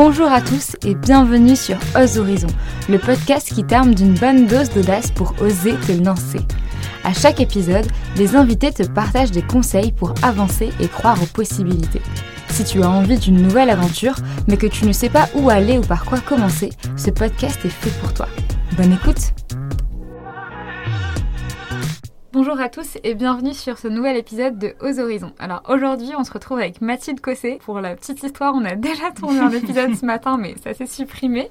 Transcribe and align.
Bonjour 0.00 0.30
à 0.30 0.40
tous 0.40 0.76
et 0.86 0.94
bienvenue 0.94 1.56
sur 1.56 1.76
Ose 1.96 2.18
Horizon, 2.18 2.46
le 2.88 3.00
podcast 3.00 3.52
qui 3.52 3.64
termine 3.64 3.96
d'une 3.96 4.14
bonne 4.14 4.46
dose 4.46 4.70
d'audace 4.70 5.10
pour 5.10 5.34
oser 5.42 5.74
te 5.74 5.90
lancer. 5.90 6.38
À 7.02 7.12
chaque 7.12 7.40
épisode, 7.40 7.84
les 8.16 8.36
invités 8.36 8.70
te 8.70 8.84
partagent 8.84 9.32
des 9.32 9.42
conseils 9.42 9.90
pour 9.90 10.14
avancer 10.22 10.70
et 10.78 10.86
croire 10.86 11.20
aux 11.20 11.26
possibilités. 11.26 12.00
Si 12.50 12.62
tu 12.62 12.80
as 12.84 12.88
envie 12.88 13.18
d'une 13.18 13.42
nouvelle 13.42 13.70
aventure, 13.70 14.14
mais 14.46 14.56
que 14.56 14.68
tu 14.68 14.86
ne 14.86 14.92
sais 14.92 15.10
pas 15.10 15.28
où 15.34 15.50
aller 15.50 15.78
ou 15.78 15.82
par 15.82 16.04
quoi 16.04 16.20
commencer, 16.20 16.70
ce 16.96 17.10
podcast 17.10 17.58
est 17.64 17.68
fait 17.68 17.90
pour 18.00 18.14
toi. 18.14 18.28
Bonne 18.76 18.92
écoute 18.92 19.32
Bonjour 22.40 22.60
à 22.60 22.68
tous 22.68 22.98
et 23.02 23.16
bienvenue 23.16 23.52
sur 23.52 23.78
ce 23.78 23.88
nouvel 23.88 24.16
épisode 24.16 24.60
de 24.60 24.76
Aux 24.80 25.00
Horizons. 25.00 25.32
Alors 25.40 25.60
aujourd'hui, 25.68 26.10
on 26.16 26.22
se 26.22 26.30
retrouve 26.30 26.58
avec 26.58 26.80
Mathilde 26.80 27.20
Cossé. 27.20 27.58
Pour 27.64 27.80
la 27.80 27.96
petite 27.96 28.22
histoire, 28.22 28.54
on 28.54 28.64
a 28.64 28.76
déjà 28.76 29.10
tourné 29.10 29.40
un 29.40 29.50
épisode 29.50 29.92
ce 29.96 30.06
matin, 30.06 30.36
mais 30.38 30.54
ça 30.62 30.72
s'est 30.72 30.86
supprimé. 30.86 31.50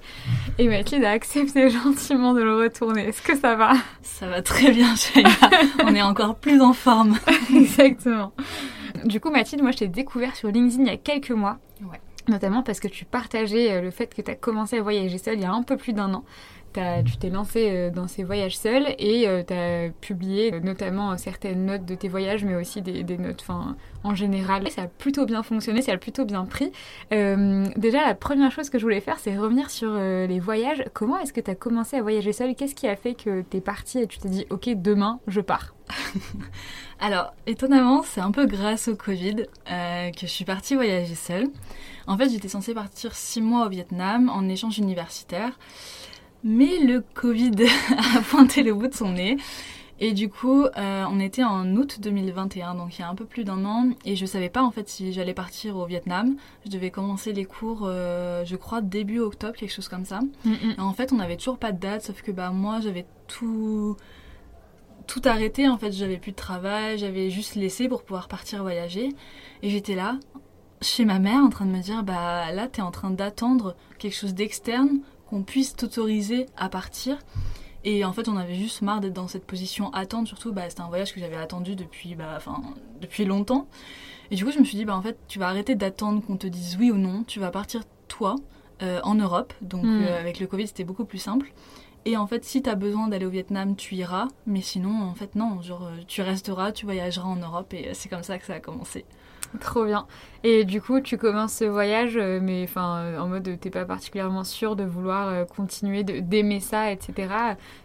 Et 0.58 0.70
Mathilde 0.70 1.04
a 1.04 1.12
accepté 1.12 1.70
gentiment 1.70 2.34
de 2.34 2.42
le 2.42 2.56
retourner. 2.56 3.10
Est-ce 3.10 3.22
que 3.22 3.36
ça 3.36 3.56
va? 3.56 3.74
Ça 4.02 4.30
va 4.30 4.42
très 4.42 4.72
bien, 4.72 4.96
Shaya. 4.96 5.28
on 5.84 5.94
est 5.94 6.02
encore 6.02 6.36
plus 6.36 6.62
en 6.62 6.72
forme. 6.72 7.20
Exactement. 7.54 8.32
Du 9.04 9.20
coup, 9.20 9.30
Mathilde, 9.30 9.64
moi 9.64 9.72
je 9.72 9.80
t'ai 9.80 9.88
découvert 9.90 10.38
sur 10.38 10.48
LinkedIn 10.48 10.84
il 10.84 10.88
y 10.88 10.94
a 10.94 10.96
quelques 10.96 11.32
mois. 11.32 11.58
Ouais. 11.82 12.00
Notamment 12.30 12.62
parce 12.62 12.80
que 12.80 12.88
tu 12.88 13.06
partageais 13.06 13.72
euh, 13.72 13.82
le 13.82 13.92
fait 13.92 14.14
que 14.14 14.22
tu 14.22 14.32
as 14.32 14.36
commencé 14.36 14.78
à 14.78 14.82
voyager 14.82 15.18
seule 15.18 15.36
il 15.36 15.42
y 15.42 15.46
a 15.46 15.52
un 15.52 15.64
peu 15.64 15.78
plus 15.78 15.94
d'un 15.94 16.14
an 16.14 16.24
tu 17.06 17.18
t'es 17.18 17.30
lancé 17.30 17.70
euh, 17.70 17.90
dans 17.90 18.08
ces 18.08 18.24
voyages 18.24 18.58
seuls 18.58 18.88
et 19.00 19.28
euh, 19.28 19.44
tu 19.46 19.54
as 19.54 19.90
publié 20.02 20.54
euh, 20.54 20.60
notamment 20.60 21.18
certaines 21.18 21.66
notes 21.66 21.86
de 21.86 21.96
tes 21.96 22.08
voyages, 22.08 22.44
mais 22.44 22.56
aussi 22.56 22.82
des, 22.82 23.04
notes 23.18 23.46
en 24.04 24.16
général. 24.16 24.70
Ça 24.70 24.84
a 24.84 24.88
plutôt 24.88 25.26
bien 25.26 25.44
fonctionné, 25.44 25.82
ça 25.82 25.94
a 25.94 25.98
plutôt 25.98 26.26
bien 26.26 26.46
pris. 26.46 26.72
déjà, 27.12 28.06
la 28.06 28.16
première 28.16 28.52
chose 28.52 28.70
que 28.70 28.78
je 28.78 28.84
voulais 28.84 29.02
faire, 29.02 29.18
c'est 29.20 29.38
revenir 29.38 29.70
sur 29.70 29.94
les 29.94 30.40
voyages. 30.40 30.84
Comment 30.94 31.18
est-ce 31.20 31.34
que 31.34 31.42
tu 31.42 31.52
as 31.52 31.56
commencé 31.56 31.98
à 31.98 32.02
voyager 32.02 32.34
seul 32.34 32.56
Qu'est-ce 32.56 32.76
qui 32.76 32.88
a 32.88 32.96
fait 32.96 33.14
que 33.14 33.44
tu 33.50 33.58
es 33.58 33.62
parti 33.62 34.00
et 34.00 34.08
tu 34.08 34.20
t'es 34.20 34.30
dit, 34.30 34.46
ok, 34.50 34.70
demain, 34.76 35.20
je 35.28 35.42
pars? 35.42 35.74
Alors, 37.00 37.34
étonnamment, 37.48 38.04
c'est 38.04 38.22
un 38.22 38.32
peu 38.32 38.46
grâce 38.46 38.88
au 38.88 38.96
Covid 38.96 39.46
que 39.66 40.22
je 40.22 40.28
suis 40.28 40.46
partie 40.46 40.76
voyager 40.76 41.16
seule. 41.16 41.48
En 42.08 42.18
fait, 42.18 42.30
j'étais 42.30 42.48
censée 42.48 42.74
partir 42.74 43.14
six 43.16 43.42
mois 43.42 43.66
au 43.66 43.70
Vietnam 43.70 44.30
en 44.30 44.48
échange 44.48 44.78
universitaire. 44.78 45.58
Mais 46.48 46.80
le 46.80 47.04
Covid 47.14 47.52
a 48.16 48.22
pointé 48.22 48.64
le 48.64 48.74
bout 48.74 48.88
de 48.88 48.94
son 48.94 49.12
nez. 49.12 49.36
Et 50.00 50.14
du 50.14 50.30
coup, 50.30 50.64
euh, 50.64 51.06
on 51.12 51.20
était 51.20 51.44
en 51.44 51.76
août 51.76 52.00
2021, 52.00 52.76
donc 52.76 52.98
il 52.98 53.02
y 53.02 53.04
a 53.04 53.10
un 53.10 53.16
peu 53.16 53.26
plus 53.26 53.44
d'un 53.44 53.66
an, 53.66 53.90
et 54.06 54.16
je 54.16 54.26
savais 54.26 54.48
pas 54.48 54.64
en 54.64 54.72
fait 54.72 54.88
si 54.88 55.12
j'allais 55.12 55.34
partir 55.34 55.76
au 55.76 55.86
Vietnam. 55.86 56.38
Je 56.66 56.70
devais 56.70 56.90
commencer 56.90 57.34
les 57.34 57.44
cours, 57.44 57.82
euh, 57.84 58.46
je 58.46 58.56
crois 58.56 58.80
début 58.80 59.20
octobre, 59.20 59.58
quelque 59.58 59.74
chose 59.74 59.90
comme 59.90 60.06
ça. 60.06 60.22
en 60.78 60.94
fait, 60.94 61.12
on 61.12 61.18
n'avait 61.18 61.36
toujours 61.36 61.58
pas 61.58 61.74
de 61.74 61.80
date, 61.80 62.04
sauf 62.04 62.22
que 62.22 62.32
bah 62.32 62.52
moi 62.52 62.80
j'avais 62.80 63.06
tout 63.28 63.98
tout 65.06 65.22
arrêté. 65.26 65.68
En 65.68 65.78
fait, 65.78 65.92
j'avais 65.92 66.18
plus 66.18 66.32
de 66.32 66.38
travail, 66.38 66.98
j'avais 66.98 67.30
juste 67.30 67.56
laissé 67.56 67.90
pour 67.90 68.04
pouvoir 68.04 68.30
partir 68.30 68.62
voyager, 68.62 69.10
et 69.64 69.70
j'étais 69.70 69.96
là 69.96 70.18
chez 70.80 71.04
ma 71.04 71.18
mère 71.20 71.44
en 71.44 71.50
train 71.50 71.66
de 71.66 71.72
me 71.72 71.82
dire 71.82 72.04
bah 72.04 72.52
là 72.54 72.68
t'es 72.68 72.84
en 72.84 72.92
train 72.92 73.10
d'attendre 73.10 73.76
quelque 73.98 74.16
chose 74.16 74.36
d'externe 74.36 75.00
qu'on 75.30 75.44
puisse 75.44 75.76
t'autoriser 75.76 76.48
à 76.58 76.70
partir. 76.70 77.18
Et 77.84 78.04
en 78.04 78.12
fait, 78.12 78.28
on 78.28 78.36
avait 78.36 78.56
juste 78.56 78.82
marre 78.82 79.00
d'être 79.00 79.14
dans 79.14 79.28
cette 79.28 79.46
position 79.46 79.94
attente. 79.94 80.28
Surtout, 80.28 80.52
bah, 80.52 80.64
c'était 80.68 80.82
un 80.82 80.88
voyage 80.88 81.14
que 81.14 81.20
j'avais 81.20 81.38
attendu 81.38 81.76
depuis, 81.76 82.16
bah, 82.16 82.40
depuis 83.00 83.26
longtemps. 83.26 83.68
Et 84.32 84.36
du 84.36 84.44
coup, 84.44 84.52
je 84.52 84.60
me 84.60 84.66
suis 84.66 84.78
dit, 84.78 84.86
bah, 84.86 84.98
en 84.98 85.02
fait, 85.02 85.18
tu 85.28 85.40
vas 85.40 85.48
arrêter 85.48 85.76
d'attendre 85.76 86.22
qu'on 86.22 86.38
te 86.38 86.48
dise 86.48 86.76
oui 86.78 86.92
ou 86.92 86.98
non. 86.98 87.24
Tu 87.24 87.40
vas 87.40 87.50
partir 87.50 87.84
toi 88.08 88.36
euh, 88.82 89.00
en 89.04 89.16
Europe. 89.16 89.54
Donc, 89.62 89.86
hmm. 89.86 90.04
euh, 90.04 90.20
avec 90.20 90.40
le 90.40 90.48
Covid, 90.48 90.68
c'était 90.68 90.84
beaucoup 90.84 91.06
plus 91.06 91.18
simple. 91.18 91.54
Et 92.06 92.18
en 92.18 92.28
fait, 92.28 92.44
si 92.46 92.62
tu 92.62 92.70
as 92.70 92.76
besoin 92.76 93.08
d'aller 93.08 93.26
au 93.26 93.30
Vietnam, 93.30 93.76
tu 93.76 93.96
iras. 93.96 94.28
Mais 94.46 94.62
sinon, 94.62 95.04
en 95.04 95.14
fait, 95.14 95.36
non. 95.36 95.62
Genre, 95.62 95.84
euh, 95.86 96.02
tu 96.08 96.22
resteras, 96.22 96.72
tu 96.72 96.86
voyageras 96.86 97.28
en 97.28 97.38
Europe. 97.38 97.74
Et 97.74 97.94
c'est 97.94 98.10
comme 98.10 98.24
ça 98.24 98.38
que 98.38 98.46
ça 98.46 98.56
a 98.56 98.60
commencé. 98.60 99.06
Trop 99.60 99.86
bien. 99.86 100.08
Et 100.44 100.66
du 100.66 100.82
coup, 100.82 101.00
tu 101.02 101.18
commences 101.18 101.54
ce 101.54 101.66
voyage, 101.66 102.18
euh, 102.18 102.40
mais 102.42 102.68
euh, 102.78 103.20
en 103.20 103.28
mode, 103.28 103.58
t'es 103.60 103.70
pas 103.70 103.86
particulièrement 103.86 104.44
sûr 104.44 104.76
de 104.76 104.84
vouloir 104.84 105.30
euh, 105.30 105.46
continuer, 105.46 106.04
d'aimer 106.04 106.60
ça, 106.60 106.92
etc. 106.92 107.34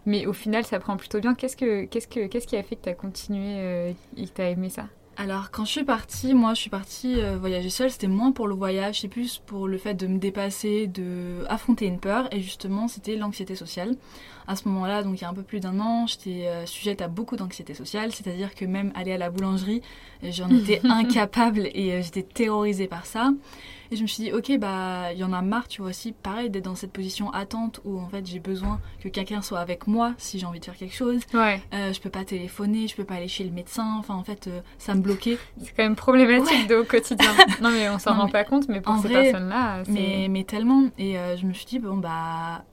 Mais 0.07 0.27
au 0.27 0.33
final, 0.33 0.65
ça 0.65 0.79
prend 0.79 0.97
plutôt 0.97 1.21
bien. 1.21 1.35
Qu'est-ce 1.35 1.57
que, 1.57 1.85
qu'est-ce 1.85 2.09
que, 2.09 2.27
qu'est-ce 2.27 2.47
qui 2.47 2.57
a 2.57 2.63
fait 2.63 2.77
que 2.77 2.83
t'as 2.83 2.95
continué 2.95 3.95
et 4.17 4.27
que 4.27 4.33
t'as 4.33 4.51
aimé 4.51 4.69
ça? 4.69 4.85
Alors 5.19 5.51
quand 5.51 5.67
je 5.67 5.71
suis 5.71 5.85
partie, 5.85 6.33
moi 6.33 6.55
je 6.55 6.61
suis 6.63 6.71
partie 6.71 7.21
voyager 7.39 7.69
seule, 7.69 7.91
c'était 7.91 8.07
moins 8.07 8.33
pour 8.33 8.49
le 8.49 8.55
voyage, 8.55 9.03
c'est 9.03 9.09
plus 9.09 9.43
pour 9.45 9.69
le 9.69 9.77
fait 9.77 9.93
de 9.93 10.07
me 10.07 10.19
dépasser, 10.19 10.87
de 10.87 11.45
affronter 11.51 11.85
une 11.85 12.01
peur 12.01 12.33
et 12.33 12.41
justement 12.41 12.89
c'était 12.89 13.17
l'anxiété 13.17 13.55
sociale 13.55 13.95
à 14.47 14.57
ce 14.57 14.69
moment-là, 14.69 15.03
donc 15.03 15.21
il 15.21 15.23
y 15.23 15.25
a 15.25 15.29
un 15.29 15.35
peu 15.35 15.43
plus 15.43 15.61
d'un 15.61 15.79
an, 15.81 16.07
j'étais 16.07 16.47
euh, 16.47 16.67
sujette 16.67 17.03
à 17.03 17.09
beaucoup 17.09 17.37
d'anxiété 17.37 17.75
sociale, 17.75 18.13
c'est-à-dire 18.13 18.55
que 18.55 18.65
même 18.65 18.93
aller 18.95 19.13
à 19.13 19.19
la 19.19 19.31
boulangerie, 19.31 19.83
j'en 20.23 20.49
étais 20.57 20.81
incapable 20.85 21.69
et 21.75 21.93
euh, 21.93 22.03
j'étais 22.03 22.23
terrorisée 22.23 22.89
par 22.89 23.07
ça. 23.07 23.33
Et 23.91 23.97
je 23.97 24.03
me 24.03 24.07
suis 24.07 24.25
dit, 24.25 24.33
ok, 24.33 24.59
bah, 24.59 25.13
il 25.13 25.19
y 25.19 25.25
en 25.25 25.35
a 25.35 25.43
marre, 25.43 25.69
tu 25.69 25.83
vois 25.83 25.91
aussi, 25.91 26.13
pareil, 26.13 26.49
d'être 26.49 26.65
dans 26.65 26.75
cette 26.75 26.93
position 26.93 27.31
attente 27.31 27.81
où 27.85 28.01
en 28.01 28.09
fait 28.09 28.27
j'ai 28.27 28.39
besoin 28.39 28.81
que 29.03 29.11
quelqu'un 29.11 29.43
soit 29.43 29.59
avec 29.59 29.87
moi 29.87 30.15
si 30.17 30.39
j'ai 30.39 30.47
envie 30.47 30.61
de 30.61 30.65
faire 30.65 30.79
quelque 30.79 30.95
chose. 30.95 31.21
Ouais. 31.35 31.61
Euh, 31.75 31.93
je 31.93 32.01
peux 32.01 32.09
pas 32.09 32.25
téléphoner, 32.25 32.89
je 32.89 32.97
peux 32.97 33.05
pas 33.05 33.17
aller 33.17 33.29
chez 33.29 33.45
le 33.45 33.51
médecin, 33.51 33.97
enfin 33.99 34.15
en 34.15 34.25
fait, 34.25 34.49
ça 34.79 34.95
me 34.95 35.03
bloquait. 35.03 35.37
C'est 35.61 35.77
quand 35.77 35.83
même 35.83 35.97
problématique 35.97 36.71
au 36.71 36.85
quotidien. 36.85 37.33
non 37.61 37.71
mais 37.71 37.91
on 37.91 37.99
s'en 37.99 38.15
rend 38.15 38.29
pas 38.29 38.45
compte, 38.45 38.67
mais 38.69 38.81
pour 38.81 38.97
ces 38.97 39.11
personnes-là, 39.11 39.83
mais, 39.89 40.27
mais 40.31 40.45
tellement. 40.45 40.89
Et 40.99 41.17
je 41.37 41.45
me 41.45 41.53
suis 41.53 41.67
dit, 41.67 41.79
bon 41.79 41.99
bah, 41.99 42.65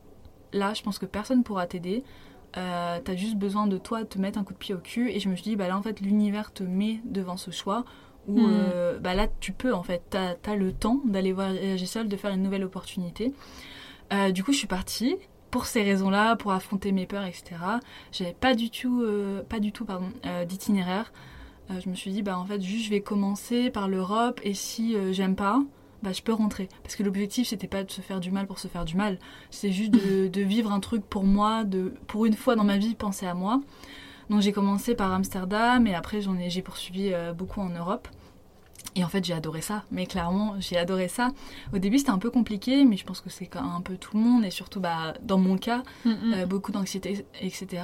là, 0.54 0.74
je 0.74 0.82
pense 0.82 1.00
que 1.00 1.06
personne 1.06 1.44
pourra 1.44 1.68
t'aider. 1.68 2.04
Euh, 2.58 3.00
t'as 3.04 3.16
juste 3.16 3.36
besoin 3.36 3.68
de 3.68 3.78
toi 3.78 4.04
te 4.06 4.18
mettre 4.18 4.40
un 4.40 4.44
coup 4.44 4.54
de 4.54 4.58
pied 4.58 4.74
au 4.74 4.80
cul. 4.80 5.12
Et 5.12 5.20
je 5.20 5.30
me 5.30 5.36
suis 5.36 5.44
dit, 5.44 5.56
bah 5.56 5.68
là, 5.68 5.78
en 5.78 5.82
fait, 5.82 6.00
l'univers 6.02 6.52
te 6.52 6.64
met 6.64 7.00
devant 7.06 7.38
ce 7.38 7.52
choix 7.52 7.86
où 8.28 8.40
hmm. 8.40 8.52
euh, 8.52 9.00
bah 9.00 9.14
là, 9.14 9.28
tu 9.40 9.52
peux, 9.52 9.74
en 9.74 9.84
fait, 9.84 10.04
t'as 10.10 10.36
as 10.46 10.56
le 10.56 10.74
temps 10.74 11.02
d'aller 11.06 11.32
voyager 11.32 11.86
seul, 11.86 12.08
de 12.08 12.18
faire 12.18 12.32
une 12.32 12.44
nouvelle 12.44 12.64
opportunité. 12.64 13.34
Euh, 14.14 14.32
du 14.32 14.44
coup, 14.44 14.52
je 14.52 14.58
suis 14.58 14.68
partie 14.68 15.16
pour 15.52 15.66
ces 15.66 15.82
raisons-là, 15.82 16.36
pour 16.36 16.52
affronter 16.52 16.92
mes 16.92 17.08
peurs, 17.08 17.26
etc. 17.26 17.56
J'avais 18.12 18.34
pas 18.34 18.54
du 18.54 18.70
tout, 18.70 19.04
pas 19.50 19.60
du 19.60 19.72
tout, 19.72 19.84
pardon, 19.84 20.12
d'itinéraire. 20.48 21.12
je 21.72 21.90
me 21.90 21.96
suis 21.96 22.12
dit, 22.12 22.22
bah 22.22 22.38
en 22.38 22.46
fait, 22.46 22.62
juste 22.62 22.86
je 22.86 22.92
vais 22.92 23.02
commencer 23.02 23.72
par 23.72 23.88
l'Europe 23.88 24.40
et 24.44 24.54
si 24.54 24.96
j'aime 25.12 25.36
pas, 25.36 25.60
bah, 26.04 26.12
je 26.14 26.22
peux 26.22 26.34
rentrer. 26.34 26.70
Parce 26.84 26.96
que 26.96 27.04
l'objectif, 27.04 27.48
c'était 27.48 27.68
pas 27.68 27.84
de 27.84 27.92
se 27.92 28.02
faire 28.02 28.20
du 28.20 28.32
mal 28.32 28.48
pour 28.48 28.60
se 28.60 28.68
faire 28.68 28.86
du 28.86 28.96
mal. 28.96 29.20
C'est 29.50 29.72
juste 29.72 29.92
de, 29.92 30.42
vivre 30.42 30.72
un 30.72 30.80
truc 30.80 31.06
pour 31.06 31.24
moi, 31.24 31.64
de, 31.64 31.94
pour 32.08 32.26
une 32.26 32.36
fois 32.36 32.56
dans 32.56 32.64
ma 32.64 32.78
vie, 32.78 32.96
penser 32.96 33.26
à 33.26 33.34
moi. 33.34 33.62
Donc 34.30 34.42
j'ai 34.42 34.52
commencé 34.52 34.94
par 34.94 35.12
Amsterdam 35.12 35.88
et 35.88 35.96
après 35.96 36.22
j'en 36.22 36.38
ai, 36.38 36.52
j'ai 36.52 36.62
poursuivi 36.62 37.12
euh, 37.14 37.34
beaucoup 37.34 37.62
en 37.62 37.70
Europe. 37.70 38.08
Et 38.96 39.04
en 39.04 39.08
fait, 39.08 39.24
j'ai 39.24 39.34
adoré 39.34 39.62
ça. 39.62 39.84
Mais 39.92 40.06
clairement, 40.06 40.56
j'ai 40.60 40.78
adoré 40.78 41.08
ça. 41.08 41.30
Au 41.74 41.78
début, 41.78 42.00
c'était 42.00 42.10
un 42.10 42.18
peu 42.18 42.32
compliqué, 42.32 42.86
mais 42.86 42.98
je 42.98 43.06
pense 43.06 43.22
que 43.22 43.30
c'est 43.30 43.46
quand 43.46 43.64
un 43.64 43.82
peu 43.82 43.98
tout 43.98 44.18
le 44.18 44.24
monde, 44.24 44.44
et 44.46 44.52
surtout, 44.52 44.80
bah, 44.80 45.14
dans 45.22 45.38
mon 45.38 45.58
cas, 45.58 45.84
euh, 46.06 46.46
beaucoup 46.46 46.72
d'anxiété, 46.72 47.26
etc. 47.40 47.84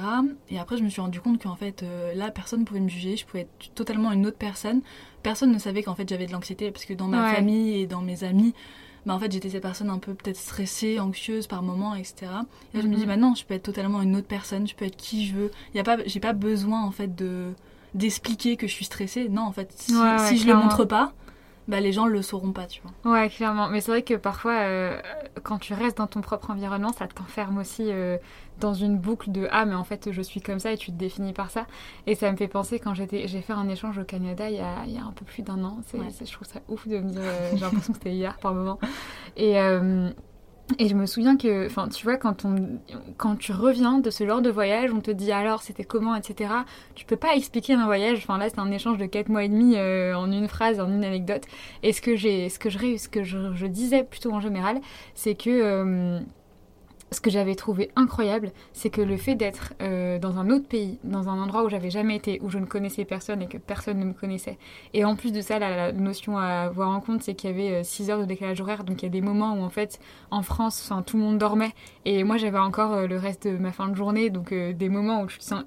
Et 0.50 0.58
après, 0.58 0.76
je 0.76 0.82
me 0.82 0.88
suis 0.88 1.00
rendu 1.00 1.20
compte 1.20 1.42
qu'en 1.42 1.56
fait, 1.56 1.82
euh, 1.82 2.14
là, 2.14 2.30
personne 2.30 2.60
ne 2.60 2.64
pouvait 2.64 2.80
me 2.80 2.88
juger. 2.88 3.16
Je 3.16 3.24
pouvais 3.24 3.42
être 3.42 3.74
totalement 3.74 4.12
une 4.12 4.26
autre 4.26 4.38
personne. 4.38 4.82
Personne 5.26 5.50
ne 5.50 5.58
savait 5.58 5.82
qu'en 5.82 5.96
fait, 5.96 6.08
j'avais 6.08 6.26
de 6.26 6.30
l'anxiété, 6.30 6.70
parce 6.70 6.84
que 6.84 6.94
dans 6.94 7.08
ma 7.08 7.34
famille 7.34 7.80
et 7.80 7.88
dans 7.88 8.00
mes 8.00 8.22
amis, 8.22 8.54
bah, 9.06 9.12
en 9.12 9.18
fait, 9.18 9.32
j'étais 9.32 9.50
cette 9.50 9.62
personne 9.62 9.90
un 9.90 9.98
peu 9.98 10.14
peut-être 10.14 10.36
stressée, 10.36 11.00
anxieuse 11.00 11.48
par 11.48 11.64
moments, 11.64 11.96
etc. 11.96 12.14
Et 12.72 12.76
là, 12.76 12.82
je 12.84 12.86
me 12.86 12.94
dis, 12.94 13.06
bah 13.06 13.16
non, 13.16 13.34
je 13.34 13.44
peux 13.44 13.54
être 13.54 13.64
totalement 13.64 14.00
une 14.02 14.14
autre 14.14 14.28
personne, 14.28 14.68
je 14.68 14.76
peux 14.76 14.84
être 14.84 14.94
qui 14.94 15.26
je 15.26 15.34
veux. 15.34 15.50
Y 15.74 15.80
a 15.80 15.82
pas, 15.82 15.96
j'ai 16.06 16.20
pas 16.20 16.32
besoin, 16.32 16.80
en 16.84 16.92
fait, 16.92 17.16
de 17.16 17.46
d'expliquer 17.92 18.56
que 18.56 18.68
je 18.68 18.72
suis 18.72 18.84
stressée. 18.84 19.28
Non, 19.28 19.42
en 19.42 19.50
fait, 19.50 19.72
si, 19.76 19.92
je 19.92 20.46
le 20.46 20.54
montre 20.54 20.84
pas, 20.84 21.12
bah, 21.68 21.80
les 21.80 21.92
gens 21.92 22.06
le 22.06 22.22
sauront 22.22 22.52
pas, 22.52 22.66
tu 22.66 22.80
vois. 22.82 23.12
Ouais, 23.12 23.28
clairement. 23.28 23.68
Mais 23.68 23.80
c'est 23.80 23.90
vrai 23.90 24.02
que 24.02 24.14
parfois, 24.14 24.52
euh, 24.52 25.00
quand 25.42 25.58
tu 25.58 25.74
restes 25.74 25.98
dans 25.98 26.06
ton 26.06 26.20
propre 26.20 26.50
environnement, 26.50 26.92
ça 26.92 27.08
t'enferme 27.08 27.58
aussi 27.58 27.90
euh, 27.90 28.18
dans 28.60 28.74
une 28.74 28.96
boucle 28.98 29.32
de 29.32 29.48
ah, 29.50 29.64
mais 29.64 29.74
en 29.74 29.84
fait, 29.84 30.12
je 30.12 30.22
suis 30.22 30.40
comme 30.40 30.60
ça 30.60 30.72
et 30.72 30.76
tu 30.76 30.92
te 30.92 30.96
définis 30.96 31.32
par 31.32 31.50
ça. 31.50 31.66
Et 32.06 32.14
ça 32.14 32.30
me 32.30 32.36
fait 32.36 32.48
penser 32.48 32.78
quand 32.78 32.94
j'étais, 32.94 33.26
j'ai 33.26 33.40
fait 33.40 33.52
un 33.52 33.68
échange 33.68 33.98
au 33.98 34.04
Canada 34.04 34.48
il 34.48 34.56
y 34.56 34.60
a, 34.60 34.84
il 34.86 34.92
y 34.92 34.98
a 34.98 35.04
un 35.04 35.12
peu 35.12 35.24
plus 35.24 35.42
d'un 35.42 35.62
an. 35.64 35.78
C'est, 35.86 35.98
je 36.24 36.32
trouve 36.32 36.46
ça 36.46 36.60
ouf 36.68 36.86
de 36.86 36.98
me 36.98 37.10
dire, 37.10 37.20
euh, 37.22 37.50
j'ai 37.54 37.60
l'impression 37.60 37.92
que 37.92 37.98
c'était 37.98 38.14
hier 38.14 38.36
par 38.38 38.54
moment. 38.54 38.78
Et 39.36 39.56
et 40.78 40.88
je 40.88 40.94
me 40.94 41.06
souviens 41.06 41.36
que, 41.36 41.66
enfin, 41.66 41.88
tu 41.88 42.04
vois, 42.04 42.16
quand, 42.16 42.44
on, 42.44 42.56
quand 43.16 43.36
tu 43.36 43.52
reviens 43.52 43.98
de 43.98 44.10
ce 44.10 44.26
genre 44.26 44.42
de 44.42 44.50
voyage, 44.50 44.92
on 44.92 45.00
te 45.00 45.12
dit 45.12 45.30
alors 45.30 45.62
c'était 45.62 45.84
comment, 45.84 46.14
etc. 46.16 46.50
Tu 46.96 47.04
peux 47.06 47.16
pas 47.16 47.36
expliquer 47.36 47.74
un 47.74 47.86
voyage. 47.86 48.18
Enfin 48.18 48.36
là, 48.36 48.48
c'est 48.48 48.58
un 48.58 48.70
échange 48.72 48.98
de 48.98 49.06
4 49.06 49.28
mois 49.28 49.44
et 49.44 49.48
demi 49.48 49.76
euh, 49.76 50.14
en 50.16 50.30
une 50.30 50.48
phrase, 50.48 50.80
en 50.80 50.88
une 50.88 51.04
anecdote. 51.04 51.44
Et 51.84 51.92
ce 51.92 52.00
que 52.00 52.16
j'ai, 52.16 52.48
ce 52.48 52.58
que 52.58 52.68
je, 52.68 52.96
ce 52.96 53.08
que 53.08 53.22
je, 53.22 53.66
disais 53.66 54.02
plutôt 54.02 54.32
en 54.32 54.40
général, 54.40 54.80
c'est 55.14 55.34
que 55.36 55.50
euh, 55.50 56.20
ce 57.12 57.20
que 57.20 57.30
j'avais 57.30 57.54
trouvé 57.54 57.90
incroyable, 57.94 58.50
c'est 58.72 58.90
que 58.90 59.00
le 59.00 59.16
fait 59.16 59.36
d'être 59.36 59.74
euh, 59.80 60.18
dans 60.18 60.38
un 60.38 60.50
autre 60.50 60.66
pays, 60.66 60.98
dans 61.04 61.28
un 61.28 61.40
endroit 61.40 61.62
où 61.64 61.68
j'avais 61.68 61.90
jamais 61.90 62.16
été, 62.16 62.40
où 62.42 62.50
je 62.50 62.58
ne 62.58 62.66
connaissais 62.66 63.04
personne 63.04 63.42
et 63.42 63.46
que 63.46 63.58
personne 63.58 63.98
ne 64.00 64.04
me 64.04 64.12
connaissait, 64.12 64.58
et 64.92 65.04
en 65.04 65.14
plus 65.14 65.32
de 65.32 65.40
ça, 65.40 65.58
la, 65.58 65.92
notion 65.92 66.36
à 66.36 66.64
avoir 66.64 66.90
en 66.90 67.00
compte, 67.00 67.22
c'est 67.22 67.34
qu'il 67.34 67.50
y 67.50 67.52
avait 67.52 67.84
6 67.84 68.10
euh, 68.10 68.12
heures 68.12 68.20
de 68.20 68.24
décalage 68.24 68.60
horaire, 68.60 68.82
donc 68.82 69.02
il 69.02 69.04
y 69.04 69.08
a 69.08 69.10
des 69.10 69.20
moments 69.20 69.54
où 69.54 69.62
en 69.62 69.70
fait, 69.70 70.00
en 70.30 70.42
France, 70.42 70.92
tout 71.06 71.16
le 71.16 71.22
monde 71.22 71.38
dormait, 71.38 71.72
et 72.04 72.24
moi 72.24 72.38
j'avais 72.38 72.58
encore 72.58 72.92
euh, 72.92 73.06
le 73.06 73.18
reste 73.18 73.46
de 73.46 73.56
ma 73.56 73.70
fin 73.70 73.88
de 73.88 73.94
journée, 73.94 74.30
donc 74.30 74.52
des 74.52 74.88
moments 74.88 75.22
où 75.22 75.26
tu 75.26 75.38
te 75.38 75.44
sens, 75.44 75.64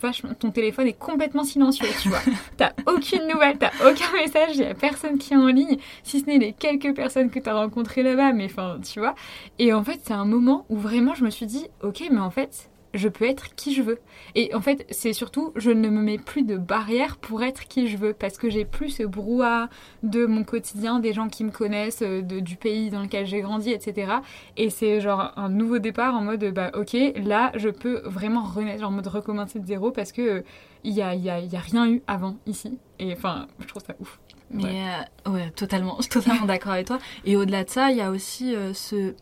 vachement, 0.00 0.32
ton 0.34 0.50
téléphone 0.50 0.86
est 0.86 0.98
complètement 0.98 1.44
silencieux, 1.44 1.88
tu 2.00 2.08
vois, 2.08 2.20
t'as 2.56 2.72
aucune 2.86 3.26
nouvelle, 3.28 3.58
t'as 3.58 3.72
aucun 3.82 4.10
message, 4.14 4.54
il 4.54 4.60
y 4.60 4.64
a 4.64 4.74
personne 4.74 5.18
qui 5.18 5.34
est 5.34 5.36
en 5.36 5.48
ligne, 5.48 5.76
si 6.02 6.20
ce 6.20 6.26
n'est 6.26 6.38
les 6.38 6.52
quelques 6.54 6.94
personnes 6.94 7.28
que 7.28 7.38
t'as 7.40 7.52
rencontrées 7.52 8.02
là-bas, 8.02 8.32
mais 8.32 8.46
enfin, 8.46 8.78
tu 8.82 9.00
vois, 9.00 9.14
et 9.58 9.74
en 9.74 9.84
fait, 9.84 10.00
c'est 10.02 10.14
un 10.14 10.24
moment 10.24 10.61
où 10.68 10.76
vraiment 10.76 11.14
je 11.14 11.24
me 11.24 11.30
suis 11.30 11.46
dit, 11.46 11.66
ok, 11.82 12.02
mais 12.10 12.20
en 12.20 12.30
fait, 12.30 12.70
je 12.94 13.08
peux 13.08 13.24
être 13.24 13.54
qui 13.54 13.74
je 13.74 13.82
veux. 13.82 13.98
Et 14.34 14.54
en 14.54 14.60
fait, 14.60 14.86
c'est 14.90 15.12
surtout, 15.12 15.52
je 15.56 15.70
ne 15.70 15.88
me 15.88 16.02
mets 16.02 16.18
plus 16.18 16.42
de 16.42 16.56
barrières 16.56 17.16
pour 17.16 17.42
être 17.42 17.66
qui 17.66 17.88
je 17.88 17.96
veux, 17.96 18.12
parce 18.12 18.36
que 18.36 18.50
j'ai 18.50 18.64
plus 18.64 18.90
ce 18.90 19.02
brouhaha 19.02 19.68
de 20.02 20.26
mon 20.26 20.44
quotidien, 20.44 20.98
des 20.98 21.12
gens 21.12 21.28
qui 21.28 21.44
me 21.44 21.50
connaissent, 21.50 22.02
euh, 22.02 22.20
de, 22.22 22.40
du 22.40 22.56
pays 22.56 22.90
dans 22.90 23.02
lequel 23.02 23.26
j'ai 23.26 23.40
grandi, 23.40 23.70
etc. 23.70 24.12
Et 24.56 24.68
c'est 24.68 25.00
genre 25.00 25.32
un 25.36 25.48
nouveau 25.48 25.78
départ 25.78 26.14
en 26.14 26.20
mode, 26.22 26.44
bah 26.52 26.70
ok, 26.74 26.96
là, 27.16 27.52
je 27.54 27.70
peux 27.70 28.02
vraiment 28.04 28.42
renaître, 28.42 28.84
en 28.84 28.90
mode 28.90 29.06
recommencer 29.06 29.58
de 29.58 29.66
zéro, 29.66 29.90
parce 29.90 30.12
que 30.12 30.44
il 30.84 30.92
n'y 30.92 31.02
a, 31.02 31.14
y 31.14 31.30
a, 31.30 31.40
y 31.40 31.56
a 31.56 31.60
rien 31.60 31.88
eu 31.88 32.02
avant 32.06 32.36
ici. 32.46 32.78
Et 32.98 33.12
enfin, 33.12 33.46
je 33.60 33.66
trouve 33.66 33.82
ça 33.86 33.94
ouf. 34.00 34.18
Mais 34.52 34.64
ouais, 34.64 34.86
euh, 35.26 35.30
ouais 35.30 35.50
totalement, 35.50 35.96
je 35.98 36.02
suis 36.02 36.10
totalement 36.20 36.46
d'accord 36.46 36.72
avec 36.72 36.86
toi. 36.86 36.98
Et 37.24 37.36
au-delà 37.36 37.64
de 37.64 37.70
ça, 37.70 37.90
il 37.90 37.96
y 37.96 38.00
a 38.00 38.10
aussi 38.10 38.54
euh, 38.54 38.74
ce 38.74 38.96
euh, 38.96 39.14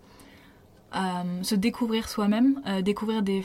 se 1.42 1.54
découvrir 1.54 2.08
soi-même, 2.08 2.60
euh, 2.66 2.82
découvrir 2.82 3.22
des 3.22 3.44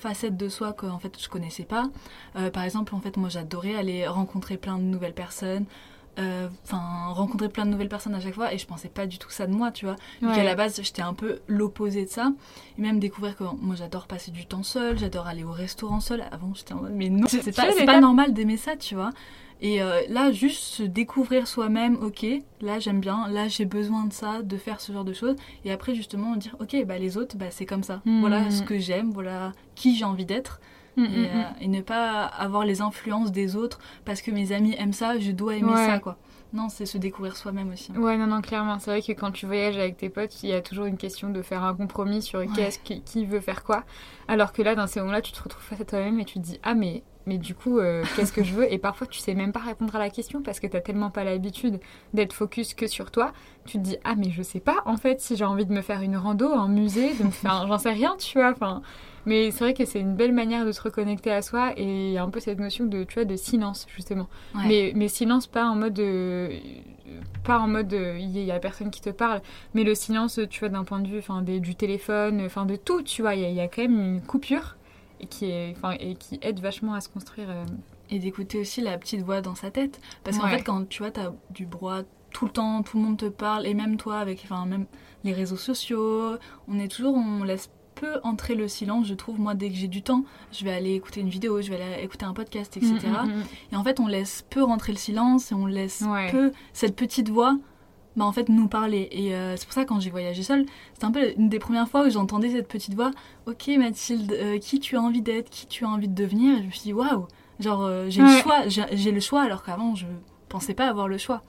facettes 0.00 0.36
de 0.36 0.48
soi 0.48 0.72
que 0.72 0.86
en 0.86 0.98
fait 0.98 1.20
je 1.20 1.28
connaissais 1.28 1.64
pas. 1.64 1.90
Euh, 2.36 2.50
par 2.50 2.62
exemple, 2.64 2.94
en 2.94 3.00
fait, 3.00 3.16
moi 3.16 3.28
j'adorais 3.28 3.74
aller 3.74 4.06
rencontrer 4.06 4.56
plein 4.56 4.78
de 4.78 4.84
nouvelles 4.84 5.14
personnes. 5.14 5.66
Enfin, 6.64 6.80
rencontrer 7.12 7.48
plein 7.48 7.64
de 7.64 7.70
nouvelles 7.70 7.88
personnes 7.88 8.16
à 8.16 8.18
chaque 8.18 8.34
fois 8.34 8.52
et 8.52 8.58
je 8.58 8.66
pensais 8.66 8.88
pas 8.88 9.06
du 9.06 9.18
tout 9.18 9.30
ça 9.30 9.46
de 9.46 9.52
moi, 9.52 9.70
tu 9.70 9.84
vois. 9.84 9.94
Donc 10.20 10.36
à 10.36 10.42
la 10.42 10.56
base, 10.56 10.80
j'étais 10.82 11.00
un 11.00 11.14
peu 11.14 11.38
l'opposé 11.46 12.06
de 12.06 12.10
ça. 12.10 12.32
Et 12.76 12.82
même 12.82 12.98
découvrir 12.98 13.36
que 13.36 13.44
moi 13.44 13.76
j'adore 13.76 14.08
passer 14.08 14.32
du 14.32 14.44
temps 14.44 14.64
seul, 14.64 14.98
j'adore 14.98 15.28
aller 15.28 15.44
au 15.44 15.52
restaurant 15.52 16.00
seul. 16.00 16.24
Avant, 16.32 16.52
j'étais 16.54 16.72
en 16.72 16.82
mode, 16.82 16.94
mais 16.94 17.08
non, 17.08 17.28
c'est 17.28 17.54
pas, 17.54 17.68
pas 17.86 18.00
normal 18.00 18.34
d'aimer 18.34 18.56
ça, 18.56 18.76
tu 18.76 18.96
vois. 18.96 19.12
Et 19.60 19.82
euh, 19.82 20.02
là, 20.08 20.30
juste 20.30 20.62
se 20.62 20.82
découvrir 20.82 21.48
soi-même, 21.48 21.96
ok, 22.00 22.24
là 22.60 22.78
j'aime 22.78 23.00
bien, 23.00 23.26
là 23.28 23.48
j'ai 23.48 23.64
besoin 23.64 24.04
de 24.04 24.12
ça, 24.12 24.42
de 24.42 24.56
faire 24.56 24.80
ce 24.80 24.92
genre 24.92 25.04
de 25.04 25.12
choses. 25.12 25.36
Et 25.64 25.72
après, 25.72 25.94
justement, 25.94 26.36
dire, 26.36 26.56
ok, 26.60 26.76
bah, 26.86 26.98
les 26.98 27.16
autres, 27.16 27.36
bah, 27.36 27.50
c'est 27.50 27.66
comme 27.66 27.82
ça. 27.82 28.00
Hmm. 28.04 28.20
Voilà 28.20 28.50
ce 28.50 28.62
que 28.62 28.78
j'aime, 28.78 29.10
voilà 29.10 29.52
qui 29.74 29.96
j'ai 29.96 30.04
envie 30.04 30.26
d'être. 30.26 30.60
Euh, 30.98 31.44
et, 31.60 31.68
ne 31.68 31.80
pas 31.80 32.24
avoir 32.24 32.64
les 32.64 32.80
influences 32.80 33.30
des 33.30 33.54
autres 33.54 33.78
parce 34.04 34.20
que 34.20 34.32
mes 34.32 34.50
amis 34.50 34.74
aiment 34.78 34.92
ça, 34.92 35.18
je 35.18 35.30
dois 35.30 35.54
aimer 35.54 35.74
ça, 35.74 35.98
quoi. 35.98 36.18
Non, 36.52 36.68
c'est 36.70 36.86
se 36.86 36.96
découvrir 36.96 37.36
soi-même 37.36 37.70
aussi. 37.70 37.92
Ouais, 37.92 38.16
non, 38.16 38.26
non, 38.26 38.40
clairement. 38.40 38.78
C'est 38.78 38.90
vrai 38.90 39.02
que 39.02 39.12
quand 39.12 39.30
tu 39.30 39.46
voyages 39.46 39.76
avec 39.76 39.98
tes 39.98 40.08
potes, 40.08 40.42
il 40.42 40.48
y 40.48 40.54
a 40.54 40.62
toujours 40.62 40.86
une 40.86 40.96
question 40.96 41.28
de 41.28 41.42
faire 41.42 41.62
un 41.62 41.74
compromis 41.74 42.22
sur 42.22 42.40
qu'est-ce 42.52 42.78
qui, 42.78 43.02
qui, 43.02 43.26
veut 43.26 43.40
faire 43.40 43.64
quoi. 43.64 43.84
Alors 44.28 44.52
que 44.52 44.62
là, 44.62 44.74
dans 44.74 44.86
ces 44.86 45.00
moments-là, 45.00 45.20
tu 45.20 45.32
te 45.32 45.42
retrouves 45.42 45.62
face 45.62 45.80
à 45.80 45.84
toi-même 45.84 46.18
et 46.20 46.24
tu 46.24 46.34
te 46.34 46.44
dis 46.44 46.58
Ah, 46.62 46.74
mais 46.74 47.02
mais 47.28 47.36
du 47.36 47.54
coup, 47.54 47.78
euh, 47.78 48.02
qu'est-ce 48.16 48.32
que 48.32 48.42
je 48.42 48.54
veux? 48.54 48.72
Et 48.72 48.78
parfois, 48.78 49.06
tu 49.06 49.18
sais 49.20 49.34
même 49.34 49.52
pas 49.52 49.60
répondre 49.60 49.94
à 49.94 49.98
la 49.98 50.08
question 50.08 50.42
parce 50.42 50.60
que 50.60 50.66
tu 50.66 50.72
t'as 50.72 50.80
tellement 50.80 51.10
pas 51.10 51.24
l'habitude 51.24 51.78
d'être 52.14 52.32
focus 52.32 52.72
que 52.72 52.86
sur 52.86 53.10
toi. 53.10 53.32
Tu 53.66 53.76
te 53.76 53.82
dis, 53.82 53.98
ah, 54.04 54.14
mais 54.16 54.30
je 54.30 54.42
sais 54.42 54.60
pas, 54.60 54.76
en 54.86 54.96
fait, 54.96 55.20
si 55.20 55.36
j'ai 55.36 55.44
envie 55.44 55.66
de 55.66 55.72
me 55.72 55.82
faire 55.82 56.00
une 56.00 56.16
rando, 56.16 56.50
un 56.52 56.68
musée, 56.68 57.12
de 57.14 57.24
me 57.24 57.30
faire, 57.30 57.66
j'en 57.68 57.76
sais 57.76 57.92
rien, 57.92 58.16
tu 58.18 58.38
vois. 58.38 58.50
Enfin, 58.50 58.80
mais 59.26 59.50
c'est 59.50 59.62
vrai 59.62 59.74
que 59.74 59.84
c'est 59.84 60.00
une 60.00 60.16
belle 60.16 60.32
manière 60.32 60.64
de 60.64 60.72
se 60.72 60.80
reconnecter 60.80 61.30
à 61.30 61.42
soi 61.42 61.72
et 61.76 62.08
il 62.08 62.12
y 62.12 62.18
a 62.18 62.22
un 62.22 62.30
peu 62.30 62.40
cette 62.40 62.58
notion 62.58 62.86
de, 62.86 63.04
tu 63.04 63.14
vois, 63.14 63.26
de 63.26 63.36
silence, 63.36 63.86
justement. 63.94 64.28
Mais, 64.66 64.92
mais 64.96 65.08
silence, 65.08 65.46
pas 65.46 65.66
en 65.66 65.74
mode. 65.74 65.98
Euh, 66.00 66.58
pas 67.44 67.58
en 67.58 67.68
mode 67.68 67.92
il 67.92 68.38
y 68.38 68.50
a 68.50 68.58
personne 68.58 68.90
qui 68.90 69.00
te 69.00 69.10
parle, 69.10 69.40
mais 69.74 69.84
le 69.84 69.94
silence, 69.94 70.40
tu 70.48 70.60
vois, 70.60 70.68
d'un 70.68 70.84
point 70.84 71.00
de 71.00 71.08
vue 71.08 71.18
enfin, 71.18 71.42
du 71.42 71.74
téléphone, 71.74 72.42
enfin 72.44 72.64
de 72.66 72.76
tout, 72.76 73.02
tu 73.02 73.22
vois, 73.22 73.34
il 73.34 73.54
y, 73.54 73.60
a 73.60 73.68
quand 73.68 73.82
même 73.82 73.98
une 73.98 74.20
coupure 74.20 74.77
et 75.20 75.26
qui, 75.26 75.46
est, 75.46 75.76
et 76.00 76.14
qui 76.14 76.38
aide 76.42 76.60
vachement 76.60 76.94
à 76.94 77.00
se 77.00 77.08
construire. 77.08 77.50
Euh. 77.50 77.64
Et 78.10 78.18
d'écouter 78.18 78.58
aussi 78.60 78.80
la 78.80 78.96
petite 78.96 79.20
voix 79.20 79.42
dans 79.42 79.54
sa 79.54 79.70
tête. 79.70 80.00
Parce 80.24 80.38
qu'en 80.38 80.48
fait, 80.48 80.62
quand 80.62 80.88
tu 80.88 81.02
vois, 81.02 81.10
tu 81.10 81.20
as 81.20 81.34
du 81.50 81.66
brouhaha 81.66 82.04
tout 82.32 82.46
le 82.46 82.50
temps, 82.50 82.82
tout 82.82 82.96
le 82.96 83.04
monde 83.04 83.18
te 83.18 83.28
parle, 83.28 83.66
et 83.66 83.74
même 83.74 83.96
toi, 83.96 84.18
avec 84.18 84.40
enfin, 84.44 84.64
même 84.64 84.86
les 85.24 85.32
réseaux 85.32 85.56
sociaux, 85.56 86.36
on 86.68 86.78
est 86.78 86.88
toujours, 86.88 87.14
on 87.14 87.44
laisse 87.44 87.70
peu 87.94 88.20
entrer 88.22 88.54
le 88.54 88.68
silence, 88.68 89.06
je 89.06 89.14
trouve, 89.14 89.40
moi, 89.40 89.54
dès 89.54 89.68
que 89.68 89.74
j'ai 89.74 89.88
du 89.88 90.02
temps. 90.02 90.24
Je 90.52 90.64
vais 90.64 90.72
aller 90.72 90.94
écouter 90.94 91.20
une 91.20 91.28
vidéo, 91.28 91.60
je 91.60 91.70
vais 91.70 91.80
aller 91.80 92.02
écouter 92.02 92.24
un 92.24 92.32
podcast, 92.32 92.76
etc. 92.76 92.94
Mm, 92.94 93.26
mm, 93.26 93.36
mm, 93.38 93.42
et 93.72 93.76
en 93.76 93.84
fait, 93.84 94.00
on 94.00 94.06
laisse 94.06 94.44
peu 94.48 94.62
rentrer 94.62 94.92
le 94.92 94.98
silence 94.98 95.52
et 95.52 95.54
on 95.54 95.66
laisse 95.66 96.04
peu 96.30 96.52
cette 96.72 96.96
petite 96.96 97.28
voix 97.28 97.58
bah, 98.18 98.24
en 98.24 98.32
fait 98.32 98.48
nous 98.48 98.68
parler. 98.68 99.08
Et 99.12 99.34
euh, 99.34 99.56
c'est 99.56 99.64
pour 99.64 99.72
ça 99.72 99.84
quand 99.84 100.00
j'ai 100.00 100.10
voyagé 100.10 100.42
seule, 100.42 100.66
c'était 100.92 101.06
un 101.06 101.12
peu 101.12 101.32
une 101.36 101.48
des 101.48 101.60
premières 101.60 101.88
fois 101.88 102.04
où 102.04 102.10
j'entendais 102.10 102.50
cette 102.50 102.68
petite 102.68 102.94
voix. 102.94 103.12
Ok 103.46 103.68
Mathilde, 103.78 104.32
euh, 104.32 104.58
qui 104.58 104.80
tu 104.80 104.96
as 104.96 105.00
envie 105.00 105.22
d'être, 105.22 105.48
qui 105.50 105.66
tu 105.66 105.84
as 105.84 105.88
envie 105.88 106.08
de 106.08 106.14
devenir? 106.14 106.58
Et 106.58 106.62
je 106.62 106.66
me 106.66 106.70
suis 106.70 106.82
dit 106.82 106.92
waouh, 106.92 107.28
genre 107.60 107.82
euh, 107.82 108.06
j'ai 108.08 108.22
le 108.22 108.28
choix, 108.28 108.64
j'ai 108.66 109.12
le 109.12 109.20
choix 109.20 109.42
alors 109.42 109.62
qu'avant 109.62 109.94
je 109.94 110.06
pensais 110.48 110.74
pas 110.74 110.88
avoir 110.88 111.06
le 111.08 111.16
choix. 111.16 111.42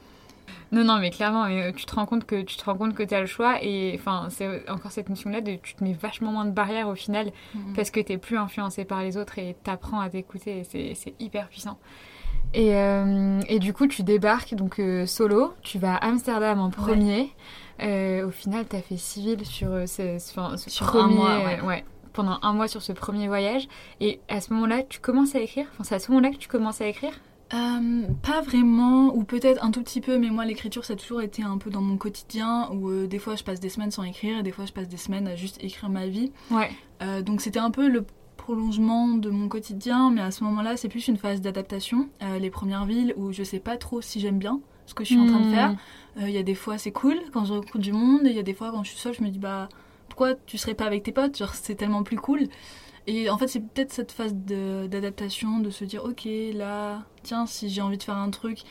Non, 0.71 0.83
non, 0.83 0.99
mais 0.99 1.09
clairement, 1.09 1.47
tu 1.75 1.85
te 1.85 1.95
rends 1.95 2.05
compte 2.05 2.25
que 2.25 2.41
tu 2.41 2.55
te 2.55 2.63
rends 2.63 2.75
compte 2.75 2.93
que 2.93 3.13
as 3.13 3.19
le 3.21 3.25
choix 3.25 3.63
et 3.63 3.95
enfin, 3.95 4.27
c'est 4.29 4.69
encore 4.69 4.91
cette 4.91 5.09
notion-là 5.09 5.41
de 5.41 5.55
tu 5.55 5.73
te 5.73 5.83
mets 5.83 5.93
vachement 5.93 6.31
moins 6.31 6.45
de 6.45 6.51
barrières 6.51 6.87
au 6.87 6.95
final 6.95 7.31
mm-hmm. 7.55 7.73
parce 7.75 7.89
que 7.89 7.99
tu 7.99 8.17
plus 8.19 8.37
influencé 8.37 8.85
par 8.85 9.01
les 9.01 9.17
autres 9.17 9.39
et 9.39 9.55
tu 9.63 9.71
apprends 9.71 9.99
à 9.99 10.09
t'écouter 10.09 10.63
c'est 10.63 11.13
hyper 11.19 11.49
puissant. 11.49 11.79
Et, 12.53 12.75
euh, 12.75 13.41
et, 13.47 13.59
du 13.59 13.73
coup, 13.73 13.87
tu 13.87 14.03
débarques 14.03 14.55
donc 14.55 14.79
euh, 14.79 15.05
solo, 15.05 15.53
tu 15.61 15.77
vas 15.77 15.95
à 15.95 16.07
Amsterdam 16.07 16.59
en 16.59 16.69
premier. 16.69 17.31
Euh, 17.81 18.27
au 18.27 18.31
final, 18.31 18.65
tu 18.67 18.75
as 18.75 18.81
fait 18.81 18.97
civil 18.97 19.45
sur, 19.45 19.69
ce, 19.87 20.17
ce, 20.19 20.83
premier, 20.83 21.03
un 21.03 21.07
mois, 21.07 21.63
ouais. 21.63 21.85
pendant 22.11 22.39
un 22.41 22.53
mois 22.53 22.67
sur 22.67 22.81
ce 22.81 22.91
premier 22.91 23.27
voyage. 23.27 23.67
Et 23.99 24.19
à 24.27 24.41
ce 24.41 24.53
moment-là, 24.53 24.83
tu 24.83 24.99
commences 24.99 25.35
à 25.35 25.39
écrire? 25.39 25.67
Enfin, 25.73 25.83
c'est 25.83 25.95
à 25.95 25.99
ce 25.99 26.11
moment-là 26.11 26.31
que 26.31 26.37
tu 26.37 26.47
commences 26.47 26.81
à 26.81 26.87
écrire? 26.87 27.13
Pas 27.51 28.41
vraiment, 28.41 29.15
ou 29.15 29.23
peut-être 29.23 29.63
un 29.63 29.71
tout 29.71 29.81
petit 29.81 30.01
peu, 30.01 30.19
mais 30.19 30.29
moi 30.29 30.45
l'écriture 30.45 30.85
ça 30.85 30.93
a 30.93 30.95
toujours 30.95 31.23
été 31.23 31.41
un 31.41 31.57
peu 31.57 31.71
dans 31.71 31.81
mon 31.81 31.97
quotidien, 31.97 32.69
où 32.71 33.07
des 33.07 33.17
fois 33.17 33.35
je 33.35 33.43
passe 33.43 33.59
des 33.59 33.69
semaines 33.69 33.89
sans 33.89 34.03
écrire, 34.03 34.37
et 34.37 34.43
des 34.43 34.51
fois 34.51 34.67
je 34.67 34.71
passe 34.71 34.87
des 34.87 34.97
semaines 34.97 35.27
à 35.27 35.35
juste 35.35 35.57
écrire 35.63 35.89
ma 35.89 36.05
vie. 36.05 36.31
Ouais. 36.51 36.69
donc 37.23 37.41
c'était 37.41 37.57
un 37.57 37.71
peu 37.71 37.87
le 37.87 38.05
prolongement 38.39 39.09
de 39.09 39.29
mon 39.29 39.47
quotidien, 39.49 40.09
mais 40.09 40.21
à 40.21 40.31
ce 40.31 40.43
moment-là, 40.45 40.77
c'est 40.77 40.89
plus 40.89 41.07
une 41.07 41.17
phase 41.17 41.41
d'adaptation. 41.41 42.09
Euh, 42.23 42.39
les 42.39 42.49
premières 42.49 42.85
villes 42.85 43.13
où 43.17 43.31
je 43.31 43.43
sais 43.43 43.59
pas 43.59 43.77
trop 43.77 44.01
si 44.01 44.19
j'aime 44.19 44.39
bien 44.39 44.61
ce 44.85 44.93
que 44.95 45.03
je 45.03 45.09
suis 45.09 45.19
en 45.19 45.27
train 45.27 45.41
de 45.41 45.53
faire. 45.53 45.71
Hmm. 45.71 45.77
Euh, 46.21 46.29
il 46.29 46.33
y 46.33 46.37
a 46.37 46.43
des 46.43 46.55
fois, 46.55 46.77
c'est 46.77 46.91
cool 46.91 47.17
quand 47.31 47.45
je 47.45 47.53
recrute 47.53 47.81
du 47.81 47.91
monde, 47.91 48.25
et 48.25 48.29
il 48.29 48.35
y 48.35 48.39
a 48.39 48.43
des 48.43 48.55
fois, 48.55 48.71
quand 48.71 48.83
je 48.83 48.89
suis 48.89 48.99
seule, 48.99 49.13
je 49.13 49.21
me 49.21 49.29
dis, 49.29 49.37
bah, 49.37 49.69
pourquoi 50.07 50.33
tu 50.33 50.57
serais 50.57 50.73
pas 50.73 50.85
avec 50.85 51.03
tes 51.03 51.11
potes? 51.11 51.37
Genre, 51.37 51.53
c'est 51.53 51.75
tellement 51.75 52.01
plus 52.01 52.17
cool. 52.17 52.47
Et 53.05 53.29
en 53.29 53.37
fait, 53.37 53.47
c'est 53.47 53.59
peut-être 53.59 53.91
cette 53.91 54.11
phase 54.11 54.33
d'adaptation, 54.33 55.59
de, 55.59 55.69
se 55.69 55.83
dire, 55.83 56.03
ok, 56.05 56.27
là, 56.53 57.03
tiens, 57.23 57.45
si 57.45 57.69
j'ai 57.69 57.81
envie 57.81 57.97
de 57.97 58.03
faire 58.03 58.17
un 58.17 58.29
truc, 58.29 58.63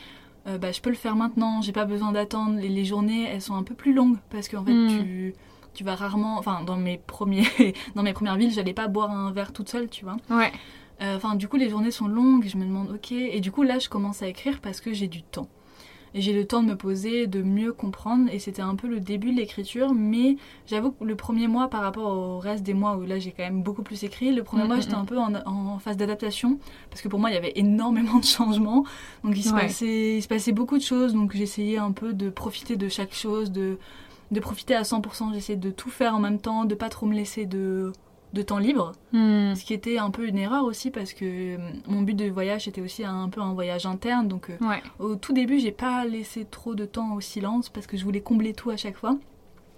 euh, 0.47 0.57
bah, 0.57 0.71
je 0.71 0.81
peux 0.81 0.89
le 0.89 0.95
faire 0.95 1.15
maintenant, 1.15 1.61
j'ai 1.61 1.71
pas 1.71 1.85
besoin 1.85 2.11
d'attendre. 2.11 2.59
Les, 2.59 2.69
les, 2.69 2.85
journées, 2.85 3.27
elles 3.29 3.41
sont 3.41 3.55
un 3.55 3.63
peu 3.63 3.75
plus 3.75 3.93
longues 3.93 4.17
parce 4.29 4.49
qu'en 4.49 4.65
fait, 4.65 4.73
hmm. 4.73 5.03
tu 5.03 5.35
tu 5.73 5.83
vas 5.83 5.95
rarement. 5.95 6.37
Enfin, 6.37 6.63
dans 6.63 6.77
mes, 6.77 6.97
premiers, 6.97 7.47
dans 7.95 8.03
mes 8.03 8.13
premières 8.13 8.35
villes, 8.35 8.51
j'allais 8.51 8.73
pas 8.73 8.87
boire 8.87 9.11
un 9.11 9.31
verre 9.31 9.53
toute 9.53 9.69
seule, 9.69 9.89
tu 9.89 10.05
vois. 10.05 10.17
Ouais. 10.29 10.51
Euh, 11.01 11.15
enfin, 11.15 11.35
du 11.35 11.47
coup, 11.47 11.57
les 11.57 11.69
journées 11.69 11.91
sont 11.91 12.07
longues, 12.07 12.45
je 12.47 12.57
me 12.57 12.65
demande, 12.65 12.91
ok. 12.91 13.11
Et 13.11 13.39
du 13.39 13.51
coup, 13.51 13.63
là, 13.63 13.79
je 13.79 13.89
commence 13.89 14.21
à 14.21 14.27
écrire 14.27 14.59
parce 14.59 14.81
que 14.81 14.93
j'ai 14.93 15.07
du 15.07 15.23
temps. 15.23 15.47
Et 16.13 16.21
j'ai 16.21 16.33
le 16.33 16.45
temps 16.45 16.63
de 16.63 16.69
me 16.69 16.75
poser, 16.75 17.27
de 17.27 17.41
mieux 17.41 17.71
comprendre. 17.71 18.29
Et 18.31 18.39
c'était 18.39 18.61
un 18.61 18.75
peu 18.75 18.87
le 18.87 18.99
début 18.99 19.31
de 19.31 19.37
l'écriture. 19.37 19.93
Mais 19.93 20.37
j'avoue 20.65 20.91
que 20.91 21.03
le 21.03 21.15
premier 21.15 21.47
mois, 21.47 21.69
par 21.69 21.81
rapport 21.81 22.11
au 22.11 22.39
reste 22.39 22.63
des 22.63 22.73
mois 22.73 22.97
où 22.97 23.03
là 23.03 23.19
j'ai 23.19 23.31
quand 23.31 23.43
même 23.43 23.61
beaucoup 23.61 23.83
plus 23.83 24.03
écrit, 24.03 24.33
le 24.33 24.43
premier 24.43 24.63
mm, 24.63 24.67
mois 24.67 24.77
mm, 24.77 24.81
j'étais 24.81 24.95
mm. 24.95 24.99
un 24.99 25.05
peu 25.05 25.17
en, 25.17 25.79
phase 25.79 25.97
d'adaptation. 25.97 26.59
Parce 26.89 27.01
que 27.01 27.07
pour 27.07 27.19
moi, 27.19 27.29
il 27.29 27.33
y 27.33 27.37
avait 27.37 27.53
énormément 27.55 28.17
de 28.17 28.25
changements. 28.25 28.85
Donc 29.23 29.37
il 29.37 29.43
se, 29.43 29.51
passait, 29.53 30.17
il 30.17 30.21
se 30.21 30.27
passait 30.27 30.51
beaucoup 30.51 30.77
de 30.77 30.83
choses. 30.83 31.13
Donc 31.13 31.35
j'essayais 31.35 31.77
un 31.77 31.91
peu 31.91 32.13
de 32.13 32.29
profiter 32.29 32.75
de 32.75 32.89
chaque 32.89 33.13
chose, 33.13 33.51
de 33.51 33.77
de 34.31 34.39
profiter 34.39 34.75
à 34.75 34.83
100%. 34.83 35.33
J'essayais 35.33 35.57
de 35.57 35.71
tout 35.71 35.89
faire 35.89 36.15
en 36.15 36.19
même 36.19 36.39
temps, 36.39 36.65
de 36.65 36.75
pas 36.75 36.89
trop 36.89 37.05
me 37.05 37.15
laisser 37.15 37.45
de, 37.45 37.91
de 38.33 38.41
temps 38.41 38.59
libre. 38.59 38.93
Hmm. 39.11 39.55
Ce 39.55 39.63
qui 39.63 39.73
était 39.73 39.97
un 39.97 40.11
peu 40.11 40.27
une 40.27 40.37
erreur 40.37 40.65
aussi 40.65 40.91
parce 40.91 41.13
que 41.13 41.25
euh, 41.25 41.57
mon 41.87 42.01
but 42.01 42.15
de 42.15 42.29
voyage 42.29 42.67
était 42.67 42.81
aussi 42.81 43.03
un, 43.03 43.29
peu 43.29 43.41
un 43.41 43.53
voyage 43.53 43.85
interne. 43.85 44.27
Donc 44.27 44.49
euh, 44.49 44.57
au 44.99 45.15
tout 45.15 45.33
début, 45.33 45.59
j'ai 45.59 45.71
pas 45.71 46.05
laissé 46.05 46.45
trop 46.45 46.75
de 46.75 46.85
temps 46.85 47.13
au 47.15 47.21
silence 47.21 47.69
parce 47.69 47.87
que 47.87 47.97
je 47.97 48.03
voulais 48.03 48.21
combler 48.21 48.53
tout 48.53 48.69
à 48.69 48.77
chaque 48.77 48.97
fois. 48.97 49.17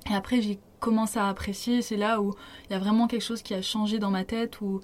Et 0.10 0.15
après, 0.15 0.41
j'ai 0.41 0.60
commencé 0.79 1.20
à 1.20 1.27
apprécier. 1.27 1.81
C'est 1.81 1.98
là 1.98 2.22
où 2.22 2.34
il 2.70 2.74
y 2.74 2.75
a 2.75 2.79
vraiment 2.79 3.08
quelque 3.08 3.24
chose 3.24 3.41
qui 3.41 3.53
a 3.53 3.62
changé 3.62 4.00
dans 4.00 4.12
ma 4.12 4.24
tête, 4.24 4.62
où 4.62 4.81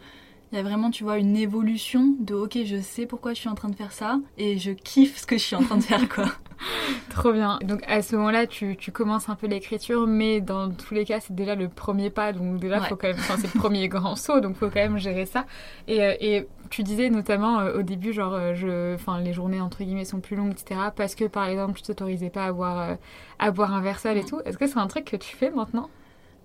il 0.51 0.57
y 0.57 0.59
a 0.59 0.63
vraiment, 0.63 0.91
tu 0.91 1.03
vois, 1.03 1.17
une 1.17 1.35
évolution 1.35 2.15
de 2.19 2.33
ok, 2.35 2.57
je 2.65 2.79
sais 2.81 3.05
pourquoi 3.05 3.33
je 3.33 3.39
suis 3.39 3.49
en 3.49 3.55
train 3.55 3.69
de 3.69 3.75
faire 3.75 3.91
ça 3.91 4.19
et 4.37 4.57
je 4.57 4.71
kiffe 4.71 5.17
ce 5.17 5.25
que 5.27 5.37
je 5.37 5.43
suis 5.43 5.55
en 5.55 5.61
train 5.63 5.77
de 5.77 5.83
faire, 5.83 6.07
quoi. 6.09 6.25
Trop 7.09 7.33
bien. 7.33 7.59
Donc 7.63 7.83
à 7.87 8.01
ce 8.01 8.15
moment-là, 8.15 8.47
tu, 8.47 8.75
tu 8.77 8.91
commences 8.91 9.29
un 9.29 9.35
peu 9.35 9.45
l'écriture, 9.47 10.07
mais 10.07 10.41
dans 10.41 10.71
tous 10.71 10.93
les 10.93 11.05
cas, 11.05 11.19
c'est 11.19 11.35
déjà 11.35 11.53
le 11.55 11.67
premier 11.69 12.09
pas. 12.09 12.33
Donc 12.33 12.59
déjà, 12.59 12.79
Ouais. 12.79 12.87
faut 12.87 12.95
quand 12.95 13.07
même, 13.07 13.17
enfin, 13.19 13.35
c'est 13.39 13.53
le 13.53 13.59
premier 13.59 13.87
grand 13.89 14.15
saut, 14.15 14.39
donc 14.39 14.55
faut 14.55 14.67
quand 14.67 14.75
même 14.81 14.97
gérer 14.97 15.25
ça. 15.25 15.45
Et, 15.87 16.01
euh, 16.03 16.13
et 16.19 16.47
tu 16.69 16.81
disais 16.83 17.09
notamment 17.09 17.59
euh, 17.59 17.79
au 17.79 17.81
début, 17.83 18.13
genre, 18.13 18.33
euh, 18.33 18.53
je, 18.55 18.95
enfin, 18.95 19.19
les 19.19 19.33
journées 19.33 19.61
entre 19.61 19.83
guillemets 19.83 20.05
sont 20.05 20.19
plus 20.19 20.35
longues, 20.35 20.51
etc. 20.53 20.79
Parce 20.95 21.13
que 21.15 21.25
par 21.25 21.45
exemple, 21.47 21.73
tu 21.77 21.83
t'autorisais 21.83 22.29
pas 22.29 22.45
à 22.45 22.51
boire, 22.51 22.79
euh, 22.91 22.95
à 23.39 23.51
boire 23.51 23.73
un 23.73 23.81
verre 23.81 23.99
seul 23.99 24.17
et 24.17 24.23
tout. 24.25 24.39
Est-ce 24.45 24.57
que 24.57 24.65
c'est 24.67 24.79
un 24.79 24.87
truc 24.87 25.05
que 25.05 25.15
tu 25.17 25.35
fais 25.35 25.51
maintenant? 25.51 25.89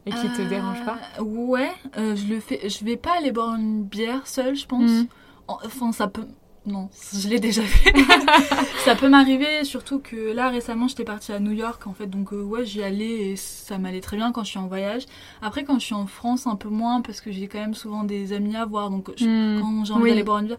Et 0.07 0.11
qui 0.11 0.29
te 0.37 0.43
Euh, 0.43 0.49
dérange 0.49 0.85
pas 0.85 0.99
Ouais, 1.21 1.71
euh, 1.99 2.17
je 2.17 2.27
le 2.27 2.41
fais. 2.41 2.69
Je 2.69 2.85
vais 2.85 2.97
pas 2.97 3.13
aller 3.19 3.33
boire 3.33 3.55
une 3.55 3.83
bière 3.85 4.27
seule, 4.27 4.57
je 4.57 4.67
pense. 4.67 4.91
En- 5.49 5.59
Enfin, 5.65 5.93
ça 5.93 6.07
peut. 6.09 6.27
Non, 6.65 6.89
je 7.13 7.29
l'ai 7.29 7.41
déjà 7.41 7.63
fait. 7.63 7.93
ça 8.85 8.95
peut 8.95 9.09
m'arriver, 9.09 9.65
surtout 9.65 9.99
que 9.99 10.33
là 10.33 10.49
récemment 10.49 10.87
j'étais 10.87 11.03
partie 11.03 11.33
à 11.33 11.41
New 11.41 11.51
York 11.51 11.89
en 11.89 11.93
fait, 11.93 12.07
donc 12.07 12.33
euh, 12.33 12.41
ouais 12.41 12.65
j'y 12.65 12.85
allais 12.85 13.31
et 13.33 13.37
ça 13.37 13.79
m'allait 13.79 14.01
très 14.01 14.17
bien 14.17 14.31
quand 14.31 14.45
je 14.45 14.51
suis 14.51 14.59
en 14.61 14.69
voyage. 14.69 15.07
Après 15.43 15.65
quand 15.65 15.81
je 15.81 15.87
suis 15.87 15.95
en 15.97 16.07
France 16.07 16.47
un 16.47 16.55
peu 16.55 16.69
moins 16.69 17.01
parce 17.01 17.21
que 17.21 17.33
j'ai 17.33 17.49
quand 17.49 17.59
même 17.59 17.75
souvent 17.75 18.05
des 18.05 18.33
amis 18.33 18.55
à 18.55 18.65
voir, 18.65 18.91
donc 18.91 19.11
je- 19.17 19.25
Hmm. 19.27 19.61
quand 19.61 19.85
j'ai 19.85 19.93
envie 19.93 20.03
Oui. 20.05 20.11
d'aller 20.11 20.23
boire 20.23 20.39
une 20.39 20.47
bière. 20.47 20.59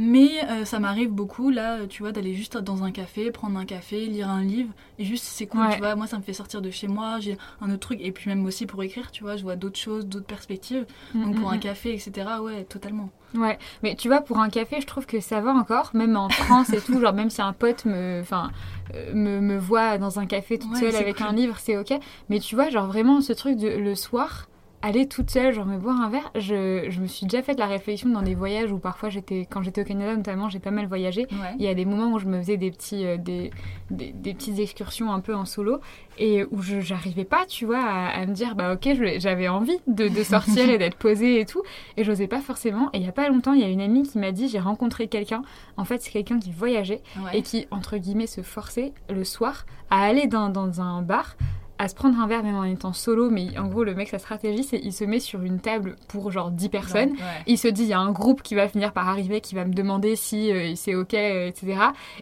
Mais 0.00 0.44
euh, 0.48 0.64
ça 0.64 0.78
m'arrive 0.78 1.10
beaucoup 1.10 1.50
là, 1.50 1.86
tu 1.88 2.02
vois, 2.04 2.12
d'aller 2.12 2.32
juste 2.34 2.56
dans 2.56 2.84
un 2.84 2.92
café, 2.92 3.30
prendre 3.32 3.58
un 3.58 3.64
café, 3.66 4.06
lire 4.06 4.28
un 4.30 4.42
livre 4.44 4.72
et 4.98 5.04
juste 5.04 5.24
c'est 5.24 5.46
cool, 5.48 5.66
Ouais. 5.66 5.74
tu 5.74 5.80
vois. 5.80 5.96
Moi 5.96 6.06
ça 6.06 6.16
me 6.18 6.22
fait 6.22 6.32
sortir 6.32 6.62
de 6.62 6.70
chez 6.70 6.86
moi, 6.88 7.18
j'ai 7.20 7.36
un 7.60 7.68
autre 7.70 7.80
truc 7.80 7.98
et 8.00 8.12
puis 8.12 8.30
même 8.30 8.44
aussi 8.46 8.64
pour 8.66 8.82
écrire, 8.82 9.10
tu 9.10 9.24
vois, 9.24 9.36
je 9.36 9.42
vois 9.42 9.56
d'autres 9.56 9.78
choses, 9.78 10.06
d'autres 10.06 10.26
perspectives. 10.26 10.86
Donc 11.22 11.34
pour 11.36 11.48
Mm, 11.48 11.52
un 11.52 11.56
mm, 11.56 11.60
café, 11.60 11.94
etc. 11.94 12.40
Ouais, 12.42 12.64
totalement. 12.64 13.10
mm. 13.34 13.40
Ouais, 13.42 13.58
mais 13.82 13.94
tu 13.96 14.08
vois, 14.08 14.20
pour 14.22 14.38
un 14.38 14.48
café, 14.50 14.80
je 14.80 14.86
trouve 14.86 15.06
que 15.06 15.20
ça 15.20 15.40
va 15.40 15.52
encore, 15.52 15.90
même 15.94 16.16
en 16.16 16.30
France 16.30 16.72
et 16.72 16.82
tout, 16.82 17.00
genre 17.00 17.12
même 17.12 17.30
si 17.30 17.42
un 17.42 17.52
pote 17.52 17.84
me, 17.84 18.20
enfin, 18.22 18.52
euh, 18.94 19.12
me, 19.14 19.40
me 19.40 19.58
voit 19.58 19.98
dans 19.98 20.18
un 20.18 20.26
café 20.26 20.58
toute 20.58 20.72
Ouais, 20.72 20.80
seule 20.80 20.96
avec 20.96 21.18
cool. 21.18 21.26
un 21.26 21.32
livre, 21.32 21.58
c'est 21.58 21.76
ok. 21.76 21.92
Mais 22.30 22.40
tu 22.40 22.54
vois, 22.54 22.70
genre 22.70 22.86
vraiment 22.86 23.20
ce 23.20 23.32
truc 23.32 23.56
de 23.58 23.68
le 23.68 23.94
soir, 23.94 24.48
aller 24.80 25.08
toute 25.08 25.30
seule, 25.30 25.52
genre 25.52 25.66
me 25.66 25.76
boire 25.76 26.00
un 26.00 26.08
verre, 26.08 26.30
je, 26.36 26.86
je 26.88 27.00
me 27.00 27.06
suis 27.06 27.26
déjà 27.26 27.42
fait 27.42 27.54
de 27.54 27.58
la 27.58 27.66
réflexion 27.66 28.08
dans 28.10 28.22
des 28.22 28.34
voyages 28.36 28.70
où 28.70 28.78
parfois 28.78 29.08
j'étais, 29.08 29.46
quand 29.50 29.62
j'étais 29.62 29.80
au 29.80 29.84
Canada 29.84 30.16
notamment, 30.16 30.48
j'ai 30.48 30.60
pas 30.60 30.70
mal 30.70 30.86
voyagé. 30.86 31.22
Ouais. 31.32 31.54
Il 31.58 31.64
y 31.64 31.68
a 31.68 31.74
des 31.74 31.84
moments 31.84 32.12
où 32.12 32.18
je 32.18 32.26
me 32.26 32.38
faisais 32.38 32.56
des, 32.56 32.70
petits, 32.70 33.04
euh, 33.04 33.16
des, 33.16 33.50
des, 33.90 34.12
des 34.12 34.34
petites 34.34 34.58
excursions 34.60 35.12
un 35.12 35.18
peu 35.20 35.34
en 35.34 35.44
solo 35.44 35.80
et 36.16 36.44
où 36.50 36.62
je 36.62 36.80
j'arrivais 36.80 37.24
pas, 37.24 37.44
tu 37.46 37.64
vois, 37.64 37.80
à, 37.82 38.08
à 38.20 38.26
me 38.26 38.32
dire, 38.34 38.54
bah 38.54 38.72
ok, 38.74 38.88
j'avais 39.18 39.48
envie 39.48 39.78
de, 39.88 40.08
de 40.08 40.22
sortir 40.22 40.68
et 40.70 40.78
d'être 40.78 40.96
posée 40.96 41.40
et 41.40 41.44
tout, 41.44 41.62
et 41.96 42.04
j'osais 42.04 42.26
pas 42.28 42.40
forcément. 42.40 42.90
Et 42.92 42.98
il 42.98 43.04
y 43.04 43.08
a 43.08 43.12
pas 43.12 43.28
longtemps, 43.28 43.52
il 43.54 43.60
y 43.60 43.64
a 43.64 43.68
une 43.68 43.80
amie 43.80 44.02
qui 44.04 44.18
m'a 44.18 44.30
dit, 44.32 44.48
j'ai 44.48 44.58
rencontré 44.60 45.08
quelqu'un, 45.08 45.42
en 45.76 45.84
fait, 45.84 46.02
c'est 46.02 46.10
quelqu'un 46.10 46.38
qui 46.38 46.52
voyageait 46.52 47.02
Ouais. 47.24 47.38
et 47.38 47.42
qui, 47.42 47.66
entre 47.72 47.96
guillemets, 47.96 48.26
se 48.28 48.42
forçait 48.42 48.92
le 49.10 49.24
soir 49.24 49.64
à 49.90 50.02
aller 50.04 50.26
dans, 50.26 50.48
dans 50.50 50.80
un 50.80 51.02
bar 51.02 51.36
à 51.78 51.88
se 51.88 51.94
prendre 51.94 52.18
un 52.20 52.26
verre 52.26 52.42
même 52.42 52.56
en 52.56 52.64
étant 52.64 52.92
solo 52.92 53.30
mais 53.30 53.56
en 53.58 53.68
gros 53.68 53.84
le 53.84 53.94
mec 53.94 54.08
sa 54.08 54.18
stratégie 54.18 54.64
c'est 54.64 54.78
il 54.78 54.92
se 54.92 55.04
met 55.04 55.20
sur 55.20 55.42
une 55.42 55.60
table 55.60 55.96
pour 56.08 56.30
genre 56.30 56.50
10 56.50 56.68
personnes. 56.68 57.10
Ouais. 57.10 57.42
il 57.46 57.58
se 57.58 57.68
dit 57.68 57.82
il 57.82 57.88
y 57.88 57.92
a 57.92 58.00
un 58.00 58.12
groupe 58.12 58.42
qui 58.42 58.54
va 58.54 58.68
finir 58.68 58.92
par 58.92 59.08
arriver 59.08 59.40
qui 59.40 59.54
va 59.54 59.64
me 59.64 59.72
demander 59.72 60.16
si 60.16 60.52
euh, 60.52 60.74
c'est 60.74 60.94
ok 60.94 61.14
euh, 61.14 61.48
etc 61.48 61.78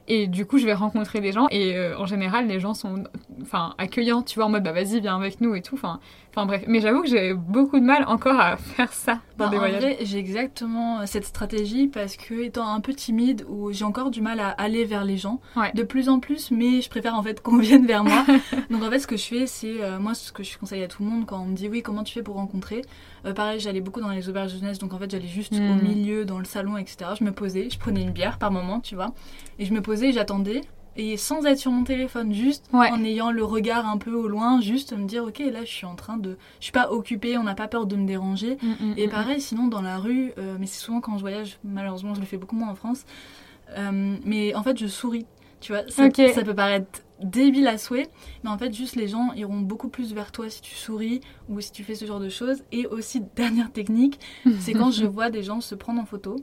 et 0.09 0.27
du 0.27 0.47
coup 0.47 0.59
je 0.59 0.67
vais 0.67 0.75
rencontrer 0.75 1.21
des 1.21 1.33
gens. 1.33 1.47
Et 1.51 1.77
euh, 1.77 1.99
en 1.99 2.07
général 2.07 2.47
les 2.47 2.61
gens 2.61 2.75
sont 2.75 3.05
enfin 3.43 3.75
accueillants 3.79 4.23
tu 4.23 4.39
vois 4.39 4.47
en 4.47 4.51
mode 4.51 4.63
bah 4.63 4.73
vas-y 4.73 5.01
viens 5.01 5.17
avec 5.17 5.41
nous 5.41 5.55
et 5.55 5.63
tout. 5.63 5.75
Enfin 5.75 6.01
enfin 6.37 6.47
bref 6.47 6.65
mais 6.69 6.81
j'avoue 6.81 7.03
que 7.03 7.09
j'ai 7.09 7.33
beaucoup 7.33 7.81
de 7.81 7.85
mal 7.85 8.05
encore 8.09 8.39
à 8.39 8.59
faire 8.59 8.93
ça 8.93 9.21
dans 9.39 9.47
Bah, 9.47 9.51
des 9.51 9.57
en 9.57 9.61
voyages 9.61 9.83
vrai, 9.83 9.97
j'ai 10.03 10.19
exactement 10.19 11.07
cette 11.07 11.25
stratégie 11.25 11.87
parce 11.89 12.17
que 12.17 12.43
étant 12.45 12.69
un 12.73 12.81
peu 12.81 12.93
timide 12.93 13.45
ou 13.49 13.73
j'ai 13.73 13.85
encore 13.85 14.11
du 14.11 14.21
mal 14.21 14.39
à 14.41 14.51
aller 14.51 14.85
vers 14.85 15.05
les 15.05 15.17
gens 15.17 15.41
Ouais. 15.57 15.73
de 15.75 15.83
plus 15.83 16.09
en 16.11 16.21
plus, 16.21 16.51
mais 16.51 16.81
je 16.83 16.91
préfère 16.91 17.15
en 17.15 17.23
fait 17.23 17.41
qu'on 17.43 17.57
vienne 17.69 17.87
vers 17.87 18.05
moi. 18.05 18.25
Donc 18.71 18.83
en 18.83 18.91
fait, 18.91 18.99
ce 18.99 19.07
que 19.07 19.17
je 19.17 19.25
fais, 19.25 19.47
c'est 19.47 19.83
euh, 19.83 19.99
moi 19.99 20.15
ce 20.15 20.31
que 20.33 20.43
je 20.43 20.59
conseille 20.59 20.83
à 20.83 20.89
tout 20.89 21.03
le 21.03 21.09
monde 21.09 21.25
quand 21.27 21.41
on 21.41 21.47
me 21.47 21.55
dit 21.57 21.69
oui, 21.69 21.83
comment 21.83 22.03
tu 22.05 22.13
fais 22.15 22.23
pour 22.23 22.35
rencontrer 22.37 22.83
Euh, 23.25 23.33
Pareil, 23.33 23.59
j'allais 23.61 23.81
beaucoup 23.81 24.01
dans 24.01 24.11
les 24.11 24.29
auberges 24.29 24.53
de 24.55 24.59
jeunesse, 24.59 24.79
donc 24.79 24.93
en 24.95 24.99
fait 24.99 25.11
j'allais 25.11 25.27
juste 25.27 25.55
au 25.55 25.83
milieu, 25.83 26.25
dans 26.25 26.39
le 26.39 26.45
salon, 26.45 26.77
etc. 26.77 27.11
Je 27.19 27.25
me 27.25 27.33
posais, 27.33 27.69
je 27.71 27.79
prenais 27.79 28.03
une 28.03 28.13
bière 28.13 28.39
par 28.39 28.51
moment, 28.51 28.81
tu 28.81 28.95
vois, 28.95 29.13
et 29.59 29.65
je 29.65 29.73
me 29.73 29.81
posais, 29.81 30.09
et 30.11 30.13
j'attendais. 30.13 30.61
Et 30.99 31.17
sans 31.17 31.45
être 31.45 31.59
sur 31.59 31.71
mon 31.71 31.85
téléphone, 31.85 32.33
juste 32.33 32.67
Ouais. 32.73 32.91
en 32.91 33.05
ayant 33.05 33.31
le 33.31 33.45
regard 33.45 33.87
un 33.89 33.99
peu 33.99 34.13
au 34.13 34.29
loin, 34.29 34.61
juste 34.61 34.93
me 34.93 35.05
dire 35.07 35.25
ok 35.25 35.39
là 35.41 35.65
je 35.65 35.71
suis 35.71 35.87
en 35.87 35.95
train 35.95 36.17
de, 36.17 36.39
je 36.59 36.65
suis 36.65 36.73
pas 36.73 36.91
occupée, 36.91 37.37
on 37.37 37.43
n'a 37.43 37.55
pas 37.55 37.69
peur 37.69 37.87
de 37.87 37.97
me 37.97 38.07
déranger. 38.07 38.57
Mm, 38.63 38.67
mm, 38.87 38.95
Et 38.97 39.07
mm, 39.07 39.11
pareil, 39.11 39.41
sinon 39.41 39.69
dans 39.69 39.83
la 39.83 39.99
rue, 39.99 40.33
euh, 40.39 40.57
mais 40.59 40.67
c'est 40.67 40.81
souvent 40.81 41.01
quand 41.01 41.17
je 41.17 41.21
voyage, 41.23 41.59
malheureusement 41.65 42.15
je 42.15 42.21
le 42.21 42.27
fais 42.27 42.39
beaucoup 42.39 42.57
moins 42.57 42.71
en 42.71 42.75
France, 42.75 43.05
euh, 43.77 44.17
mais 44.25 44.55
en 44.55 44.63
fait 44.63 44.79
je 44.79 44.87
souris, 44.87 45.27
tu 45.61 45.73
vois, 45.73 45.83
ça, 45.89 46.09
peut 46.11 46.55
paraître 46.55 47.03
débile 47.23 47.67
à 47.67 47.79
souhait, 47.79 48.09
mais 48.45 48.51
en 48.51 48.59
fait 48.59 48.73
juste 48.75 48.95
les 48.97 49.09
gens 49.09 49.33
iront 49.35 49.61
beaucoup 49.61 49.89
plus 49.89 50.13
vers 50.13 50.33
toi 50.33 50.49
si 50.51 50.61
tu 50.61 50.75
souris 50.75 51.21
ou 51.49 51.61
si 51.61 51.73
tu 51.73 51.83
fais 51.83 51.95
ce 51.95 52.05
genre 52.05 52.21
de 52.21 52.29
choses. 52.29 52.63
Et 52.73 52.87
aussi, 52.87 53.23
dernière 53.37 53.73
technique, 53.73 54.21
c'est 54.61 54.73
quand 54.73 54.91
je 54.91 55.07
vois 55.07 55.31
des 55.31 55.43
gens 55.43 55.61
se 55.61 55.75
prendre 55.75 56.01
en 56.01 56.07
photo. 56.07 56.37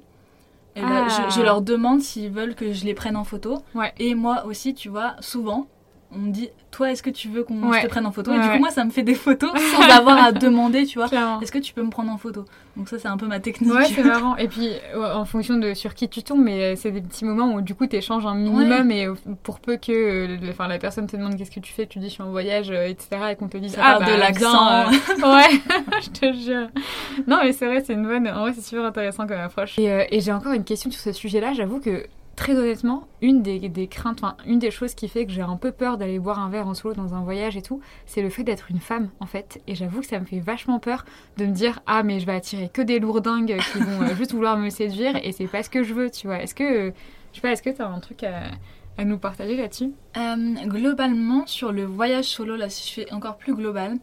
Et 0.75 0.81
ben, 0.81 1.07
Ah. 1.07 1.27
je, 1.29 1.35
je 1.35 1.41
leur 1.41 1.61
demande 1.61 2.01
s'ils 2.01 2.31
veulent 2.31 2.55
que 2.55 2.73
je 2.73 2.83
les 2.85 2.93
prenne 2.93 3.15
en 3.15 3.23
photo. 3.23 3.61
Ouais. 3.75 3.93
Et 3.99 4.15
moi 4.15 4.45
aussi, 4.45 4.73
tu 4.73 4.89
vois, 4.89 5.15
souvent, 5.19 5.67
on 6.15 6.19
me 6.19 6.31
dit, 6.31 6.49
toi, 6.71 6.91
est-ce 6.91 7.03
que 7.03 7.09
tu 7.09 7.27
veux 7.29 7.43
qu'on 7.43 7.69
Ouais. 7.69 7.81
te 7.83 7.87
prenne 7.87 8.05
en 8.05 8.11
photo 8.11 8.31
Ouais, 8.31 8.37
Et 8.37 8.41
du 8.41 8.47
ouais. 8.47 8.53
coup, 8.55 8.59
moi, 8.59 8.69
ça 8.71 8.83
me 8.83 8.89
fait 8.89 9.03
des 9.03 9.15
photos 9.15 9.51
sans 9.75 9.81
avoir 9.89 10.23
à 10.23 10.31
demander, 10.31 10.85
tu 10.85 10.97
vois. 10.99 11.07
Est-ce 11.41 11.51
que 11.51 11.59
tu 11.59 11.73
peux 11.73 11.83
me 11.83 11.89
prendre 11.89 12.11
en 12.11 12.17
photo 12.17 12.45
Donc 12.75 12.89
ça, 12.89 12.97
c'est 12.99 13.07
un 13.07 13.17
peu 13.17 13.27
ma 13.27 13.39
technique. 13.39 13.71
Ouais, 13.73 13.85
c'est 13.85 14.03
marrant. 14.03 14.35
Et 14.37 14.47
puis, 14.47 14.69
ouais, 14.95 15.05
en 15.13 15.25
fonction 15.25 15.57
de 15.57 15.73
sur 15.73 15.93
qui 15.93 16.09
tu 16.09 16.23
tombes, 16.23 16.41
mais 16.43 16.73
euh, 16.73 16.75
c'est 16.75 16.91
des 16.91 17.01
petits 17.01 17.25
moments 17.25 17.53
où 17.53 17.61
du 17.61 17.75
coup, 17.75 17.85
tu 17.87 17.95
échanges 17.95 18.25
un 18.25 18.35
minimum 18.35 18.89
et 18.91 19.05
euh, 19.07 19.13
pour 19.43 19.59
peu 19.59 19.77
que 19.77 19.91
euh, 19.91 20.37
enfin, 20.49 20.67
la 20.67 20.79
personne 20.79 21.05
te 21.07 21.15
demande 21.15 21.37
qu'est-ce 21.37 21.51
que 21.51 21.59
tu 21.59 21.71
fais, 21.73 21.85
tu 21.85 21.99
dis 21.99 22.07
je 22.09 22.13
suis 22.13 22.23
en 22.23 22.29
voyage, 22.31 22.71
euh, 22.71 22.87
etc. 22.87 23.07
et 23.31 23.35
qu'on 23.35 23.47
te 23.47 23.57
dise 23.57 23.73
Ça 23.75 23.81
ah, 23.83 23.99
de 23.99 24.05
bah, 24.05 24.17
l'accent. 24.17 24.67
euh, 24.67 24.85
ouais, 25.35 25.61
je 26.01 26.09
te 26.09 26.33
jure. 26.33 26.67
Non, 27.27 27.39
mais 27.43 27.53
c'est 27.53 27.65
vrai, 27.67 27.83
c'est 27.85 27.93
une 27.93 28.05
bonne. 28.07 28.27
En 28.27 28.41
vrai, 28.41 28.53
c'est 28.53 28.61
super 28.61 28.85
intéressant 28.85 29.27
comme 29.27 29.37
approche. 29.39 29.77
Et, 29.77 29.91
euh, 29.91 30.03
et 30.09 30.21
j'ai 30.21 30.31
encore 30.31 30.53
une 30.53 30.63
question 30.63 30.89
sur 30.91 31.01
ce 31.01 31.11
sujet-là. 31.11 31.53
J'avoue 31.53 31.79
que. 31.79 32.05
Très 32.35 32.55
honnêtement, 32.55 33.07
une 33.21 33.43
des, 33.43 33.87
craintes, 33.87 34.23
enfin, 34.23 34.35
une 34.47 34.57
des 34.57 34.71
choses 34.71 34.95
qui 34.95 35.07
fait 35.07 35.25
que 35.25 35.31
j'ai 35.31 35.41
un 35.41 35.55
peu 35.55 35.71
peur 35.71 35.97
d'aller 35.97 36.17
boire 36.17 36.39
un 36.39 36.49
verre 36.49 36.67
en 36.67 36.73
solo 36.73 36.95
dans 36.95 37.13
un 37.13 37.21
voyage 37.21 37.55
et 37.55 37.61
tout, 37.61 37.79
c'est 38.07 38.23
le 38.23 38.29
fait 38.29 38.43
d'être 38.43 38.71
une 38.71 38.79
femme 38.79 39.09
en 39.19 39.27
fait. 39.27 39.61
Et 39.67 39.75
j'avoue 39.75 39.99
que 39.99 40.07
ça 40.07 40.19
me 40.19 40.25
fait 40.25 40.39
vachement 40.39 40.79
peur 40.79 41.05
de 41.37 41.45
me 41.45 41.51
dire 41.51 41.81
ah 41.85 42.01
mais 42.01 42.19
je 42.19 42.25
vais 42.25 42.33
attirer 42.33 42.69
que 42.69 42.81
des 42.81 42.99
lourdingues 42.99 43.57
qui 43.71 43.79
vont 43.79 44.01
euh, 44.01 44.15
juste 44.15 44.33
vouloir 44.33 44.57
me 44.57 44.69
séduire 44.69 45.15
et 45.23 45.31
c'est 45.31 45.47
pas 45.47 45.61
ce 45.61 45.69
que 45.69 45.83
je 45.83 45.93
veux 45.93 46.09
tu 46.09 46.25
vois 46.25 46.41
est-ce 46.41 46.55
que 46.55 46.63
euh, 46.63 46.91
je 47.31 47.35
sais 47.35 47.41
pas 47.41 47.51
est-ce 47.51 47.61
que 47.61 47.69
t'as 47.69 47.87
un 47.87 47.99
truc 47.99 48.23
à, 48.23 48.51
à 48.97 49.05
nous 49.05 49.17
partager 49.17 49.55
là-dessus? 49.55 49.91
Euh, 50.17 50.53
globalement, 50.65 51.45
sur 51.47 51.71
le 51.71 51.83
voyage 51.83 52.25
solo, 52.25 52.55
là, 52.55 52.69
si 52.69 52.87
je 52.87 52.93
fais 53.01 53.13
encore 53.13 53.37
plus 53.37 53.55
global, 53.55 53.97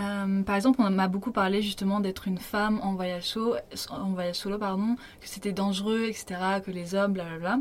euh, 0.00 0.42
par 0.42 0.56
exemple, 0.56 0.80
on 0.82 0.90
m'a 0.90 1.08
beaucoup 1.08 1.32
parlé 1.32 1.62
justement 1.62 2.00
d'être 2.00 2.26
une 2.28 2.38
femme 2.38 2.80
en 2.82 2.94
voyage 2.94 3.24
solo, 3.24 3.56
en 3.90 4.10
voyage 4.10 4.36
solo 4.36 4.58
pardon, 4.58 4.96
que 5.20 5.28
c'était 5.28 5.52
dangereux, 5.52 6.04
etc., 6.04 6.60
que 6.64 6.70
les 6.70 6.94
hommes, 6.94 7.12
blablabla. 7.12 7.58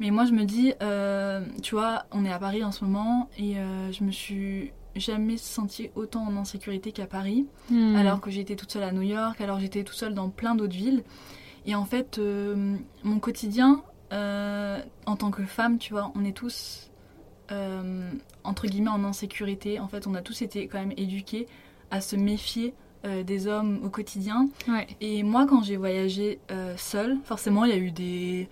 Mais 0.00 0.10
moi, 0.10 0.24
je 0.24 0.32
me 0.32 0.44
dis, 0.44 0.74
euh, 0.82 1.44
tu 1.62 1.74
vois, 1.74 2.04
on 2.10 2.24
est 2.24 2.32
à 2.32 2.38
Paris 2.38 2.64
en 2.64 2.72
ce 2.72 2.84
moment 2.84 3.28
et 3.38 3.58
euh, 3.58 3.92
je 3.92 4.04
me 4.04 4.10
suis 4.10 4.72
jamais 4.96 5.36
sentie 5.36 5.90
autant 5.94 6.24
en 6.24 6.36
insécurité 6.36 6.92
qu'à 6.92 7.06
Paris, 7.06 7.46
Hmm. 7.70 7.96
alors 7.96 8.20
que 8.20 8.30
j'étais 8.30 8.54
toute 8.56 8.70
seule 8.70 8.84
à 8.84 8.92
New 8.92 9.02
York, 9.02 9.40
alors 9.40 9.58
j'étais 9.58 9.82
toute 9.82 9.96
seule 9.96 10.14
dans 10.14 10.28
plein 10.30 10.54
d'autres 10.54 10.76
villes. 10.76 11.02
Et 11.66 11.74
en 11.74 11.84
fait, 11.84 12.20
mon 13.02 13.18
quotidien, 13.18 13.82
en 14.12 15.16
tant 15.16 15.30
que 15.30 15.44
femme, 15.44 15.78
tu 15.78 15.92
vois, 15.94 16.12
on 16.14 16.24
est 16.24 16.36
tous 16.36 16.90
euh, 17.52 18.10
entre 18.42 18.66
guillemets 18.66 18.90
en 18.90 19.04
insécurité. 19.04 19.78
En 19.78 19.88
fait, 19.88 20.06
on 20.06 20.14
a 20.14 20.22
tous 20.22 20.40
été 20.42 20.66
quand 20.66 20.78
même 20.78 20.94
éduqués 20.96 21.46
à 21.94 22.00
se 22.00 22.16
méfier 22.16 22.74
euh, 23.04 23.22
des 23.22 23.46
hommes 23.46 23.80
au 23.84 23.88
quotidien. 23.88 24.48
ouais 24.68 24.86
Et 25.00 25.22
moi, 25.22 25.46
quand 25.46 25.62
j'ai 25.62 25.76
voyagé 25.76 26.38
euh, 26.50 26.74
seule, 26.76 27.18
forcément, 27.24 27.64
il 27.64 27.70
y 27.70 27.74
a 27.74 27.78
eu 27.78 27.90
des, 27.90 28.48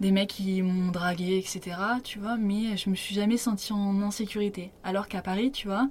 des 0.00 0.12
mecs 0.12 0.30
qui 0.30 0.62
m'ont 0.62 0.90
dragué, 0.90 1.36
etc. 1.36 1.76
Tu 2.04 2.18
vois, 2.18 2.36
mais 2.36 2.76
je 2.76 2.88
me 2.88 2.94
suis 2.94 3.14
jamais 3.14 3.36
sentie 3.36 3.72
en 3.72 4.00
insécurité. 4.02 4.70
Alors 4.84 5.08
qu'à 5.08 5.20
Paris, 5.22 5.50
tu 5.52 5.66
vois, 5.68 5.88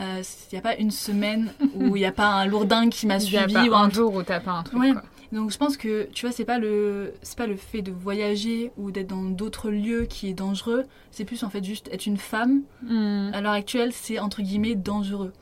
il 0.00 0.22
n'y 0.52 0.58
a 0.58 0.62
pas 0.62 0.76
une 0.76 0.90
semaine 0.90 1.52
où 1.74 1.96
il 1.96 2.00
n'y 2.00 2.06
a 2.06 2.12
pas 2.12 2.28
un 2.28 2.46
lourdin 2.46 2.88
qui 2.88 3.06
m'a 3.06 3.18
il 3.18 3.30
y 3.32 3.36
a 3.36 3.42
suivi 3.46 3.68
pas 3.68 3.68
ou 3.68 3.74
un 3.74 3.90
jour 3.90 4.14
où 4.14 4.22
t'as 4.22 4.40
pas 4.40 4.52
un 4.52 4.62
truc 4.64 4.80
Ouais. 4.80 4.92
quoi. 4.92 5.02
donc 5.30 5.52
je 5.52 5.58
pense 5.58 5.76
que 5.76 6.08
tu 6.12 6.26
vois 6.26 6.32
c'est 6.32 6.44
pas 6.44 6.58
le 6.58 7.14
c'est 7.22 7.38
pas 7.38 7.46
le 7.46 7.54
fait 7.54 7.82
de 7.82 7.92
voyager 7.92 8.72
ou 8.76 8.90
d'être 8.90 9.06
dans 9.06 9.22
d'autres 9.22 9.70
lieux 9.70 10.06
qui 10.06 10.28
est 10.28 10.34
dangereux, 10.34 10.86
c'est 11.12 11.24
plus 11.24 11.44
en 11.44 11.50
fait 11.50 11.62
juste 11.62 11.88
être 11.92 12.06
une 12.06 12.16
femme. 12.16 12.62
Hmm. 12.82 13.30
À 13.32 13.40
l'heure 13.42 13.52
actuelle, 13.52 13.92
c'est 13.92 14.18
entre 14.18 14.42
guillemets 14.42 14.74
dangereux. 14.74 15.32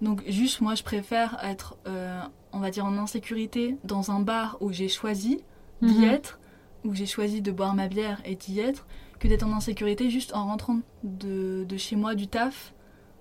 Donc 0.00 0.22
juste 0.28 0.60
moi 0.60 0.74
je 0.74 0.82
préfère 0.82 1.38
être 1.42 1.76
euh, 1.86 2.20
on 2.52 2.60
va 2.60 2.70
dire 2.70 2.84
en 2.84 2.96
insécurité 2.98 3.76
dans 3.84 4.10
un 4.10 4.20
bar 4.20 4.56
où 4.60 4.72
j'ai 4.72 4.88
choisi 4.88 5.40
d'y 5.82 5.98
Mhm. 6.04 6.04
être, 6.04 6.38
où 6.84 6.94
j'ai 6.94 7.06
choisi 7.06 7.42
de 7.42 7.50
boire 7.52 7.74
ma 7.74 7.88
bière 7.88 8.20
et 8.24 8.34
d'y 8.36 8.60
être, 8.60 8.86
que 9.18 9.28
d'être 9.28 9.44
en 9.44 9.52
insécurité 9.52 10.10
juste 10.10 10.34
en 10.34 10.46
rentrant 10.46 10.78
de, 11.02 11.64
de 11.68 11.76
chez 11.76 11.96
moi 11.96 12.14
du 12.14 12.28
taf, 12.28 12.72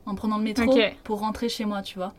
en 0.05 0.15
prenant 0.15 0.37
le 0.37 0.43
métro 0.43 0.63
pour 1.03 1.19
rentrer 1.19 1.49
chez 1.49 1.65
moi, 1.65 1.81
tu 1.81 1.97
vois. 1.97 2.13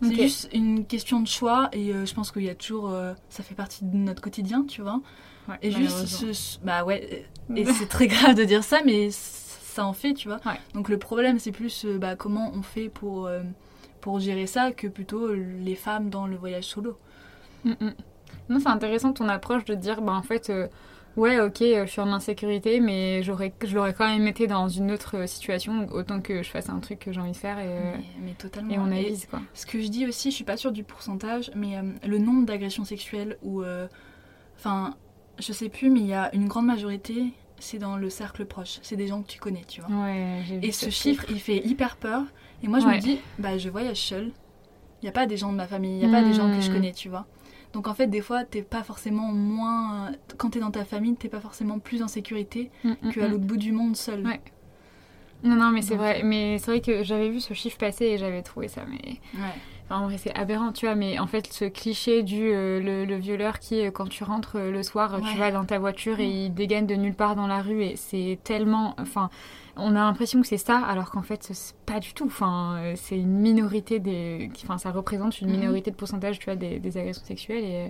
C'est 0.00 0.14
juste 0.14 0.48
une 0.52 0.84
question 0.86 1.20
de 1.20 1.26
choix 1.26 1.68
et 1.72 1.92
euh, 1.92 2.06
je 2.06 2.14
pense 2.14 2.30
qu'il 2.30 2.44
y 2.44 2.48
a 2.48 2.54
toujours. 2.54 2.90
euh, 2.90 3.14
ça 3.30 3.42
fait 3.42 3.56
partie 3.56 3.84
de 3.84 3.96
notre 3.96 4.22
quotidien, 4.22 4.64
tu 4.68 4.80
vois. 4.80 5.00
Ouais, 5.48 5.58
Et 5.62 5.70
juste. 5.72 6.06
ce- 6.06 6.32
ce- 6.32 6.58
bah 6.60 6.84
ouais, 6.84 7.26
et 7.56 7.64
c'est 7.66 7.86
très 7.88 8.06
grave 8.06 8.34
de 8.36 8.44
dire 8.44 8.62
ça, 8.62 8.80
mais 8.84 9.10
ça 9.10 9.84
en 9.84 9.92
fait, 9.92 10.14
tu 10.14 10.28
vois. 10.28 10.38
Ouais. 10.46 10.60
Donc 10.74 10.88
le 10.88 10.98
problème, 10.98 11.38
c'est 11.40 11.50
plus 11.52 11.84
euh, 11.84 11.98
bah, 11.98 12.14
comment 12.14 12.52
on 12.54 12.62
fait 12.62 12.88
pour, 12.88 13.26
pour 14.00 14.20
gérer 14.20 14.46
ça 14.46 14.72
que 14.72 14.86
plutôt 14.86 15.32
les 15.34 15.74
femmes 15.76 16.10
dans 16.10 16.26
le 16.26 16.36
voyage 16.36 16.64
solo. 16.64 16.98
Mm, 17.64 17.70
mm. 17.80 17.94
Non, 18.48 18.60
c'est 18.60 18.68
intéressant 18.68 19.12
ton 19.12 19.28
approche 19.28 19.64
de 19.64 19.74
dire, 19.74 20.00
bah 20.02 20.12
en 20.14 20.22
fait, 20.22 20.50
euh, 20.50 20.68
ouais, 21.16 21.40
ok, 21.40 21.60
euh, 21.62 21.86
je 21.86 21.90
suis 21.90 22.00
en 22.00 22.12
insécurité, 22.12 22.80
mais 22.80 23.22
j'aurais, 23.22 23.52
je 23.62 23.74
l'aurais 23.74 23.94
quand 23.94 24.08
même 24.08 24.26
été 24.26 24.46
dans 24.46 24.68
une 24.68 24.90
autre 24.92 25.18
euh, 25.18 25.26
situation, 25.26 25.86
autant 25.92 26.20
que 26.20 26.42
je 26.42 26.50
fasse 26.50 26.68
un 26.70 26.80
truc 26.80 27.00
que 27.00 27.12
j'ai 27.12 27.20
envie 27.20 27.32
de 27.32 27.36
faire 27.36 27.58
et, 27.58 27.66
euh, 27.68 27.96
Mais, 27.96 28.04
mais 28.20 28.34
totalement. 28.34 28.72
et 28.72 28.78
on 28.78 28.90
avise, 28.90 29.26
quoi. 29.26 29.40
ce 29.54 29.66
que 29.66 29.80
je 29.80 29.88
dis 29.88 30.06
aussi, 30.06 30.30
je 30.30 30.36
suis 30.36 30.44
pas 30.44 30.56
sûre 30.56 30.72
du 30.72 30.84
pourcentage, 30.84 31.50
mais 31.54 31.76
euh, 31.76 31.82
le 32.06 32.18
nombre 32.18 32.46
d'agressions 32.46 32.84
sexuelles 32.84 33.38
ou. 33.42 33.62
euh, 33.62 33.88
Enfin, 34.58 34.96
je 35.38 35.52
sais 35.52 35.68
plus, 35.68 35.90
mais 35.90 36.00
il 36.00 36.06
y 36.06 36.14
a 36.14 36.34
une 36.34 36.48
grande 36.48 36.66
majorité, 36.66 37.32
c'est 37.60 37.78
dans 37.78 37.96
le 37.96 38.10
cercle 38.10 38.44
proche. 38.44 38.78
C'est 38.82 38.96
des 38.96 39.06
gens 39.06 39.22
que 39.22 39.28
tu 39.28 39.38
connais, 39.38 39.62
tu 39.68 39.80
vois. 39.80 39.90
Ouais, 39.90 40.42
Et 40.62 40.72
ce 40.72 40.90
chiffre, 40.90 41.24
il 41.30 41.40
fait 41.40 41.58
hyper 41.64 41.96
peur. 41.96 42.24
Et 42.62 42.68
moi, 42.68 42.78
je 42.80 42.86
Ouais. 42.86 42.96
me 42.96 43.00
dis, 43.00 43.20
bah, 43.38 43.56
je 43.58 43.68
voyage 43.68 43.98
seule. 43.98 44.30
Il 45.02 45.04
n'y 45.04 45.08
a 45.08 45.12
pas 45.12 45.26
des 45.26 45.36
gens 45.36 45.52
de 45.52 45.56
ma 45.56 45.66
famille, 45.68 45.92
il 45.92 45.98
n'y 45.98 46.04
a 46.06 46.08
pas 46.08 46.22
des 46.24 46.34
gens 46.34 46.50
que 46.50 46.60
je 46.60 46.68
Hmm. 46.70 46.72
connais, 46.74 46.92
tu 46.92 47.08
vois. 47.08 47.26
Donc 47.72 47.86
en 47.86 47.94
fait, 47.94 48.06
des 48.08 48.20
fois, 48.22 48.44
t'es 48.44 48.62
pas 48.62 48.82
forcément 48.82 49.30
moins. 49.32 50.10
Quand 50.38 50.50
t'es 50.50 50.58
dans 50.60 50.70
ta 50.72 50.84
famille, 50.84 51.14
t'es 51.16 51.28
pas 51.28 51.40
forcément 51.40 51.78
plus 51.78 52.02
en 52.02 52.08
sécurité 52.08 52.70
Mm, 52.82 52.90
mm, 53.02 53.12
qu'à 53.12 53.28
mm. 53.28 53.30
l'autre 53.30 53.44
bout 53.44 53.56
du 53.58 53.72
monde 53.72 53.94
seul. 53.96 54.26
Ouais. 54.26 54.40
Non, 55.44 55.54
non, 55.54 55.70
mais 55.70 55.82
c'est 55.82 55.94
vrai. 55.94 56.22
Mais 56.24 56.58
c'est 56.58 56.70
vrai 56.72 56.80
que 56.80 57.04
j'avais 57.04 57.28
vu 57.28 57.40
ce 57.40 57.54
chiffre 57.54 57.78
passer 57.78 58.06
et 58.06 58.18
j'avais 58.18 58.42
trouvé 58.42 58.66
ça, 58.68 58.82
mais 58.88 59.18
Ouais. 59.34 59.54
Enfin, 59.90 60.00
en 60.02 60.04
vrai, 60.08 60.18
c'est 60.18 60.34
aberrant, 60.36 60.72
tu 60.72 60.84
vois, 60.84 60.94
mais 60.96 61.18
en 61.18 61.26
fait, 61.26 61.46
ce 61.50 61.64
cliché 61.64 62.22
du 62.22 62.50
euh, 62.50 62.78
le, 62.80 63.04
le 63.06 63.16
violeur 63.16 63.58
qui, 63.58 63.80
euh, 63.86 63.90
quand 63.90 64.06
tu 64.08 64.22
rentres 64.22 64.56
euh, 64.56 64.70
le 64.70 64.82
soir, 64.82 65.14
euh, 65.14 65.20
tu 65.20 65.38
vas 65.38 65.50
dans 65.50 65.64
ta 65.64 65.78
voiture 65.78 66.20
et 66.20 66.28
il 66.28 66.52
dégaine 66.52 66.86
de 66.86 66.94
nulle 66.94 67.14
part 67.14 67.36
dans 67.36 67.46
la 67.46 67.62
rue, 67.62 67.82
et 67.84 67.96
c'est 67.96 68.38
tellement. 68.44 68.94
Enfin, 68.98 69.30
on 69.78 69.90
a 69.90 70.00
l'impression 70.04 70.40
que 70.42 70.46
c'est 70.46 70.58
ça, 70.58 70.78
alors 70.78 71.10
qu'en 71.10 71.22
fait, 71.22 71.42
c'est 71.50 71.74
pas 71.86 72.00
du 72.00 72.12
tout. 72.12 72.26
Enfin, 72.26 72.76
euh, 72.78 72.92
c'est 72.96 73.16
une 73.18 73.38
minorité 73.38 73.98
des. 73.98 74.50
Enfin, 74.64 74.78
ça 74.78 74.90
représente 74.90 75.40
une 75.40 75.48
Mhm. 75.50 75.56
minorité 75.56 75.90
de 75.90 75.96
pourcentage, 75.96 76.38
tu 76.38 76.46
vois, 76.46 76.56
des, 76.56 76.78
des 76.78 76.96
agressions 76.98 77.24
sexuelles, 77.24 77.64
et. 77.64 77.86
euh, 77.86 77.88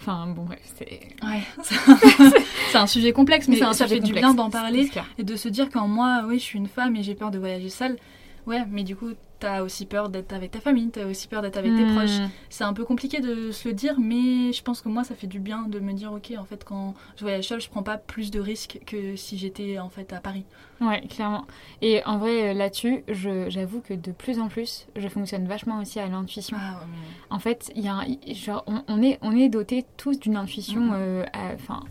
Enfin, 0.00 0.28
bon, 0.28 0.44
bref, 0.44 0.60
c'est. 0.76 1.00
Ouais. 1.24 1.42
c'est 2.70 2.78
un 2.78 2.86
sujet 2.86 3.12
complexe, 3.12 3.48
mais 3.48 3.56
c'est 3.56 3.64
un 3.64 3.72
ça 3.72 3.84
sujet 3.86 3.96
fait 3.96 4.00
du 4.00 4.12
complexe, 4.12 4.26
bien 4.28 4.34
d'en 4.34 4.48
parler 4.48 4.88
et 5.18 5.24
de 5.24 5.34
se 5.34 5.48
dire 5.48 5.70
qu'en 5.70 5.88
moi, 5.88 6.22
oui, 6.28 6.38
je 6.38 6.44
suis 6.44 6.58
une 6.58 6.68
femme 6.68 6.94
et 6.94 7.02
j'ai 7.02 7.16
peur 7.16 7.32
de 7.32 7.38
voyager 7.38 7.68
seule. 7.68 7.96
Ouais, 8.46 8.64
mais 8.70 8.84
du 8.84 8.94
coup, 8.94 9.10
t'as 9.40 9.62
aussi 9.62 9.86
peur 9.86 10.08
d'être 10.08 10.32
avec 10.32 10.50
ta 10.50 10.60
famille, 10.60 10.90
t'as 10.90 11.04
aussi 11.06 11.28
peur 11.28 11.42
d'être 11.42 11.56
avec 11.56 11.74
tes 11.74 11.84
Hmm. 11.84 11.94
proches. 11.96 12.18
C'est 12.50 12.64
un 12.64 12.72
peu 12.72 12.84
compliqué 12.84 13.20
de 13.20 13.50
se 13.50 13.68
le 13.68 13.74
dire, 13.74 13.94
mais 13.98 14.52
je 14.52 14.62
pense 14.62 14.80
que 14.82 14.88
moi, 14.88 15.04
ça 15.04 15.14
fait 15.14 15.26
du 15.26 15.38
bien 15.38 15.62
de 15.68 15.78
me 15.80 15.92
dire, 15.92 16.12
ok, 16.12 16.32
en 16.38 16.44
fait, 16.44 16.64
quand 16.64 16.94
je 17.16 17.22
voyage 17.22 17.44
seule, 17.46 17.60
je 17.60 17.68
prends 17.70 17.82
pas 17.82 17.96
plus 17.98 18.30
de 18.30 18.40
risques 18.40 18.80
que 18.86 19.16
si 19.16 19.38
j'étais 19.38 19.78
en 19.78 19.88
fait 19.88 20.12
à 20.12 20.20
Paris. 20.20 20.44
Ouais, 20.80 21.00
clairement. 21.08 21.44
Et 21.82 22.02
en 22.06 22.18
vrai, 22.18 22.50
euh, 22.50 22.54
là-dessus, 22.54 23.02
je- 23.08 23.50
j'avoue 23.50 23.80
que 23.80 23.94
de 23.94 24.12
plus 24.12 24.38
en 24.38 24.48
plus, 24.48 24.86
je 24.96 25.08
fonctionne 25.08 25.46
vachement 25.48 25.80
aussi 25.80 25.98
à 25.98 26.06
l'intuition. 26.06 26.56
Ah 26.60 26.78
ouais, 26.80 26.86
mais- 26.90 27.34
En 27.34 27.38
fait, 27.40 27.70
il 27.76 27.82
y 27.84 27.88
a 27.88 27.94
un- 27.94 28.06
genre, 28.32 28.62
on, 28.66 28.82
on 28.88 29.02
est, 29.02 29.18
on 29.22 29.36
est 29.36 29.48
dotés 29.48 29.84
tous 29.96 30.18
d'une 30.20 30.36
intuition, 30.36 30.80
Mhm. 30.80 30.94
euh, 30.94 31.24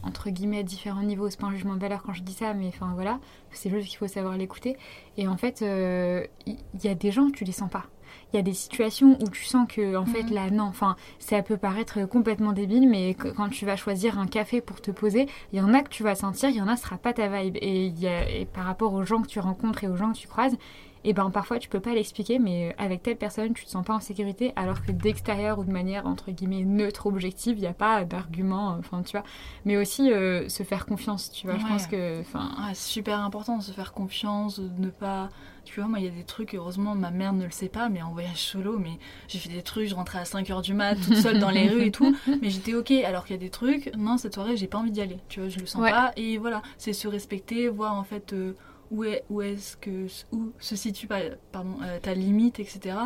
entre 0.03 0.29
guillemets, 0.29 0.59
à 0.59 0.63
différents 0.63 1.01
niveaux. 1.03 1.29
C'est 1.29 1.39
pas 1.39 1.47
un 1.47 1.51
jugement 1.51 1.75
de 1.75 1.79
valeur 1.81 2.01
quand 2.03 2.13
je 2.13 2.23
dis 2.23 2.33
ça, 2.33 2.53
mais 2.53 2.67
enfin 2.67 2.91
voilà, 2.95 3.19
c'est 3.51 3.69
juste 3.69 3.87
qu'il 3.87 3.97
faut 3.97 4.07
savoir 4.07 4.37
l'écouter. 4.37 4.77
Et 5.17 5.27
en 5.27 5.37
fait, 5.37 5.61
euh, 5.61 6.25
il 6.45 6.57
il 6.73 6.85
y, 6.85 6.87
a 6.89 6.95
des 6.95 7.11
gens, 7.11 7.29
tu 7.31 7.43
les 7.43 7.51
sens 7.51 7.69
pas. 7.69 7.85
Il 8.33 8.35
y 8.35 8.39
a 8.39 8.41
des 8.41 8.53
situations 8.53 9.17
où 9.21 9.29
tu 9.29 9.43
sens 9.45 9.67
que, 9.69 9.95
en 9.95 10.05
fait, 10.05 10.23
Mhm. 10.23 10.33
là, 10.33 10.49
non, 10.49 10.63
enfin, 10.63 10.95
ça 11.19 11.41
peut 11.43 11.57
paraître 11.57 12.05
complètement 12.05 12.51
débile, 12.51 12.87
mais 12.89 13.13
que- 13.13 13.29
quand 13.29 13.49
tu 13.49 13.65
vas 13.65 13.75
choisir 13.77 14.19
un 14.19 14.27
café 14.27 14.59
pour 14.61 14.81
te 14.81 14.91
poser, 14.91 15.27
il 15.53 15.59
y 15.59 15.61
en 15.61 15.73
a 15.73 15.81
que 15.81 15.89
tu 15.89 16.03
vas 16.03 16.15
sentir, 16.15 16.49
il 16.49 16.55
y 16.57 16.61
en 16.61 16.67
a, 16.67 16.75
ce 16.75 16.83
sera 16.83 16.97
pas 16.97 17.13
ta 17.13 17.27
vibe. 17.27 17.57
Et, 17.61 17.85
il 17.87 17.99
y 17.99 18.07
a, 18.07 18.29
et 18.29 18.45
par 18.45 18.65
rapport 18.65 18.93
aux 18.93 19.03
gens 19.03 19.21
que 19.21 19.27
tu 19.27 19.39
rencontres 19.39 19.83
et 19.83 19.87
aux 19.87 19.95
gens 19.95 20.11
que 20.11 20.17
tu 20.17 20.27
croises, 20.27 20.55
et 21.03 21.13
ben 21.13 21.29
parfois 21.29 21.59
tu 21.59 21.69
peux 21.69 21.79
pas 21.79 21.93
l'expliquer, 21.93 22.39
mais 22.39 22.75
avec 22.77 23.03
telle 23.03 23.17
personne 23.17 23.53
tu 23.53 23.65
te 23.65 23.69
sens 23.69 23.85
pas 23.85 23.93
en 23.93 23.99
sécurité, 23.99 24.53
alors 24.55 24.83
que 24.83 24.91
d'extérieur 24.91 25.59
ou 25.59 25.63
de 25.63 25.71
manière 25.71 26.05
entre 26.07 26.31
guillemets 26.31 26.63
neutre, 26.63 27.05
objective, 27.07 27.57
il 27.57 27.61
n'y 27.61 27.67
a 27.67 27.73
pas 27.73 28.03
d'argument, 28.05 28.71
euh, 28.73 28.79
enfin 28.79 29.01
tu 29.03 29.11
vois. 29.11 29.25
Mais 29.65 29.77
aussi 29.77 30.11
euh, 30.11 30.47
se 30.49 30.63
faire 30.63 30.85
confiance, 30.85 31.31
tu 31.31 31.47
vois. 31.47 31.57
Je 31.57 31.65
pense 31.65 31.87
que, 31.87 32.21
enfin, 32.21 32.51
c'est 32.73 32.89
super 32.91 33.19
important 33.19 33.57
de 33.57 33.63
se 33.63 33.71
faire 33.71 33.93
confiance, 33.93 34.59
de 34.59 34.69
ne 34.81 34.89
pas. 34.89 35.29
Tu 35.65 35.81
vois, 35.81 35.89
moi, 35.89 35.99
il 35.99 36.05
y 36.05 36.07
a 36.07 36.11
des 36.11 36.23
trucs, 36.23 36.53
heureusement, 36.53 36.95
ma 36.95 37.11
mère 37.11 37.33
ne 37.33 37.43
le 37.43 37.51
sait 37.51 37.67
pas, 37.67 37.89
mais 37.89 38.01
en 38.01 38.11
voyage 38.13 38.37
solo, 38.37 38.79
mais 38.79 38.97
j'ai 39.27 39.37
fait 39.37 39.49
des 39.49 39.61
trucs, 39.61 39.89
je 39.89 39.95
rentrais 39.95 40.19
à 40.19 40.23
5h 40.23 40.61
du 40.61 40.73
mat, 40.73 40.95
toute 40.95 41.17
seule 41.17 41.39
dans 41.39 41.49
les 41.49 41.67
rues 41.67 41.87
et 41.87 41.91
tout, 41.91 42.15
mais 42.41 42.49
j'étais 42.49 42.73
ok, 42.73 42.89
alors 42.91 43.25
qu'il 43.25 43.35
y 43.35 43.39
a 43.39 43.41
des 43.41 43.49
trucs, 43.49 43.91
non, 43.97 44.17
cette 44.17 44.35
soirée, 44.35 44.55
j'ai 44.55 44.67
pas 44.67 44.77
envie 44.77 44.91
d'y 44.91 45.01
aller, 45.01 45.17
tu 45.27 45.41
vois, 45.41 45.49
je 45.49 45.59
le 45.59 45.65
sens 45.65 45.81
Ouais. 45.81 45.89
pas, 45.91 46.13
et 46.15 46.37
voilà, 46.37 46.61
c'est 46.77 46.93
se 46.93 47.09
respecter, 47.09 47.67
voir 47.67 47.95
en 47.95 48.05
fait 48.05 48.31
euh, 48.31 48.53
où 48.91 49.03
est, 49.03 49.23
où 49.29 49.41
est-ce 49.41 49.77
que. 49.77 50.07
où 50.31 50.51
se 50.59 50.75
situe 50.75 51.07
pardon, 51.07 51.77
euh, 51.83 51.99
ta 51.99 52.13
limite, 52.13 52.59
etc. 52.59 52.97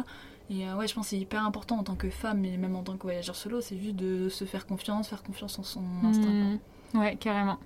Et 0.50 0.68
euh, 0.68 0.76
ouais, 0.76 0.88
je 0.88 0.94
pense 0.94 1.06
que 1.06 1.10
c'est 1.12 1.18
hyper 1.20 1.46
important 1.46 1.78
en 1.80 1.84
tant 1.84 1.96
que 1.96 2.10
femme, 2.10 2.40
mais 2.42 2.58
même 2.58 2.76
en 2.76 2.84
tant 2.84 2.98
que 2.98 3.04
voyageur 3.04 3.36
solo, 3.36 3.62
c'est 3.62 3.78
juste 3.78 3.96
de 3.96 4.28
se 4.30 4.44
faire 4.46 4.66
confiance, 4.68 5.08
faire 5.08 5.24
confiance 5.24 5.58
en 5.60 5.64
son 5.64 5.82
instinct. 6.04 6.24
quoi. 6.24 7.00
hmm, 7.00 7.04
ouais, 7.04 7.16
carrément. 7.16 7.58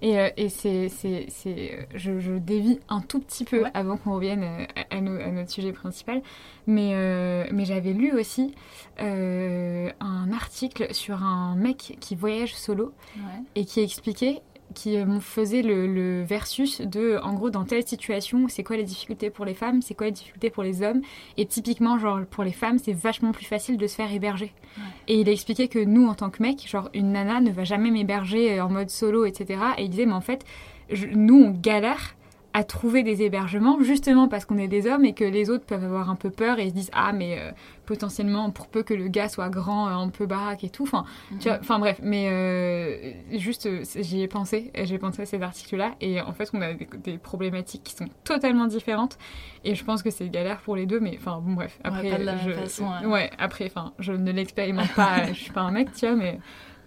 Et, 0.00 0.18
euh, 0.18 0.30
et 0.36 0.48
c'est, 0.48 0.88
c'est, 0.88 1.26
c'est, 1.28 1.86
je, 1.94 2.18
je 2.18 2.32
dévie 2.32 2.80
un 2.88 3.00
tout 3.00 3.20
petit 3.20 3.44
peu 3.44 3.62
Ouais. 3.64 3.70
avant 3.74 3.96
qu'on 3.96 4.14
revienne 4.14 4.42
à, 4.42 4.66
à 4.96 5.00
nos- 5.00 5.20
à 5.20 5.28
notre 5.30 5.50
sujet 5.50 5.72
principal, 5.72 6.22
mais, 6.66 6.90
euh, 6.94 7.46
mais 7.52 7.64
j'avais 7.66 7.92
lu 7.92 8.12
aussi 8.18 8.54
euh, 9.00 9.90
un 10.00 10.32
article 10.32 10.92
sur 10.94 11.22
un 11.22 11.54
mec 11.56 11.96
qui 12.00 12.14
voyage 12.16 12.54
solo 12.54 12.92
Ouais. 13.16 13.42
et 13.54 13.64
qui 13.64 13.80
expliquait, 13.80 14.40
qui 14.72 14.96
euh, 14.96 15.20
faisait 15.20 15.62
le, 15.62 15.86
le 15.86 16.22
versus 16.22 16.80
de, 16.80 17.18
en 17.22 17.34
gros, 17.34 17.50
dans 17.50 17.64
telle 17.64 17.86
situation, 17.86 18.46
c'est 18.48 18.62
quoi 18.62 18.76
les 18.76 18.84
difficultés 18.84 19.30
pour 19.30 19.44
les 19.44 19.54
femmes, 19.54 19.82
c'est 19.82 19.94
quoi 19.94 20.06
les 20.06 20.12
difficultés 20.12 20.50
pour 20.50 20.62
les 20.62 20.82
hommes, 20.82 21.02
et 21.36 21.46
typiquement, 21.46 21.98
genre, 21.98 22.20
pour 22.30 22.44
les 22.44 22.52
femmes, 22.52 22.78
c'est 22.78 22.92
vachement 22.92 23.32
plus 23.32 23.44
facile 23.46 23.76
de 23.76 23.86
se 23.86 23.94
faire 23.94 24.12
héberger. 24.12 24.52
Ouais. 24.78 24.82
Et 25.08 25.20
il 25.20 25.28
a 25.28 25.32
expliqué 25.32 25.68
que 25.68 25.78
nous, 25.78 26.06
en 26.06 26.14
tant 26.14 26.30
que 26.30 26.42
mec, 26.42 26.66
genre, 26.68 26.88
une 26.94 27.12
nana 27.12 27.40
ne 27.40 27.50
va 27.50 27.64
jamais 27.64 27.90
m'héberger 27.90 28.58
euh, 28.58 28.64
en 28.64 28.68
mode 28.68 28.90
solo, 28.90 29.24
etc. 29.24 29.60
Et 29.78 29.84
il 29.84 29.90
disait, 29.90 30.06
mais 30.06 30.12
en 30.12 30.20
fait, 30.20 30.44
je- 30.90 31.06
nous, 31.06 31.40
on 31.42 31.50
galère 31.50 32.14
à 32.54 32.64
trouver 32.64 33.02
des 33.02 33.22
hébergements 33.22 33.80
justement 33.80 34.28
parce 34.28 34.44
qu'on 34.44 34.58
est 34.58 34.68
des 34.68 34.86
hommes 34.86 35.06
et 35.06 35.14
que 35.14 35.24
les 35.24 35.48
autres 35.48 35.64
peuvent 35.64 35.84
avoir 35.84 36.10
un 36.10 36.16
peu 36.16 36.28
peur 36.28 36.58
et 36.58 36.68
se 36.68 36.74
disent 36.74 36.90
ah 36.92 37.14
mais 37.14 37.38
euh, 37.38 37.50
potentiellement 37.92 38.50
pour 38.50 38.68
peu 38.68 38.82
que 38.82 38.94
le 38.94 39.08
gars 39.08 39.28
soit 39.28 39.50
grand 39.50 39.86
euh, 39.86 39.92
un 39.92 40.08
peu 40.08 40.24
baraque 40.24 40.64
et 40.64 40.70
tout 40.70 40.84
enfin 40.84 41.04
enfin 41.46 41.78
bref, 41.78 42.00
mais 42.02 42.28
euh, 42.30 43.12
juste, 43.38 43.68
j'y 44.00 44.22
ai 44.22 44.28
pensé, 44.28 44.70
j'ai 44.74 44.96
pensé 44.96 45.20
à 45.20 45.26
ces 45.26 45.42
articles-là, 45.42 45.94
et 46.00 46.22
en 46.22 46.32
fait, 46.32 46.48
on 46.54 46.62
a 46.62 46.72
des, 46.72 46.88
des 47.04 47.18
problématiques 47.18 47.82
qui 47.82 47.94
sont 47.94 48.08
totalement 48.24 48.66
différentes, 48.66 49.18
et 49.64 49.74
je 49.74 49.84
pense 49.84 50.02
que 50.02 50.08
c'est 50.08 50.30
galère 50.30 50.60
pour 50.60 50.74
les 50.74 50.86
deux, 50.86 51.00
mais 51.00 51.18
enfin, 51.18 51.42
bon, 51.42 51.52
bref. 51.52 51.78
Après, 51.84 52.08
je, 52.44 52.52
façon, 52.52 52.90
hein. 52.90 53.06
ouais, 53.06 53.30
après, 53.38 53.66
enfin, 53.66 53.92
je 53.98 54.12
ne 54.12 54.32
l'expérimente 54.32 54.92
pas, 54.94 55.26
je 55.28 55.38
suis 55.38 55.52
pas 55.52 55.60
un 55.60 55.70
mec, 55.70 55.92
tu 55.92 56.06
vois, 56.06 56.16
mais, 56.16 56.38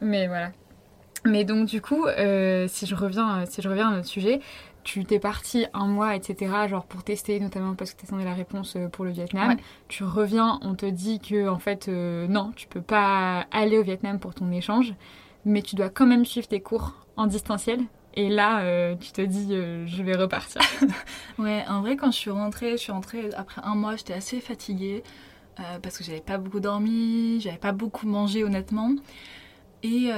mais 0.01 0.27
voilà. 0.27 0.51
Mais 1.23 1.43
donc, 1.43 1.67
du 1.67 1.81
coup, 1.81 2.05
euh, 2.05 2.67
si 2.67 2.85
je 2.85 2.95
reviens, 2.95 3.45
si 3.45 3.61
je 3.61 3.69
reviens 3.69 3.89
à 3.89 3.95
notre 3.95 4.07
sujet, 4.07 4.39
tu 4.85 5.03
t'es 5.03 5.19
parti 5.19 5.65
un 5.73 5.87
mois, 5.87 6.15
etc., 6.15 6.53
genre 6.69 6.85
pour 6.85 7.03
tester, 7.03 7.39
notamment 7.39 7.73
parce 7.73 7.93
que 7.93 7.99
tu 7.99 8.05
attendais 8.05 8.23
la 8.23 8.35
réponse 8.35 8.75
euh, 8.75 8.87
pour 8.87 9.03
le 9.03 9.11
Vietnam. 9.11 9.49
Ouais. 9.49 9.57
Tu 9.87 10.03
reviens, 10.03 10.59
on 10.61 10.75
te 10.75 10.85
dit 10.85 11.19
que, 11.19 11.49
en 11.49 11.57
fait, 11.57 11.89
euh, 11.89 12.27
non, 12.27 12.53
tu 12.55 12.67
peux 12.67 12.83
pas 12.83 13.47
aller 13.51 13.79
au 13.79 13.83
Vietnam 13.83 14.19
pour 14.19 14.35
ton 14.35 14.51
échange, 14.51 14.93
mais 15.43 15.63
tu 15.63 15.75
dois 15.75 15.89
quand 15.89 16.05
même 16.05 16.23
suivre 16.23 16.47
tes 16.47 16.61
cours 16.61 16.93
en 17.17 17.25
distanciel. 17.25 17.79
Et 18.13 18.29
là, 18.29 18.61
euh, 18.61 18.95
tu 18.95 19.11
te 19.11 19.21
dis, 19.21 19.47
euh, 19.51 19.87
je 19.87 20.03
vais 20.03 20.15
repartir. 20.15 20.61
Ouais, 21.39 21.65
en 21.67 21.81
vrai, 21.81 21.97
quand 21.97 22.11
je 22.11 22.17
suis 22.17 22.31
rentrée, 22.31 22.71
je 22.73 22.77
suis 22.77 22.91
rentrée 22.91 23.29
après 23.35 23.61
un 23.65 23.75
mois, 23.75 23.95
j'étais 23.97 24.13
assez 24.13 24.39
fatiguée 24.39 25.03
parce 25.81 25.97
que 25.97 26.03
j'avais 26.03 26.21
pas 26.21 26.37
beaucoup 26.37 26.59
dormi, 26.59 27.39
j'avais 27.39 27.57
pas 27.57 27.71
beaucoup 27.71 28.07
mangé 28.07 28.43
honnêtement. 28.43 28.91
Et, 29.83 30.11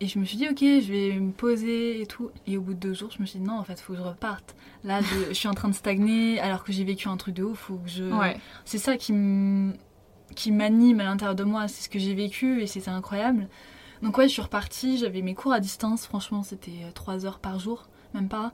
et 0.00 0.08
je 0.08 0.18
me 0.18 0.24
suis 0.24 0.36
dit, 0.36 0.48
ok, 0.48 0.58
je 0.60 0.92
vais 0.92 1.18
me 1.18 1.32
poser 1.32 2.00
et 2.00 2.06
tout. 2.06 2.30
Et 2.46 2.56
au 2.56 2.60
bout 2.60 2.74
de 2.74 2.80
deux 2.80 2.94
jours, 2.94 3.10
je 3.10 3.20
me 3.20 3.26
suis 3.26 3.38
dit, 3.38 3.44
non, 3.44 3.58
en 3.58 3.64
fait, 3.64 3.80
faut 3.80 3.92
que 3.92 3.98
je 3.98 4.04
reparte. 4.04 4.54
Là, 4.84 5.00
je, 5.00 5.28
je 5.28 5.34
suis 5.34 5.48
en 5.48 5.54
train 5.54 5.68
de 5.68 5.74
stagner 5.74 6.38
alors 6.40 6.64
que 6.64 6.72
j'ai 6.72 6.84
vécu 6.84 7.08
un 7.08 7.16
truc 7.16 7.34
de 7.34 7.42
ouf. 7.44 7.58
Faut 7.58 7.76
que 7.76 7.88
je... 7.88 8.04
Ouais. 8.04 8.36
C'est 8.64 8.78
ça 8.78 8.96
qui 8.96 9.12
m'anime 9.12 11.00
à 11.00 11.04
l'intérieur 11.04 11.34
de 11.34 11.44
moi, 11.44 11.68
c'est 11.68 11.84
ce 11.84 11.88
que 11.88 11.98
j'ai 11.98 12.14
vécu 12.14 12.62
et 12.62 12.66
c'était 12.66 12.90
incroyable. 12.90 13.48
Donc 14.02 14.18
ouais, 14.18 14.28
je 14.28 14.32
suis 14.32 14.42
repartie, 14.42 14.98
j'avais 14.98 15.22
mes 15.22 15.34
cours 15.34 15.52
à 15.52 15.60
distance, 15.60 16.06
franchement, 16.06 16.42
c'était 16.42 16.70
euh, 16.84 16.90
trois 16.92 17.24
heures 17.24 17.38
par 17.38 17.58
jour, 17.58 17.88
même 18.14 18.28
pas. 18.28 18.52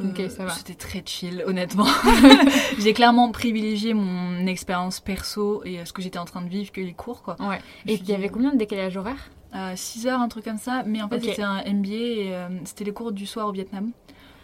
Euh, 0.00 0.10
Ok, 0.10 0.30
ça 0.30 0.44
va. 0.44 0.50
C'était 0.50 0.74
très 0.74 1.02
chill, 1.06 1.42
honnêtement. 1.46 1.86
j'ai 2.78 2.92
clairement 2.92 3.30
privilégié 3.30 3.94
mon 3.94 4.46
expérience 4.46 5.00
perso 5.00 5.62
et 5.64 5.78
euh, 5.78 5.84
ce 5.84 5.92
que 5.92 6.02
j'étais 6.02 6.18
en 6.18 6.24
train 6.24 6.42
de 6.42 6.48
vivre 6.48 6.72
que 6.72 6.80
les 6.80 6.92
cours, 6.92 7.22
quoi. 7.22 7.36
Ouais. 7.40 7.60
Et 7.86 7.94
il 7.94 8.08
y 8.08 8.12
avait 8.12 8.28
combien 8.28 8.52
de 8.52 8.58
décalage 8.58 8.96
horaire 8.96 9.30
6 9.74 10.06
heures, 10.06 10.20
un 10.20 10.28
truc 10.28 10.44
comme 10.44 10.58
ça, 10.58 10.82
mais 10.86 11.02
en 11.02 11.08
fait 11.08 11.20
c'était 11.20 11.42
un 11.42 11.62
MBA 11.64 11.90
et 11.90 12.34
euh, 12.34 12.48
c'était 12.64 12.84
les 12.84 12.92
cours 12.92 13.12
du 13.12 13.26
soir 13.26 13.48
au 13.48 13.52
Vietnam. 13.52 13.90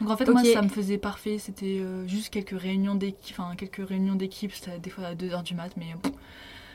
Donc 0.00 0.10
en 0.10 0.16
fait 0.16 0.28
moi 0.28 0.42
ça 0.44 0.62
me 0.62 0.68
faisait 0.68 0.98
parfait, 0.98 1.38
c'était 1.38 1.78
euh, 1.80 2.06
juste 2.06 2.30
quelques 2.30 2.58
réunions 2.58 2.94
d'équipe, 2.94 3.36
enfin 3.38 3.54
quelques 3.56 3.86
réunions 3.86 4.14
d'équipe, 4.14 4.52
c'était 4.52 4.78
des 4.78 4.90
fois 4.90 5.04
à 5.06 5.14
2 5.14 5.30
heures 5.32 5.42
du 5.42 5.54
mat, 5.54 5.70
mais 5.76 5.94
pff, 6.02 6.12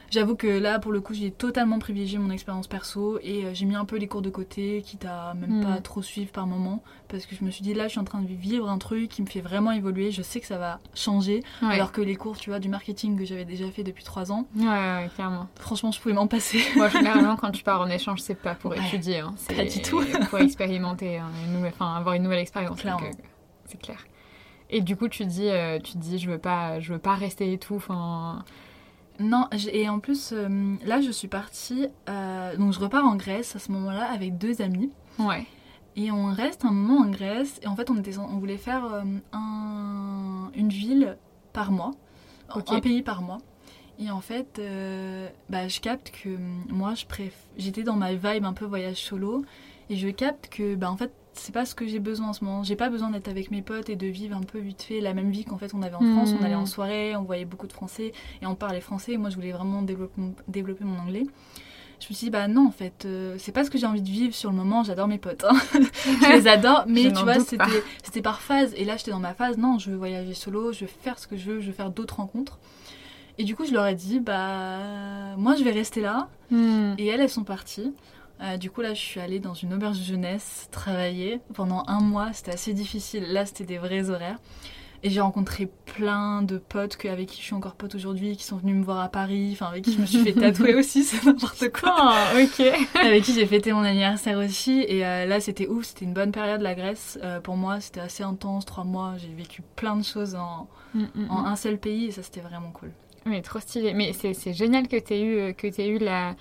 J'avoue 0.09 0.35
que 0.35 0.47
là, 0.47 0.79
pour 0.79 0.91
le 0.93 1.01
coup, 1.01 1.13
j'ai 1.13 1.31
totalement 1.31 1.79
privilégié 1.79 2.17
mon 2.17 2.29
expérience 2.29 2.67
perso 2.67 3.19
et 3.21 3.43
euh, 3.45 3.53
j'ai 3.53 3.65
mis 3.65 3.75
un 3.75 3.83
peu 3.83 3.97
les 3.97 4.07
cours 4.07 4.21
de 4.21 4.29
côté, 4.29 4.81
quitte 4.85 5.03
à 5.05 5.33
même 5.33 5.59
Mm. 5.59 5.63
pas 5.65 5.81
trop 5.81 6.01
suivre 6.01 6.31
par 6.31 6.47
moment, 6.47 6.81
parce 7.09 7.25
que 7.25 7.35
je 7.35 7.43
me 7.43 7.51
suis 7.51 7.61
dit 7.61 7.73
là, 7.73 7.83
je 7.87 7.89
suis 7.91 7.99
en 7.99 8.05
train 8.05 8.21
de 8.21 8.27
vivre 8.27 8.69
un 8.69 8.77
truc 8.77 9.09
qui 9.09 9.21
me 9.21 9.27
fait 9.27 9.41
vraiment 9.41 9.71
évoluer. 9.73 10.11
Je 10.11 10.21
sais 10.21 10.39
que 10.39 10.47
ça 10.47 10.57
va 10.57 10.79
changer, 10.95 11.43
Ouais. 11.61 11.73
alors 11.73 11.91
que 11.91 11.99
les 11.99 12.15
cours, 12.15 12.37
tu 12.37 12.49
vois, 12.49 12.59
du 12.59 12.69
marketing 12.69 13.17
que 13.17 13.25
j'avais 13.25 13.43
déjà 13.43 13.69
fait 13.69 13.83
depuis 13.83 14.05
trois 14.05 14.31
ans, 14.31 14.47
Ouais, 14.55 14.63
ouais, 14.65 15.09
clairement. 15.13 15.47
franchement, 15.59 15.91
je 15.91 15.99
pouvais 15.99 16.13
m'en 16.15 16.27
passer. 16.27 16.61
Moi, 16.77 16.87
généralement, 16.89 17.35
quand 17.35 17.51
tu 17.51 17.63
pars 17.63 17.81
en 17.81 17.89
échange, 17.89 18.21
c'est 18.21 18.35
pas 18.41 18.55
pour 18.55 18.73
étudier. 18.75 19.19
Hein. 19.19 19.33
C'est 19.35 19.55
Pas 19.55 19.65
du 19.65 19.81
tout. 19.81 20.01
pour 20.29 20.39
expérimenter, 20.39 21.17
hein, 21.17 21.29
une 21.45 21.53
nouvelle- 21.53 21.73
enfin, 21.73 21.95
avoir 21.95 22.15
une 22.15 22.23
nouvelle 22.23 22.39
expérience. 22.39 22.79
Euh, 22.85 22.91
c'est 23.65 23.81
clair. 23.81 24.05
Et 24.69 24.81
du 24.81 24.95
coup, 24.95 25.07
tu 25.09 25.25
dis, 25.25 25.47
euh, 25.49 25.79
tu 25.79 25.97
dis, 25.97 26.17
je 26.17 26.29
veux 26.29 26.37
pas, 26.39 26.79
je 26.79 26.93
veux 26.93 26.99
pas 26.99 27.15
rester 27.15 27.51
et 27.53 27.57
tout. 27.57 27.75
Enfin, 27.75 28.43
Non, 29.19 29.47
et 29.71 29.89
en 29.89 29.99
plus, 29.99 30.31
euh, 30.33 30.75
là, 30.85 31.01
je 31.01 31.09
suis 31.11 31.27
partie, 31.27 31.87
euh, 32.07 32.55
donc 32.55 32.73
je 32.73 32.79
repars 32.79 33.03
en 33.05 33.15
Grèce 33.15 33.55
à 33.55 33.59
ce 33.59 33.71
moment-là 33.71 34.11
avec 34.11 34.37
deux 34.37 34.61
amis. 34.61 34.91
ouais. 35.19 35.45
Et 35.99 36.11
on 36.11 36.27
reste 36.31 36.63
un 36.63 36.71
moment 36.71 37.01
en 37.03 37.09
Grèce. 37.09 37.59
Et 37.63 37.67
en 37.67 37.75
fait, 37.75 37.89
on, 37.89 37.97
était, 37.97 38.15
on 38.19 38.37
voulait 38.37 38.57
faire 38.59 38.85
euh, 38.85 39.01
un- 39.33 40.51
une 40.53 40.69
ville 40.69 41.17
par 41.53 41.71
mois. 41.71 41.89
Un 42.75 42.79
pays 42.81 43.01
par 43.01 43.23
mois. 43.23 43.39
Et 43.97 44.11
en 44.11 44.21
fait, 44.21 44.61
bah, 45.49 45.67
je 45.67 45.79
capte 45.79 46.11
que 46.11 46.29
moi, 46.71 46.93
je 46.93 47.07
préf... 47.07 47.33
j'étais 47.57 47.81
dans 47.81 47.95
ma 47.95 48.13
vibe 48.13 48.45
un 48.45 48.53
peu 48.53 48.65
voyage 48.65 48.97
solo. 48.97 49.43
Et 49.89 49.95
je 49.95 50.09
capte 50.09 50.49
que, 50.49 50.75
bah, 50.75 50.91
en 50.91 50.97
fait, 50.97 51.11
c'est 51.39 51.51
pas 51.51 51.65
ce 51.65 51.75
que 51.75 51.87
j'ai 51.87 51.99
besoin 51.99 52.29
en 52.29 52.33
ce 52.33 52.43
moment. 52.43 52.63
J'ai 52.63 52.75
pas 52.75 52.89
besoin 52.89 53.09
d'être 53.09 53.27
avec 53.27 53.51
mes 53.51 53.61
potes 53.61 53.89
et 53.89 53.95
de 53.95 54.07
vivre 54.07 54.35
un 54.35 54.41
peu 54.41 54.59
vite 54.59 54.81
fait 54.81 55.01
la 55.01 55.13
même 55.13 55.31
vie 55.31 55.45
qu'en 55.45 55.57
fait 55.57 55.73
on 55.73 55.81
avait 55.81 55.95
en 55.95 56.01
France. 56.15 56.33
On 56.39 56.43
allait 56.43 56.55
en 56.55 56.65
soirée, 56.65 57.15
on 57.15 57.23
voyait 57.23 57.45
beaucoup 57.45 57.67
de 57.67 57.73
Français 57.73 58.11
et 58.41 58.45
on 58.45 58.55
parlait 58.55 58.81
français. 58.81 59.13
Et 59.13 59.17
moi, 59.17 59.29
je 59.29 59.35
voulais 59.35 59.51
vraiment 59.51 59.81
développer 59.81 60.21
mon, 60.21 60.33
développer 60.47 60.83
mon 60.83 60.99
anglais. 60.99 61.25
Je 61.99 62.05
me 62.09 62.13
suis 62.13 62.25
dit, 62.25 62.29
bah 62.29 62.47
non, 62.47 62.67
en 62.67 62.71
fait, 62.71 63.05
euh, 63.05 63.35
c'est 63.39 63.51
pas 63.51 63.63
ce 63.63 63.71
que 63.71 63.79
j'ai 63.79 63.87
envie 63.87 64.03
de 64.03 64.09
vivre 64.09 64.35
sur 64.35 64.51
le 64.51 64.55
moment. 64.55 64.83
J'adore 64.83 65.07
mes 65.07 65.17
potes. 65.17 65.45
hein. 65.45 65.57
je 65.73 66.31
les 66.31 66.47
adore, 66.47 66.83
mais 66.87 67.03
Je 67.03 67.09
tu 67.09 67.23
vois, 67.23 67.39
c'était 67.39 68.21
par 68.21 68.41
phase. 68.41 68.71
Et 68.77 68.85
là, 68.85 68.97
j'étais 68.97 69.09
dans 69.09 69.19
ma 69.19 69.33
phase, 69.33 69.57
non, 69.57 69.79
je 69.79 69.89
veux 69.89 69.97
voyager 69.97 70.35
solo, 70.35 70.71
je 70.71 70.81
veux 70.81 70.91
faire 71.01 71.17
ce 71.17 71.25
que 71.25 71.37
je 71.37 71.53
veux, 71.53 71.59
je 71.59 71.67
veux 71.67 71.73
faire 71.73 71.89
d'autres 71.89 72.17
rencontres. 72.17 72.59
Et 73.39 73.43
du 73.43 73.55
coup, 73.55 73.65
je 73.65 73.73
leur 73.73 73.87
ai 73.87 73.95
dit, 73.95 74.19
bah, 74.19 75.35
moi, 75.37 75.55
je 75.55 75.63
vais 75.63 75.71
rester 75.71 76.01
là. 76.01 76.29
Hmm. 76.51 76.93
Et 76.99 77.07
elles, 77.07 77.19
elles 77.19 77.29
sont 77.29 77.43
parties. 77.43 77.93
Euh, 78.41 78.57
du 78.57 78.69
coup, 78.69 78.81
là, 78.81 78.93
je 78.93 78.99
suis 78.99 79.19
allée 79.19 79.39
dans 79.39 79.53
une 79.53 79.73
auberge 79.73 79.99
de 79.99 80.03
jeunesse 80.03 80.67
travailler 80.71 81.39
pendant 81.53 81.83
un 81.87 82.01
mois. 82.01 82.33
C'était 82.33 82.53
assez 82.53 82.73
difficile. 82.73 83.31
Là, 83.31 83.45
c'était 83.45 83.65
des 83.65 83.77
vrais 83.77 84.09
horaires. 84.09 84.37
Et 85.03 85.09
j'ai 85.11 85.21
rencontré 85.21 85.69
plein 85.85 86.41
de 86.41 86.57
potes 86.57 86.97
que, 86.97 87.07
avec 87.07 87.27
qui 87.27 87.39
je 87.39 87.45
suis 87.45 87.53
encore 87.53 87.75
pote 87.75 87.93
aujourd'hui, 87.93 88.35
qui 88.35 88.43
sont 88.43 88.57
venus 88.57 88.75
me 88.75 88.83
voir 88.83 88.99
à 88.99 89.09
Paris, 89.09 89.49
enfin 89.53 89.67
avec 89.67 89.83
qui 89.83 89.93
je 89.93 90.01
me 90.01 90.07
suis 90.07 90.23
fait 90.23 90.33
tatouer 90.39 90.73
aussi, 90.73 91.03
c'est 91.03 91.23
n'importe 91.23 91.69
quoi. 91.69 91.93
Ah, 91.95 92.31
ok. 92.41 92.65
avec 92.95 93.23
qui 93.23 93.33
j'ai 93.33 93.45
fêté 93.45 93.73
mon 93.73 93.83
anniversaire 93.83 94.39
aussi. 94.39 94.83
Et 94.87 95.05
euh, 95.05 95.25
là, 95.25 95.39
c'était 95.39 95.67
ouf, 95.67 95.85
c'était 95.85 96.05
une 96.05 96.13
bonne 96.13 96.31
période, 96.31 96.61
la 96.61 96.73
Grèce. 96.73 97.19
Euh, 97.23 97.39
pour 97.39 97.57
moi, 97.57 97.79
c'était 97.79 97.99
assez 97.99 98.23
intense, 98.23 98.65
trois 98.65 98.85
mois. 98.85 99.13
J'ai 99.17 99.33
vécu 99.33 99.61
plein 99.75 99.95
de 99.95 100.03
choses 100.03 100.33
en, 100.33 100.67
hmm, 100.95 101.05
en 101.29 101.43
hmm. 101.43 101.45
un 101.45 101.55
seul 101.55 101.77
pays 101.77 102.07
et 102.07 102.11
ça, 102.11 102.23
c'était 102.23 102.41
vraiment 102.41 102.71
cool. 102.71 102.91
Mais 103.27 103.43
trop 103.43 103.59
stylé. 103.59 103.93
Mais 103.93 104.13
c'est 104.13 104.53
génial 104.53 104.87
que 104.87 104.97
tu 104.97 105.13
aies 105.13 105.21
eu, 105.21 105.53
que 105.53 105.67
t'aies 105.67 105.89
eu 105.89 105.99
la, 105.99 106.35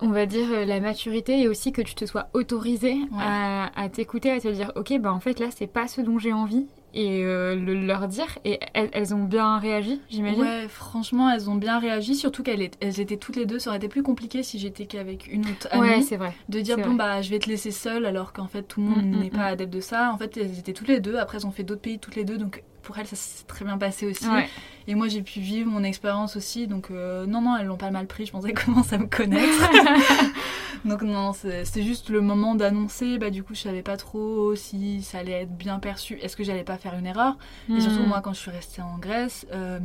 on 0.00 0.08
va 0.10 0.26
dire, 0.26 0.46
euh, 0.52 0.64
la 0.64 0.80
maturité 0.80 1.40
et 1.40 1.48
aussi 1.48 1.72
que 1.72 1.82
tu 1.82 1.94
te 1.94 2.04
sois 2.06 2.28
autorisé 2.34 2.92
Ouais. 2.92 3.18
à, 3.20 3.70
à 3.80 3.88
t'écouter, 3.88 4.30
à 4.30 4.40
te 4.40 4.48
dire, 4.48 4.72
ok, 4.76 4.98
bah 5.00 5.12
en 5.12 5.20
fait 5.20 5.38
là, 5.40 5.46
c'est 5.56 5.66
pas 5.66 5.88
ce 5.88 6.00
dont 6.00 6.18
j'ai 6.18 6.32
envie. 6.32 6.66
Et 6.94 7.22
euh, 7.22 7.54
le 7.54 7.74
leur 7.74 8.08
dire. 8.08 8.38
Et 8.46 8.58
elles, 8.72 8.88
elles 8.94 9.14
ont 9.14 9.24
bien 9.24 9.58
réagi, 9.58 10.00
j'imagine? 10.08 10.40
Ouais, 10.40 10.66
franchement, 10.68 11.28
elles 11.30 11.50
ont 11.50 11.54
bien 11.54 11.78
réagi, 11.78 12.14
surtout 12.14 12.42
qu'elles 12.42 12.70
elles 12.80 12.98
étaient 13.00 13.18
toutes 13.18 13.36
les 13.36 13.44
deux. 13.44 13.58
Ça 13.58 13.68
aurait 13.70 13.76
été 13.76 13.88
plus 13.88 14.02
compliqué 14.02 14.42
si 14.42 14.58
j'étais 14.58 14.86
qu'avec 14.86 15.30
une 15.30 15.42
autre 15.46 15.68
amie. 15.70 15.82
Ouais, 15.82 16.00
c'est 16.00 16.16
vrai. 16.16 16.32
de 16.48 16.60
dire 16.60 16.76
bon 16.78 16.84
vrai. 16.84 16.94
bah 16.96 17.20
je 17.22 17.28
vais 17.28 17.38
te 17.40 17.48
laisser 17.48 17.72
seule 17.72 18.06
alors 18.06 18.32
qu'en 18.32 18.46
fait 18.48 18.62
tout 18.62 18.80
le 18.80 18.86
monde 18.86 19.04
Mm, 19.04 19.16
mm, 19.16 19.20
n'est 19.20 19.30
pas 19.30 19.44
adepte 19.44 19.72
de 19.72 19.80
ça. 19.80 20.10
En 20.14 20.16
fait 20.16 20.34
elles 20.38 20.58
étaient 20.58 20.72
toutes 20.72 20.88
les 20.88 21.00
deux. 21.00 21.16
Après 21.18 21.36
elles 21.36 21.46
ont 21.46 21.50
fait 21.52 21.62
d'autres 21.62 21.82
pays 21.82 21.98
toutes 21.98 22.16
les 22.16 22.24
deux 22.24 22.38
donc 22.38 22.62
pour 22.88 22.98
elles 22.98 23.06
ça 23.06 23.16
s'est 23.16 23.44
très 23.44 23.66
bien 23.66 23.76
passé 23.76 24.06
aussi. 24.06 24.26
Ouais. 24.26 24.48
Et 24.86 24.94
moi 24.94 25.08
j'ai 25.08 25.20
pu 25.20 25.40
vivre 25.40 25.70
mon 25.70 25.84
expérience 25.84 26.36
aussi 26.36 26.66
donc 26.66 26.90
euh, 26.90 27.26
non 27.26 27.42
non 27.42 27.54
elles 27.58 27.66
l'ont 27.66 27.76
pas 27.76 27.90
mal 27.90 28.06
pris. 28.06 28.24
Je 28.24 28.32
pensais 28.32 28.52
comment 28.64 28.82
ça 28.82 28.96
me 28.96 29.04
connaître. 29.06 29.70
donc 30.86 31.02
non 31.02 31.32
c'était 31.34 31.82
juste 31.82 32.08
le 32.08 32.20
moment 32.22 32.54
d'annoncer. 32.54 33.18
Bah 33.18 33.28
du 33.30 33.42
coup 33.42 33.54
je 33.54 33.60
savais 33.60 33.82
pas 33.82 33.98
trop 33.98 34.54
si 34.56 35.02
ça 35.02 35.18
allait 35.18 35.42
être 35.42 35.54
bien 35.56 35.78
perçu. 35.78 36.14
Est-ce 36.22 36.34
que 36.36 36.44
j'allais 36.44 36.64
pas 36.64 36.78
faire 36.78 36.94
une 36.98 37.04
erreur? 37.06 37.36
Et 37.74 37.80
surtout, 37.80 37.98
Hmm. 38.02 38.08
moi, 38.08 38.20
quand 38.22 38.32
je 38.32 38.38
suis 38.40 38.50
restée 38.50 38.80
en 38.80 38.96
Grèce, 38.98 39.46
euh, 39.52 39.78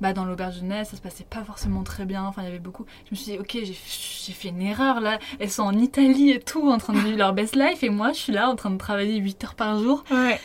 bah, 0.00 0.12
dans 0.12 0.24
l'auberge 0.24 0.56
jeunesse, 0.60 0.90
ça 0.90 0.96
se 0.96 1.02
passait 1.02 1.26
pas 1.28 1.42
forcément 1.44 1.82
très 1.82 2.04
bien. 2.06 2.24
Enfin, 2.24 2.42
il 2.42 2.44
y 2.46 2.48
avait 2.48 2.58
beaucoup. 2.60 2.86
Je 3.06 3.10
me 3.10 3.16
suis 3.16 3.32
dit, 3.32 3.38
ok, 3.38 3.50
j'ai 3.52 3.76
j'ai 4.26 4.32
fait 4.32 4.48
une 4.48 4.62
erreur 4.62 5.00
là. 5.00 5.18
Elles 5.40 5.50
sont 5.50 5.64
en 5.64 5.76
Italie 5.76 6.30
et 6.30 6.40
tout, 6.40 6.70
en 6.70 6.78
train 6.78 6.92
de 6.94 7.00
vivre 7.00 7.18
leur 7.18 7.32
best 7.34 7.56
life. 7.56 7.82
Et 7.82 7.90
moi, 7.90 8.12
je 8.12 8.18
suis 8.18 8.32
là 8.32 8.48
en 8.48 8.54
train 8.56 8.70
de 8.70 8.78
travailler 8.78 9.16
8 9.18 9.44
heures 9.44 9.54
par 9.54 9.78
jour. 9.80 10.04
Ouais. 10.10 10.40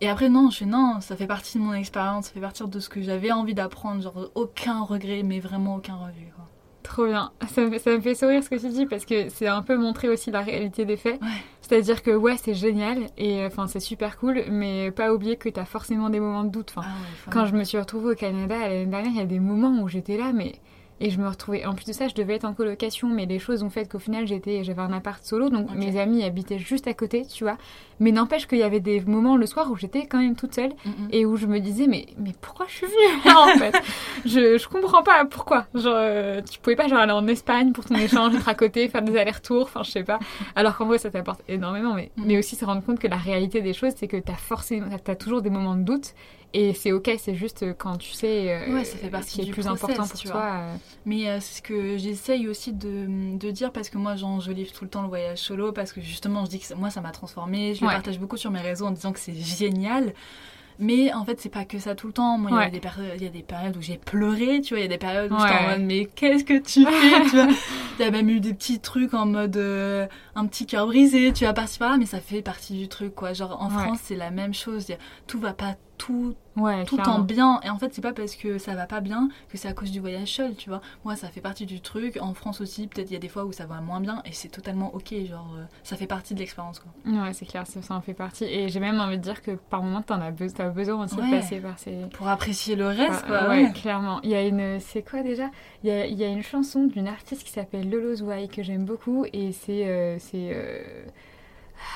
Et 0.00 0.08
après, 0.08 0.28
non, 0.28 0.50
je 0.50 0.58
fais 0.58 0.64
non, 0.66 1.00
ça 1.00 1.16
fait 1.16 1.26
partie 1.26 1.58
de 1.58 1.62
mon 1.64 1.74
expérience, 1.74 2.26
ça 2.26 2.32
fait 2.32 2.40
partie 2.40 2.62
de 2.66 2.80
ce 2.80 2.88
que 2.88 3.02
j'avais 3.02 3.32
envie 3.32 3.54
d'apprendre. 3.54 4.00
Genre, 4.02 4.30
aucun 4.34 4.82
regret, 4.82 5.22
mais 5.24 5.40
vraiment 5.40 5.76
aucun 5.76 5.94
regret. 5.96 6.32
Quoi. 6.34 6.44
Trop 6.84 7.06
bien. 7.06 7.32
Ça 7.48 7.62
me, 7.66 7.78
ça 7.78 7.90
me 7.90 8.00
fait 8.00 8.14
sourire 8.14 8.42
ce 8.42 8.48
que 8.48 8.54
tu 8.54 8.68
dis 8.68 8.86
parce 8.86 9.04
que 9.04 9.28
c'est 9.28 9.48
un 9.48 9.62
peu 9.62 9.76
montrer 9.76 10.08
aussi 10.08 10.30
la 10.30 10.40
réalité 10.40 10.84
des 10.84 10.96
faits. 10.96 11.20
Ouais. 11.20 11.28
C'est-à-dire 11.60 12.02
que 12.02 12.12
ouais, 12.12 12.36
c'est 12.38 12.54
génial 12.54 13.08
et 13.18 13.44
enfin 13.44 13.66
c'est 13.66 13.80
super 13.80 14.16
cool, 14.18 14.44
mais 14.48 14.90
pas 14.90 15.12
oublier 15.12 15.36
que 15.36 15.48
t'as 15.50 15.66
forcément 15.66 16.08
des 16.08 16.20
moments 16.20 16.44
de 16.44 16.48
doute. 16.50 16.72
Enfin, 16.74 16.86
Ah 16.88 16.94
ouais, 17.00 17.32
Quand 17.32 17.44
je 17.44 17.54
me 17.54 17.64
suis 17.64 17.78
retrouvée 17.78 18.12
au 18.12 18.14
Canada 18.14 18.56
l'année 18.58 18.86
dernière, 18.86 19.10
il 19.12 19.18
y 19.18 19.20
a 19.20 19.26
des 19.26 19.40
moments 19.40 19.82
où 19.82 19.88
j'étais 19.88 20.16
là, 20.16 20.32
mais. 20.32 20.54
Et 21.00 21.10
je 21.10 21.18
me 21.20 21.28
retrouvais. 21.28 21.64
En 21.64 21.74
plus 21.74 21.86
de 21.86 21.92
ça, 21.92 22.08
je 22.08 22.14
devais 22.14 22.34
être 22.34 22.44
en 22.44 22.54
colocation, 22.54 23.08
mais 23.08 23.24
les 23.26 23.38
choses 23.38 23.62
ont 23.62 23.70
fait 23.70 23.88
qu'au 23.88 24.00
final, 24.00 24.26
j'étais, 24.26 24.64
j'avais 24.64 24.82
un 24.82 24.92
appart 24.92 25.22
solo, 25.24 25.48
donc 25.48 25.70
mes 25.74 25.98
amis 25.98 26.24
habitaient 26.24 26.58
juste 26.58 26.88
à 26.88 26.94
côté, 26.94 27.24
tu 27.24 27.44
vois. 27.44 27.56
Mais 28.00 28.10
n'empêche 28.10 28.46
qu'il 28.48 28.58
y 28.58 28.62
avait 28.64 28.80
des 28.80 29.00
moments 29.02 29.36
le 29.36 29.46
soir 29.46 29.70
où 29.70 29.76
j'étais 29.76 30.06
quand 30.06 30.18
même 30.18 30.34
toute 30.36 30.54
seule 30.54 30.72
Mm, 30.84 30.88
mm. 30.90 31.08
et 31.12 31.24
où 31.26 31.36
je 31.36 31.46
me 31.46 31.60
disais, 31.60 31.86
mais, 31.86 32.06
mais 32.18 32.32
pourquoi 32.40 32.66
je 32.68 32.74
suis 32.74 32.86
venue 32.86 33.24
là 33.24 33.40
en 33.54 33.58
fait? 33.58 33.74
Je, 34.24 34.58
je 34.58 34.68
comprends 34.68 35.02
pas 35.02 35.24
pourquoi. 35.24 35.66
Genre, 35.74 35.94
euh, 35.96 36.40
tu 36.42 36.58
pouvais 36.58 36.76
pas 36.76 36.88
genre 36.88 36.98
aller 36.98 37.12
en 37.12 37.26
Espagne 37.28 37.72
pour 37.72 37.84
ton 37.84 37.94
échange, 37.94 38.34
être 38.34 38.48
à 38.48 38.54
côté, 38.54 38.88
faire 38.88 39.02
des 39.02 39.16
allers-retours, 39.16 39.62
enfin 39.62 39.82
je 39.84 39.90
sais 39.92 40.04
pas. 40.04 40.18
Alors 40.56 40.76
qu'en 40.76 40.86
vrai, 40.86 40.98
ça 40.98 41.10
t'apporte 41.10 41.42
énormément, 41.48 41.94
mais, 41.94 42.10
Mm. 42.16 42.22
mais 42.26 42.38
aussi 42.38 42.56
se 42.56 42.64
rendre 42.64 42.82
compte 42.82 42.98
que 42.98 43.06
la 43.08 43.16
réalité 43.16 43.60
des 43.60 43.72
choses, 43.72 43.92
c'est 43.96 44.08
que 44.08 44.16
t'as 44.16 44.34
forcément, 44.34 44.86
t'as 45.04 45.14
toujours 45.14 45.42
des 45.42 45.50
moments 45.50 45.76
de 45.76 45.82
doute. 45.82 46.14
Et 46.54 46.72
c'est 46.72 46.92
ok, 46.92 47.10
c'est 47.18 47.34
juste 47.34 47.64
quand 47.76 47.98
tu 47.98 48.12
sais 48.12 48.50
euh, 48.50 48.72
Ouais, 48.74 48.84
ça 48.84 48.96
fait 48.96 49.10
partie 49.10 49.30
ce 49.32 49.34
qui 49.42 49.48
est 49.48 49.52
plus 49.52 49.64
process, 49.66 49.82
important 49.84 50.06
pour 50.08 50.18
tu 50.18 50.28
toi. 50.28 50.44
euh, 50.54 50.76
Mais 51.04 51.28
euh, 51.28 51.40
c'est 51.40 51.58
ce 51.58 51.62
que 51.62 51.98
j'essaye 51.98 52.48
aussi 52.48 52.72
de, 52.72 53.36
de 53.36 53.50
dire 53.50 53.70
parce 53.70 53.90
que 53.90 53.98
moi 53.98 54.16
j'enjolive 54.16 54.72
tout 54.72 54.84
le 54.84 54.90
temps 54.90 55.02
le 55.02 55.08
voyage 55.08 55.38
solo 55.38 55.72
parce 55.72 55.92
que 55.92 56.00
justement 56.00 56.46
je 56.46 56.50
dis 56.50 56.58
que 56.58 56.72
moi 56.74 56.88
ça 56.88 57.02
m'a 57.02 57.10
transformé. 57.10 57.74
Je 57.74 57.82
le 57.82 57.90
partage 57.90 58.18
beaucoup 58.18 58.38
sur 58.38 58.50
mes 58.50 58.60
réseaux 58.60 58.86
en 58.86 58.92
disant 58.92 59.12
que 59.12 59.20
c'est 59.20 59.34
génial. 59.34 60.14
Mais 60.80 61.12
en 61.12 61.24
fait 61.24 61.38
c'est 61.40 61.48
pas 61.48 61.64
que 61.66 61.78
ça 61.80 61.94
tout 61.94 62.06
le 62.06 62.12
temps. 62.14 62.38
Moi 62.38 62.50
il 62.50 62.54
y 62.54 62.56
a 62.56 62.60
Ouais. 62.60 62.70
des 62.70 62.78
péri- 62.80 63.12
il 63.16 63.22
y, 63.22 63.26
a 63.26 63.30
des 63.30 63.42
périodes 63.42 63.76
où 63.76 63.82
j'ai 63.82 63.98
pleuré, 63.98 64.60
tu 64.62 64.74
vois, 64.74 64.78
il 64.78 64.82
y 64.82 64.86
a 64.86 64.88
des 64.88 64.96
périodes 64.96 65.30
où 65.30 65.36
j'étais 65.38 65.50
Ouais. 65.50 65.66
en 65.66 65.70
mode 65.72 65.82
mais 65.86 66.06
qu'est-ce 66.06 66.44
que 66.44 66.58
tu 66.58 66.86
fais, 66.86 67.24
tu 67.28 67.36
vois. 67.36 67.48
Il 67.98 68.04
y 68.04 68.08
a 68.08 68.10
même 68.10 68.30
eu 68.30 68.40
des 68.40 68.54
petits 68.54 68.78
trucs 68.80 69.12
en 69.12 69.26
mode 69.26 69.56
euh, 69.58 70.06
un 70.36 70.46
petit 70.46 70.64
cœur 70.66 70.86
brisé, 70.86 71.32
tu 71.34 71.44
vois, 71.44 71.52
par-ci 71.52 71.78
par-là, 71.80 71.98
mais 71.98 72.06
ça 72.06 72.20
fait 72.20 72.40
partie 72.42 72.72
du 72.78 72.88
truc 72.88 73.14
quoi. 73.14 73.32
Genre 73.34 73.60
en 73.60 73.66
Ouais. 73.68 73.82
France 73.82 73.98
c'est 74.04 74.14
la 74.16 74.30
même 74.30 74.54
chose, 74.54 74.88
a- 74.92 74.94
tout 75.26 75.40
va 75.40 75.52
pas 75.52 75.74
tout 75.98 76.34
Ouais, 76.56 76.84
tout 76.86 76.98
en 77.00 77.20
bien. 77.20 77.60
Et 77.62 77.70
en 77.70 77.78
fait, 77.78 77.94
c'est 77.94 78.00
pas 78.00 78.12
parce 78.12 78.34
que 78.34 78.58
ça 78.58 78.74
va 78.74 78.86
pas 78.86 79.00
bien 79.00 79.28
que 79.48 79.56
c'est 79.58 79.68
à 79.68 79.72
cause 79.74 79.92
du 79.92 80.00
voyage 80.00 80.32
seul, 80.32 80.56
tu 80.56 80.70
vois. 80.70 80.80
Moi, 81.04 81.14
ça 81.14 81.28
fait 81.28 81.40
partie 81.40 81.66
du 81.66 81.80
truc. 81.80 82.18
En 82.20 82.34
France 82.34 82.60
aussi, 82.60 82.88
peut-être 82.88 83.10
il 83.10 83.12
y 83.12 83.16
a 83.16 83.20
des 83.20 83.28
fois 83.28 83.44
où 83.44 83.52
ça 83.52 83.66
va 83.66 83.80
moins 83.80 84.00
bien 84.00 84.20
et 84.24 84.32
c'est 84.32 84.48
totalement 84.48 84.92
ok. 84.94 85.14
Genre, 85.28 85.54
euh, 85.56 85.64
ça 85.84 85.96
fait 85.96 86.08
partie 86.08 86.34
de 86.34 86.40
l'expérience, 86.40 86.80
quoi. 86.80 86.90
Ouais, 87.12 87.32
c'est 87.32 87.46
clair, 87.46 87.64
ça, 87.66 87.80
ça 87.82 87.94
en 87.94 88.00
fait 88.00 88.14
partie. 88.14 88.44
Et 88.44 88.68
j'ai 88.70 88.80
même 88.80 88.98
envie 88.98 89.18
de 89.18 89.22
dire 89.22 89.40
que 89.42 89.52
par 89.52 89.82
moment, 89.84 90.02
t'en 90.02 90.20
as, 90.20 90.32
be- 90.32 90.52
t'as 90.52 90.68
besoin 90.70 91.04
aussi 91.04 91.14
Ouais. 91.16 91.30
de 91.30 91.36
passer 91.36 91.60
par 91.60 91.78
ces. 91.78 91.96
Pour 92.14 92.26
apprécier 92.26 92.74
le 92.74 92.86
reste, 92.88 93.26
quoi. 93.26 93.48
ouais, 93.50 93.64
ouais. 93.66 93.72
clairement. 93.72 94.20
Il 94.24 94.30
y 94.30 94.34
a 94.34 94.42
une, 94.42 94.80
c'est 94.80 95.02
quoi 95.08 95.22
déjà? 95.22 95.50
Il 95.84 95.90
y, 95.90 95.92
a, 95.92 96.06
il 96.06 96.18
y 96.18 96.24
a 96.24 96.28
une 96.28 96.42
chanson 96.42 96.84
d'une 96.86 97.06
artiste 97.06 97.44
qui 97.44 97.52
s'appelle 97.52 97.88
Lolo 97.88 98.16
Zouai 98.16 98.48
que 98.48 98.62
j'aime 98.64 98.84
beaucoup 98.84 99.26
et 99.32 99.52
c'est 99.52 99.86
euh, 99.86 100.16
c'est 100.18 100.50
euh, 100.54 101.04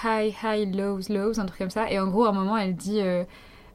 High 0.04 0.34
High 0.44 0.74
Lows 0.74 1.00
Lows 1.08 1.40
un 1.40 1.46
truc 1.46 1.58
comme 1.58 1.70
ça 1.70 1.90
et 1.90 1.98
en 1.98 2.06
gros 2.08 2.24
à 2.26 2.28
un 2.28 2.32
moment 2.32 2.56
elle 2.56 2.76
dit 2.76 3.00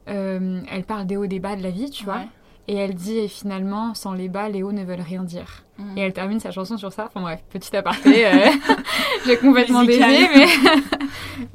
euh, 0.08 0.60
elle 0.70 0.84
parle 0.84 1.06
des 1.06 1.16
hauts 1.16 1.26
des 1.26 1.40
bas 1.40 1.56
de 1.56 1.62
la 1.62 1.70
vie 1.70 1.90
tu 1.90 2.04
vois 2.04 2.22
et 2.66 2.74
elle 2.76 2.94
dit 2.94 3.18
et 3.18 3.28
finalement 3.28 3.94
sans 3.94 4.12
les 4.12 4.28
bas 4.28 4.48
les 4.48 4.62
hauts 4.62 4.72
ne 4.72 4.84
veulent 4.84 5.00
rien 5.00 5.22
dire 5.22 5.64
Mhm. 5.78 5.96
et 5.96 6.00
elle 6.00 6.12
termine 6.12 6.40
sa 6.40 6.50
chanson 6.50 6.76
sur 6.76 6.92
ça 6.92 7.04
enfin 7.06 7.20
bref 7.20 7.40
petit 7.50 7.76
aparté 7.76 8.26
euh, 8.26 8.48
j'ai 9.26 9.36
complètement 9.36 9.84
dévié 9.84 10.26
mais 10.34 10.46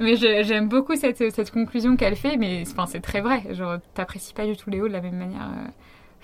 mais 0.00 0.16
j'aime 0.44 0.68
beaucoup 0.68 0.96
cette, 0.96 1.30
cette 1.30 1.50
conclusion 1.50 1.94
qu'elle 1.96 2.16
fait 2.16 2.36
mais 2.38 2.62
enfin 2.66 2.86
c'est 2.86 3.00
très 3.02 3.20
vrai 3.20 3.42
genre 3.50 3.76
t'apprécies 3.92 4.32
pas 4.32 4.46
du 4.46 4.56
tout 4.56 4.70
les 4.70 4.80
hauts 4.80 4.88
de 4.88 4.92
la 4.94 5.00
même 5.02 5.16
manière 5.18 5.42
euh, 5.42 5.68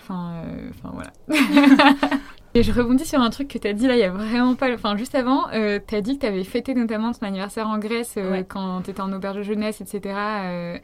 Enfin, 0.03 0.33
euh, 0.47 0.71
enfin 0.71 0.95
voilà. 0.95 1.11
Et 2.55 2.63
je 2.63 2.73
rebondis 2.73 3.05
sur 3.05 3.21
un 3.21 3.29
truc 3.29 3.49
que 3.49 3.59
t'as 3.59 3.75
dit 3.75 3.87
là, 3.87 3.95
il 3.97 4.01
y 4.01 4.03
a 4.03 4.11
vraiment 4.11 4.55
pas. 4.55 4.73
Enfin, 4.73 4.97
juste 4.97 5.15
avant, 5.15 5.49
euh, 5.53 5.79
t'as 5.87 6.01
dit 6.01 6.17
que 6.17 6.23
t'avais 6.23 6.43
fêté 6.43 6.73
notamment 6.75 7.13
ton 7.13 7.27
anniversaire 7.27 7.69
en 7.69 7.79
Grèce 7.79 8.15
euh, 8.17 8.31
Ouais. 8.33 8.47
quand 8.49 8.81
t'étais 8.81 9.03
en 9.03 9.13
auberge 9.13 9.37
de 9.37 9.43
jeunesse, 9.43 9.83
etc. 9.83 10.01
euh, 10.17 10.79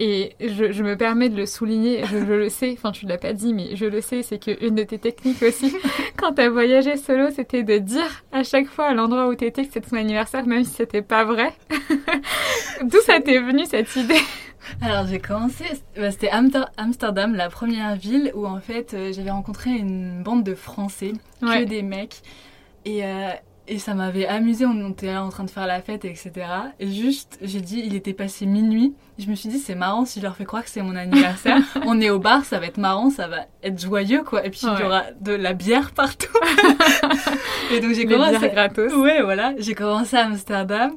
Et 0.00 0.36
je, 0.40 0.82
me 0.82 0.96
permets 0.96 1.28
de 1.28 1.36
le 1.36 1.44
souligner, 1.44 2.04
je, 2.06 2.18
le 2.18 2.48
sais, 2.48 2.72
enfin 2.72 2.92
tu 2.92 3.06
l'as 3.06 3.18
pas 3.18 3.32
dit, 3.32 3.52
mais 3.52 3.74
je 3.74 3.84
le 3.84 4.00
sais, 4.00 4.22
c'est 4.22 4.38
qu'une 4.38 4.76
de 4.76 4.84
tes 4.84 4.98
techniques 4.98 5.42
aussi, 5.42 5.74
quand 6.16 6.34
tu 6.34 6.42
as 6.42 6.50
voyagé 6.50 6.96
solo, 6.96 7.30
c'était 7.34 7.64
de 7.64 7.78
dire 7.78 8.24
à 8.30 8.44
chaque 8.44 8.68
fois 8.68 8.86
à 8.86 8.94
l'endroit 8.94 9.26
où 9.26 9.34
tu 9.34 9.44
étais 9.44 9.62
que 9.62 9.72
c'était 9.72 9.88
ton 9.88 9.96
anniversaire, 9.96 10.46
même 10.46 10.62
si 10.62 10.70
c'était 10.70 11.02
pas 11.02 11.24
vrai. 11.24 11.52
D'où 12.84 13.00
ça 13.00 13.20
t'est 13.20 13.40
venu 13.40 13.64
cette 13.66 13.94
idée? 13.96 14.20
Alors 14.80 15.06
j'ai 15.06 15.18
commencé, 15.18 15.64
bah, 15.96 16.12
c'était 16.12 16.30
Amsterdam, 16.30 17.34
la 17.34 17.48
première 17.48 17.96
ville 17.96 18.30
où 18.34 18.46
en 18.46 18.60
fait 18.60 18.94
euh, 18.94 19.12
j'avais 19.12 19.30
rencontré 19.30 19.70
une 19.70 20.22
bande 20.22 20.44
de 20.44 20.54
Français, 20.54 21.12
que 21.40 21.64
des 21.64 21.82
mecs. 21.82 22.22
Et, 22.84 23.04
euh, 23.04 23.30
et 23.68 23.78
ça 23.78 23.94
m'avait 23.94 24.26
amusé, 24.26 24.64
on 24.64 24.90
était 24.90 25.12
là 25.12 25.22
en 25.22 25.28
train 25.28 25.44
de 25.44 25.50
faire 25.50 25.66
la 25.66 25.82
fête, 25.82 26.04
etc. 26.04 26.32
Et 26.80 26.90
juste, 26.90 27.38
j'ai 27.42 27.60
dit, 27.60 27.82
il 27.84 27.94
était 27.94 28.14
passé 28.14 28.46
minuit. 28.46 28.94
Je 29.18 29.28
me 29.28 29.34
suis 29.34 29.48
dit, 29.48 29.58
c'est 29.58 29.74
marrant 29.74 30.06
si 30.06 30.20
je 30.20 30.24
leur 30.24 30.36
fais 30.36 30.46
croire 30.46 30.64
que 30.64 30.70
c'est 30.70 30.80
mon 30.80 30.96
anniversaire. 30.96 31.58
on 31.86 32.00
est 32.00 32.08
au 32.08 32.18
bar, 32.18 32.44
ça 32.44 32.58
va 32.58 32.66
être 32.66 32.78
marrant, 32.78 33.10
ça 33.10 33.28
va 33.28 33.46
être 33.62 33.78
joyeux, 33.78 34.22
quoi. 34.22 34.46
Et 34.46 34.50
puis 34.50 34.60
il 34.62 34.80
y 34.80 34.82
aura 34.82 35.04
de 35.20 35.32
la 35.32 35.52
bière 35.52 35.90
partout. 35.92 36.32
et 37.72 37.80
donc 37.80 37.92
j'ai 37.92 38.06
commencé. 38.06 38.48
gratos. 38.48 38.92
Ouais, 38.94 39.22
voilà. 39.22 39.52
J'ai 39.58 39.74
commencé 39.74 40.16
à 40.16 40.24
Amsterdam. 40.26 40.92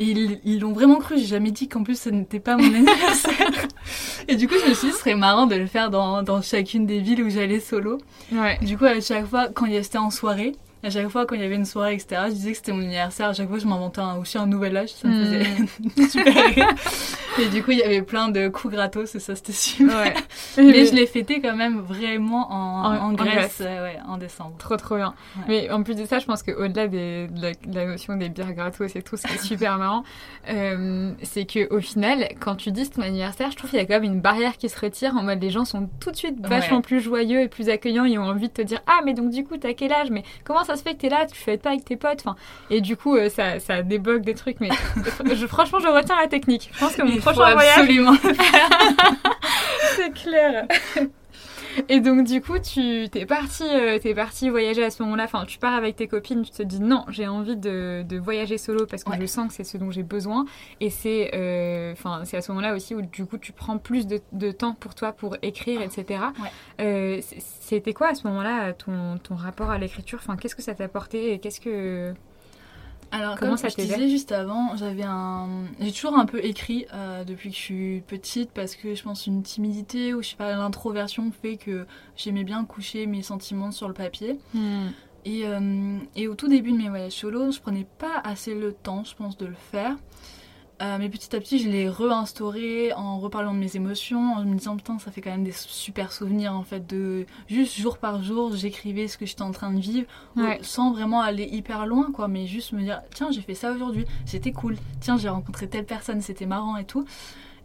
Et 0.00 0.14
ils 0.44 0.60
l'ont 0.60 0.72
vraiment 0.72 0.96
cru, 0.96 1.18
j'ai 1.18 1.26
jamais 1.26 1.50
dit 1.50 1.66
qu'en 1.66 1.82
plus 1.82 2.00
ce 2.00 2.08
n'était 2.08 2.38
pas 2.38 2.56
mon 2.56 2.62
anniversaire. 2.62 3.66
et 4.28 4.36
du 4.36 4.46
coup, 4.46 4.54
je 4.64 4.70
me 4.70 4.74
suis 4.74 4.88
dit, 4.88 4.92
ce 4.92 5.00
serait 5.00 5.16
marrant 5.16 5.46
de 5.46 5.56
le 5.56 5.66
faire 5.66 5.90
dans, 5.90 6.22
dans 6.22 6.40
chacune 6.40 6.86
des 6.86 7.00
villes 7.00 7.22
où 7.22 7.28
j'allais 7.28 7.58
solo. 7.58 7.98
Ouais. 8.32 8.58
Du 8.62 8.78
coup, 8.78 8.84
à 8.84 9.00
chaque 9.00 9.26
fois, 9.26 9.48
quand 9.52 9.66
c'était 9.82 9.98
en 9.98 10.10
soirée, 10.10 10.52
à 10.82 10.90
chaque 10.90 11.08
fois, 11.08 11.26
quand 11.26 11.34
il 11.34 11.40
y 11.40 11.44
avait 11.44 11.56
une 11.56 11.64
soirée, 11.64 11.94
etc., 11.94 12.22
je 12.28 12.34
disais 12.34 12.50
que 12.52 12.56
c'était 12.58 12.72
mon 12.72 12.82
anniversaire. 12.82 13.28
À 13.28 13.32
chaque 13.32 13.48
fois, 13.48 13.58
je 13.58 13.66
m'inventais 13.66 14.00
aussi 14.20 14.38
un 14.38 14.46
nouvel 14.46 14.76
âge. 14.76 14.90
Ça 14.90 15.08
me 15.08 15.24
faisait 15.24 15.44
hmm. 15.44 16.08
super 16.08 16.34
rire. 16.54 16.68
Et 17.40 17.48
du 17.48 17.62
coup, 17.62 17.70
il 17.70 17.78
y 17.78 17.82
avait 17.82 18.02
plein 18.02 18.28
de 18.28 18.48
coups 18.48 18.74
gratos 18.74 19.14
et 19.14 19.20
ça, 19.20 19.36
c'était 19.36 19.52
super. 19.52 19.96
Ouais. 19.96 20.14
Mais 20.56 20.86
je 20.86 20.94
l'ai 20.94 21.06
fêté 21.06 21.40
quand 21.40 21.56
même 21.56 21.80
vraiment 21.80 22.50
en, 22.50 23.10
en, 23.10 23.12
Grèce, 23.12 23.60
ouais, 23.60 23.98
en 24.08 24.16
décembre. 24.16 24.56
Trop, 24.58 24.76
trop 24.76 24.96
bien. 24.96 25.14
Mais 25.46 25.70
en 25.70 25.82
plus 25.82 25.94
de 25.94 26.04
ça, 26.04 26.18
je 26.18 26.26
pense 26.26 26.42
qu'au-delà 26.42 26.88
de, 26.88 27.28
la, 27.40 27.52
de, 27.52 27.74
la, 27.74 27.86
notion 27.86 28.16
des 28.16 28.28
bières 28.28 28.52
gratos 28.52 28.94
et 28.96 29.02
tout, 29.02 29.16
ce 29.16 29.26
qui 29.26 29.34
est 29.34 29.42
super 29.42 29.78
marrant, 29.78 30.04
euh, 30.48 31.12
c'est 31.22 31.46
qu'au 31.46 31.80
final, 31.80 32.28
quand 32.40 32.56
tu 32.56 32.72
dis 32.72 32.88
ton 32.90 33.02
anniversaire, 33.02 33.50
je 33.50 33.56
trouve 33.56 33.70
qu'il 33.70 33.78
y 33.78 33.82
a 33.82 33.86
quand 33.86 33.94
même 33.94 34.04
une 34.04 34.20
barrière 34.20 34.56
qui 34.56 34.68
se 34.68 34.78
retire 34.78 35.16
en 35.16 35.22
mode 35.22 35.40
les 35.40 35.50
gens 35.50 35.64
sont 35.64 35.88
tout 36.00 36.10
de 36.10 36.16
suite 36.16 36.44
vachement 36.46 36.80
plus 36.80 37.00
joyeux 37.00 37.40
et 37.42 37.48
plus 37.48 37.68
accueillants. 37.68 38.04
Ils 38.04 38.18
ont 38.18 38.24
envie 38.24 38.48
de 38.48 38.52
te 38.52 38.62
dire 38.62 38.80
Ah, 38.86 39.00
mais 39.04 39.14
donc 39.14 39.30
du 39.30 39.44
coup, 39.44 39.56
t'as 39.56 39.74
quel 39.74 39.92
âge? 39.92 40.10
Mais 40.10 40.24
comment 40.44 40.64
ça 40.64 40.76
se 40.76 40.82
fait 40.82 40.94
que 40.94 41.00
t'es 41.00 41.08
là, 41.08 41.26
tu 41.26 41.36
fais 41.36 41.56
pas 41.56 41.70
avec 41.70 41.84
tes 41.84 41.96
potes? 41.96 42.20
Enfin, 42.20 42.36
et 42.70 42.80
du 42.80 42.96
coup, 42.96 43.16
euh, 43.16 43.28
ça, 43.28 43.60
ça 43.60 43.82
débloque 43.82 44.22
des 44.22 44.34
trucs. 44.34 44.60
Mais 44.60 44.70
je, 45.34 45.46
franchement, 45.46 45.78
je 45.80 45.88
retiens 45.88 46.16
la 46.20 46.28
technique. 46.28 46.70
Je 46.72 46.78
pense 46.78 46.94
que 46.94 47.02
mon 47.02 47.20
prochain 47.32 47.54
voyage. 47.54 47.78
Absolument. 47.78 48.16
C'est 49.96 50.12
clair. 50.12 50.66
Et 51.88 52.00
donc 52.00 52.26
du 52.26 52.40
coup, 52.40 52.58
tu 52.58 53.08
t'es 53.10 53.26
parti, 53.26 53.62
euh, 53.62 53.98
es 54.02 54.14
parti 54.14 54.48
voyager 54.48 54.82
à 54.82 54.90
ce 54.90 55.02
moment-là. 55.02 55.24
Enfin, 55.24 55.44
tu 55.46 55.58
pars 55.58 55.74
avec 55.74 55.96
tes 55.96 56.08
copines, 56.08 56.42
tu 56.42 56.50
te 56.50 56.62
dis 56.62 56.80
non, 56.80 57.04
j'ai 57.08 57.28
envie 57.28 57.56
de, 57.56 58.04
de, 58.06 58.18
voyager 58.18 58.58
solo 58.58 58.86
parce 58.86 59.04
que 59.04 59.12
je 59.18 59.26
sens 59.26 59.48
que 59.48 59.54
c'est 59.54 59.64
ce 59.64 59.78
dont 59.78 59.90
j'ai 59.90 60.02
besoin. 60.02 60.44
Et 60.80 60.90
c'est, 60.90 61.30
euh, 61.34 61.92
enfin, 61.92 62.22
c'est 62.24 62.36
à 62.36 62.42
ce 62.42 62.50
moment-là 62.52 62.74
aussi 62.74 62.94
où 62.94 63.02
du 63.02 63.26
coup 63.26 63.38
tu 63.38 63.52
prends 63.52 63.78
plus 63.78 64.06
de, 64.06 64.20
de 64.32 64.50
temps 64.50 64.74
pour 64.74 64.94
toi 64.94 65.12
pour 65.12 65.36
écrire, 65.42 65.80
etc. 65.82 66.20
Euh, 66.80 67.20
c'était 67.60 67.92
quoi 67.92 68.08
à 68.08 68.14
ce 68.14 68.26
moment-là 68.26 68.72
ton, 68.72 69.18
ton 69.18 69.36
rapport 69.36 69.70
à 69.70 69.78
l'écriture? 69.78 70.18
Enfin, 70.20 70.36
qu'est-ce 70.36 70.56
que 70.56 70.62
ça 70.62 70.74
t'a 70.74 70.84
apporté 70.84 71.32
et 71.32 71.38
qu'est-ce 71.38 71.60
que 71.60 72.14
alors, 73.10 73.38
comme 73.38 73.56
ça 73.56 73.68
je 73.68 73.76
disais 73.76 74.08
juste 74.08 74.32
avant, 74.32 74.76
j'avais 74.76 75.04
un, 75.04 75.48
j'ai 75.80 75.92
toujours 75.92 76.18
un 76.18 76.26
peu 76.26 76.44
écrit 76.44 76.86
euh, 76.92 77.24
depuis 77.24 77.50
que 77.50 77.56
je 77.56 77.60
suis 77.60 78.00
petite 78.06 78.50
parce 78.50 78.76
que 78.76 78.94
je 78.94 79.02
pense 79.02 79.26
une 79.26 79.42
timidité 79.42 80.12
ou 80.14 80.22
je 80.22 80.30
sais 80.30 80.36
pas 80.36 80.54
l'introversion 80.54 81.30
fait 81.30 81.56
que 81.56 81.86
j'aimais 82.16 82.44
bien 82.44 82.64
coucher 82.64 83.06
mes 83.06 83.22
sentiments 83.22 83.70
sur 83.70 83.88
le 83.88 83.94
papier. 83.94 84.38
Hmm. 84.52 84.88
Et, 85.24 85.46
euh, 85.46 85.98
et, 86.16 86.28
au 86.28 86.34
tout 86.34 86.48
début 86.48 86.72
de 86.72 86.76
mes 86.76 86.88
voyages 86.88 87.12
solo, 87.12 87.50
je 87.50 87.60
prenais 87.60 87.86
pas 87.98 88.20
assez 88.24 88.54
le 88.54 88.72
temps, 88.72 89.04
je 89.04 89.14
pense, 89.14 89.36
de 89.36 89.46
le 89.46 89.56
faire. 89.72 89.96
Euh, 90.80 90.96
mais 90.98 91.08
petit 91.08 91.34
à 91.34 91.40
petit, 91.40 91.58
je 91.58 91.68
l'ai 91.68 91.88
réinstauré 91.88 92.92
en 92.92 93.18
reparlant 93.18 93.52
de 93.52 93.58
mes 93.58 93.74
émotions, 93.74 94.34
en 94.34 94.44
me 94.44 94.54
disant 94.54 94.76
putain, 94.76 94.98
ça 95.00 95.10
fait 95.10 95.20
quand 95.20 95.30
même 95.30 95.42
des 95.42 95.52
super 95.52 96.12
souvenirs 96.12 96.52
en 96.52 96.62
fait 96.62 96.86
de 96.86 97.26
juste 97.48 97.76
jour 97.76 97.98
par 97.98 98.22
jour, 98.22 98.54
j'écrivais 98.54 99.08
ce 99.08 99.18
que 99.18 99.26
j'étais 99.26 99.42
en 99.42 99.50
train 99.50 99.72
de 99.72 99.80
vivre, 99.80 100.06
sans 100.62 100.92
vraiment 100.92 101.20
aller 101.20 101.48
hyper 101.50 101.84
loin 101.84 102.12
quoi, 102.12 102.28
mais 102.28 102.46
juste 102.46 102.72
me 102.72 102.82
dire 102.82 103.02
tiens, 103.12 103.32
j'ai 103.32 103.40
fait 103.40 103.54
ça 103.54 103.72
aujourd'hui, 103.72 104.04
c'était 104.24 104.52
cool, 104.52 104.76
tiens, 105.00 105.16
j'ai 105.18 105.28
rencontré 105.28 105.68
telle 105.68 105.84
personne, 105.84 106.20
c'était 106.20 106.46
marrant 106.46 106.76
et 106.76 106.84
tout. 106.84 107.04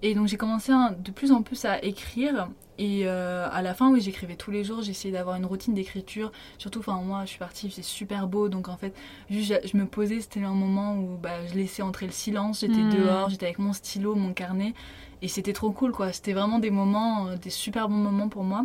Et 0.04 0.16
donc 0.16 0.28
j'ai 0.28 0.38
commencé 0.38 0.72
de 1.00 1.12
plus 1.12 1.32
en 1.32 1.42
plus 1.42 1.66
à 1.66 1.84
écrire. 1.84 2.50
Et 2.78 3.04
euh, 3.06 3.48
à 3.52 3.62
la 3.62 3.74
fin, 3.74 3.92
oui, 3.92 4.02
j'écrivais 4.02 4.36
tous 4.36 4.52
les 4.52 4.64
jours. 4.64 4.82
J'essayais 4.82 5.14
d'avoir 5.14 5.38
une 5.38 5.46
routine 5.46 5.74
d'écriture. 5.74 6.32
Surtout, 6.58 6.80
enfin, 6.80 7.00
moi, 7.06 7.22
je 7.24 7.30
suis 7.30 7.40
partie, 7.40 7.72
c'est 7.72 7.84
super 7.84 8.28
beau. 8.28 8.50
Donc, 8.50 8.68
en 8.68 8.78
fait, 8.78 8.94
juste, 9.30 9.62
je 9.64 9.78
me 9.78 9.86
posais. 9.86 10.20
C'était 10.22 10.44
un 10.44 10.54
moment 10.54 10.98
où 10.98 11.18
bah, 11.22 11.46
je 11.48 11.54
laissais 11.54 11.84
entrer 11.84 12.08
le 12.08 12.12
silence. 12.12 12.62
J'étais 12.62 12.74
hmm. 12.74 12.94
dehors, 12.96 13.30
j'étais 13.30 13.46
avec 13.46 13.60
mon 13.60 13.74
stylo, 13.74 14.16
mon 14.16 14.34
carnet. 14.34 14.74
Et 15.22 15.28
c'était 15.28 15.54
trop 15.54 15.72
cool, 15.72 15.92
quoi. 15.92 16.12
C'était 16.12 16.34
vraiment 16.34 16.60
des 16.60 16.72
moments, 16.72 17.28
euh, 17.28 17.38
des 17.38 17.52
super 17.52 17.88
bons 17.88 17.96
moments 17.96 18.28
pour 18.28 18.44
moi. 18.44 18.64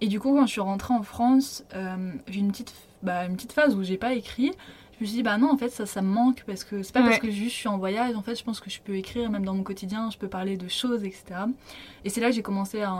Et 0.00 0.08
du 0.08 0.20
coup, 0.20 0.34
quand 0.34 0.46
je 0.46 0.52
suis 0.52 0.60
rentrée 0.60 0.94
en 0.94 1.02
France, 1.02 1.64
euh, 1.74 2.12
j'ai 2.28 2.40
une 2.40 2.52
petite, 2.52 2.74
bah, 3.02 3.24
une 3.24 3.34
petite 3.34 3.52
phase 3.52 3.74
où 3.74 3.82
j'ai 3.82 3.96
pas 3.96 4.12
écrit 4.12 4.52
je 4.98 5.04
me 5.04 5.06
suis 5.06 5.16
dit 5.16 5.22
bah 5.22 5.38
non 5.38 5.52
en 5.52 5.56
fait 5.56 5.70
ça 5.70 5.86
ça 5.86 6.02
me 6.02 6.08
manque 6.08 6.42
parce 6.44 6.64
que 6.64 6.82
c'est 6.82 6.92
pas 6.92 7.02
parce 7.02 7.18
que 7.18 7.30
juste 7.30 7.54
je 7.54 7.60
suis 7.60 7.68
en 7.68 7.78
voyage 7.78 8.16
en 8.16 8.22
fait 8.22 8.34
je 8.34 8.42
pense 8.42 8.58
que 8.58 8.68
je 8.68 8.80
peux 8.80 8.96
écrire 8.96 9.30
même 9.30 9.44
dans 9.44 9.54
mon 9.54 9.62
quotidien 9.62 10.10
je 10.10 10.18
peux 10.18 10.28
parler 10.28 10.56
de 10.56 10.68
choses 10.68 11.04
etc 11.04 11.22
et 12.04 12.10
c'est 12.10 12.20
là 12.20 12.28
que 12.28 12.34
j'ai 12.34 12.42
commencé 12.42 12.82
à, 12.82 12.94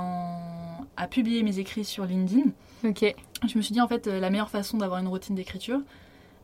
à, 0.97 1.07
publier 1.07 1.43
mes 1.43 1.59
écrits 1.59 1.85
sur 1.85 2.05
LinkedIn. 2.05 2.51
Ok. 2.85 3.15
Je 3.49 3.57
me 3.57 3.63
suis 3.63 3.73
dit 3.73 3.81
en 3.81 3.89
fait 3.89 4.07
euh, 4.07 4.21
la 4.21 4.31
meilleure 4.31 4.51
façon 4.51 4.79
d'avoir 4.79 5.01
une 5.01 5.09
routine 5.09 5.35
d'écriture 5.35 5.81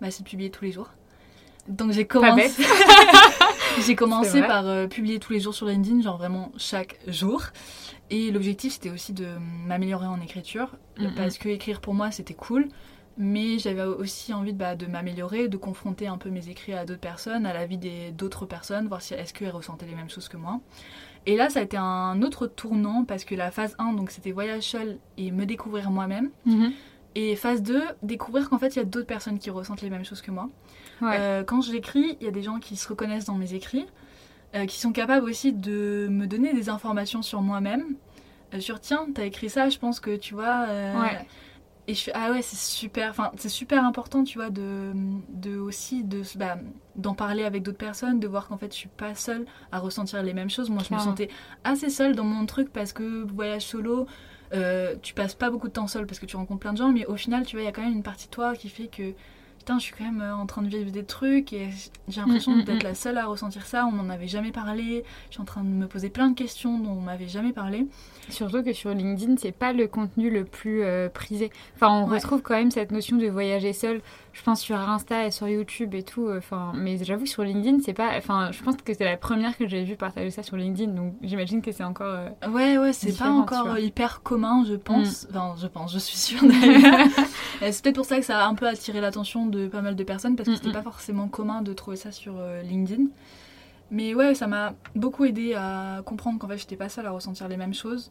bah, 0.00 0.10
c'est 0.10 0.22
de 0.22 0.28
publier 0.28 0.50
tous 0.50 0.64
les 0.64 0.72
jours. 0.72 0.90
Donc 1.68 1.92
j'ai 1.92 2.06
commencé 2.06 2.62
j'ai 3.86 3.94
commencé 3.94 4.40
par 4.42 4.66
euh, 4.66 4.86
publier 4.86 5.18
tous 5.18 5.32
les 5.32 5.40
jours 5.40 5.54
sur 5.54 5.66
LinkedIn 5.66 6.02
genre 6.02 6.18
vraiment 6.18 6.52
chaque 6.56 6.98
jour. 7.06 7.42
Et 8.10 8.30
l'objectif 8.30 8.74
c'était 8.74 8.90
aussi 8.90 9.12
de 9.12 9.26
m'améliorer 9.66 10.06
en 10.06 10.20
écriture. 10.20 10.70
Parce 11.16 11.38
que 11.38 11.48
écrire 11.48 11.80
pour 11.80 11.94
moi 11.94 12.10
c'était 12.10 12.34
cool 12.34 12.68
mais 13.16 13.58
j'avais 13.58 13.82
aussi 13.82 14.32
envie 14.32 14.52
de, 14.52 14.58
bah, 14.58 14.74
de 14.74 14.86
m'améliorer, 14.86 15.48
de 15.48 15.56
confronter 15.56 16.06
un 16.06 16.18
peu 16.18 16.30
mes 16.30 16.48
écrits 16.48 16.74
à 16.74 16.84
d'autres 16.84 17.00
personnes, 17.00 17.46
à 17.46 17.52
la 17.52 17.66
vie 17.66 17.78
d'autres 18.12 18.46
personnes, 18.46 18.88
voir 18.88 19.02
si 19.02 19.14
est-ce 19.14 19.32
qu'elles 19.32 19.50
ressentaient 19.50 19.86
les 19.86 19.94
mêmes 19.94 20.10
choses 20.10 20.28
que 20.28 20.36
moi. 20.36 20.60
Et 21.26 21.36
là, 21.36 21.48
ça 21.48 21.60
a 21.60 21.62
été 21.62 21.76
un 21.76 22.20
autre 22.22 22.46
tournant 22.46 23.04
parce 23.04 23.24
que 23.24 23.34
la 23.34 23.50
phase 23.50 23.76
1, 23.78 23.92
donc 23.92 24.10
c'était 24.10 24.32
voyage 24.32 24.64
seul 24.64 24.98
et 25.16 25.30
me 25.30 25.46
découvrir 25.46 25.90
moi-même. 25.90 26.30
Mhm. 26.44 26.72
Et 27.14 27.36
phase 27.36 27.62
2, 27.62 27.82
découvrir 28.02 28.50
qu'en 28.50 28.58
fait, 28.58 28.74
il 28.74 28.78
y 28.78 28.82
a 28.82 28.84
d'autres 28.84 29.06
personnes 29.06 29.38
qui 29.38 29.48
ressentent 29.50 29.82
les 29.82 29.90
mêmes 29.90 30.04
choses 30.04 30.20
que 30.20 30.32
moi. 30.32 30.50
Euh, 31.02 31.44
quand 31.44 31.60
j'écris, 31.60 32.16
il 32.20 32.24
y 32.24 32.28
a 32.28 32.32
des 32.32 32.42
gens 32.42 32.58
qui 32.58 32.76
se 32.76 32.88
reconnaissent 32.88 33.26
dans 33.26 33.36
mes 33.36 33.54
écrits, 33.54 33.86
euh, 34.56 34.66
qui 34.66 34.80
sont 34.80 34.92
capables 34.92 35.28
aussi 35.28 35.52
de 35.52 36.08
me 36.10 36.26
donner 36.26 36.52
des 36.52 36.68
informations 36.68 37.22
sur 37.22 37.40
moi-même. 37.40 37.94
Euh, 38.52 38.60
sur 38.60 38.80
tiens, 38.80 39.06
t'as 39.14 39.24
écrit 39.24 39.48
ça, 39.48 39.68
je 39.68 39.78
pense 39.78 40.00
que 40.00 40.16
tu 40.16 40.34
vois. 40.34 40.66
Ouais 40.66 41.26
et 41.86 41.94
je 41.94 42.02
fais 42.02 42.12
ah 42.14 42.30
ouais 42.30 42.42
c'est 42.42 42.56
super 42.56 43.10
enfin 43.10 43.30
c'est 43.36 43.48
super 43.48 43.84
important 43.84 44.24
tu 44.24 44.38
vois 44.38 44.50
de, 44.50 44.92
de 45.28 45.58
aussi 45.58 46.02
de 46.02 46.22
bah, 46.36 46.56
d'en 46.96 47.14
parler 47.14 47.44
avec 47.44 47.62
d'autres 47.62 47.78
personnes 47.78 48.20
de 48.20 48.26
voir 48.26 48.48
qu'en 48.48 48.56
fait 48.56 48.72
je 48.72 48.78
suis 48.78 48.88
pas 48.88 49.14
seule 49.14 49.44
à 49.72 49.78
ressentir 49.80 50.22
les 50.22 50.32
mêmes 50.32 50.50
choses. 50.50 50.70
Moi 50.70 50.82
je 50.88 50.94
me 50.94 50.98
sentais 50.98 51.28
assez 51.62 51.90
seule 51.90 52.14
dans 52.14 52.24
mon 52.24 52.46
truc 52.46 52.72
parce 52.72 52.92
que 52.92 53.24
voyage 53.24 53.62
solo 53.62 54.06
euh, 54.52 54.94
tu 55.02 55.14
passes 55.14 55.34
pas 55.34 55.50
beaucoup 55.50 55.68
de 55.68 55.72
temps 55.72 55.86
seule 55.86 56.06
parce 56.06 56.18
que 56.18 56.26
tu 56.26 56.36
rencontres 56.36 56.60
plein 56.60 56.72
de 56.72 56.78
gens 56.78 56.90
mais 56.90 57.06
au 57.06 57.16
final 57.16 57.44
tu 57.44 57.56
vois 57.56 57.62
il 57.62 57.66
y 57.66 57.68
a 57.68 57.72
quand 57.72 57.82
même 57.82 57.92
une 57.92 58.02
partie 58.02 58.26
de 58.26 58.30
toi 58.30 58.54
qui 58.54 58.68
fait 58.68 58.86
que 58.86 59.12
putain, 59.64 59.78
je 59.78 59.84
suis 59.84 59.94
quand 59.94 60.04
même 60.04 60.20
euh, 60.20 60.36
en 60.36 60.44
train 60.44 60.60
de 60.60 60.68
vivre 60.68 60.90
des 60.90 61.04
trucs 61.04 61.54
et 61.54 61.70
j'ai 62.08 62.20
l'impression 62.20 62.52
mm, 62.52 62.58
mm, 62.58 62.64
d'être 62.64 62.82
mm. 62.82 62.88
la 62.88 62.94
seule 62.94 63.16
à 63.16 63.24
ressentir 63.24 63.64
ça. 63.64 63.86
On 63.86 63.92
m'en 63.92 64.12
avait 64.12 64.28
jamais 64.28 64.52
parlé. 64.52 65.04
Je 65.30 65.34
suis 65.34 65.40
en 65.40 65.46
train 65.46 65.62
de 65.62 65.68
me 65.68 65.86
poser 65.86 66.10
plein 66.10 66.28
de 66.28 66.34
questions 66.34 66.78
dont 66.78 66.90
on 66.90 67.00
m'avait 67.00 67.28
jamais 67.28 67.54
parlé. 67.54 67.86
Surtout 68.28 68.62
que 68.62 68.74
sur 68.74 68.90
LinkedIn, 68.90 69.36
c'est 69.38 69.52
pas 69.52 69.72
le 69.72 69.86
contenu 69.86 70.28
le 70.28 70.44
plus 70.44 70.82
euh, 70.82 71.08
prisé. 71.08 71.50
Enfin, 71.76 71.88
on 71.88 72.04
retrouve 72.04 72.42
quand 72.42 72.54
même 72.54 72.70
cette 72.70 72.92
notion 72.92 73.16
de 73.16 73.26
voyager 73.26 73.72
seul 73.72 74.02
je 74.34 74.42
pense 74.42 74.60
sur 74.60 74.76
Insta 74.76 75.26
et 75.26 75.30
sur 75.30 75.46
YouTube 75.46 75.94
et 75.94 76.02
tout. 76.02 76.26
Euh, 76.26 76.38
enfin, 76.38 76.72
mais 76.74 77.02
j'avoue 77.02 77.24
sur 77.24 77.44
LinkedIn, 77.44 77.78
c'est 77.84 77.92
pas. 77.92 78.10
Enfin, 78.16 78.50
je 78.50 78.62
pense 78.62 78.76
que 78.76 78.92
c'est 78.92 79.04
la 79.04 79.16
première 79.16 79.56
que 79.56 79.68
j'ai 79.68 79.84
vu 79.84 79.94
partager 79.94 80.30
ça 80.30 80.42
sur 80.42 80.56
LinkedIn, 80.56 80.90
donc 80.90 81.14
j'imagine 81.22 81.62
que 81.62 81.70
c'est 81.70 81.84
encore. 81.84 82.06
Euh, 82.42 82.50
ouais, 82.50 82.76
ouais, 82.76 82.92
c'est 82.92 83.16
pas 83.16 83.30
encore 83.30 83.78
hyper 83.78 84.22
commun, 84.22 84.64
je 84.68 84.74
pense. 84.74 85.24
Mm. 85.24 85.26
Enfin, 85.30 85.54
je 85.56 85.66
pense, 85.68 85.92
je 85.92 86.00
suis 86.00 86.16
sûre 86.16 86.42
d'ailleurs. 86.42 87.06
c'est 87.60 87.82
peut-être 87.82 87.94
pour 87.94 88.04
ça 88.04 88.18
que 88.18 88.24
ça 88.24 88.44
a 88.44 88.48
un 88.48 88.56
peu 88.56 88.66
attiré 88.66 89.00
l'attention 89.00 89.46
de 89.46 89.68
pas 89.68 89.82
mal 89.82 89.94
de 89.94 90.04
personnes 90.04 90.34
parce 90.34 90.48
que 90.48 90.56
c'était 90.56 90.72
pas 90.72 90.82
forcément 90.82 91.28
commun 91.28 91.62
de 91.62 91.72
trouver 91.72 91.96
ça 91.96 92.10
sur 92.10 92.34
euh, 92.36 92.60
LinkedIn. 92.62 93.04
Mais 93.92 94.14
ouais, 94.14 94.34
ça 94.34 94.48
m'a 94.48 94.74
beaucoup 94.96 95.24
aidé 95.24 95.54
à 95.54 96.02
comprendre 96.04 96.40
qu'en 96.40 96.48
fait, 96.48 96.58
j'étais 96.58 96.74
pas 96.74 96.88
seule 96.88 97.06
à 97.06 97.12
ressentir 97.12 97.46
les 97.46 97.56
mêmes 97.56 97.74
choses 97.74 98.10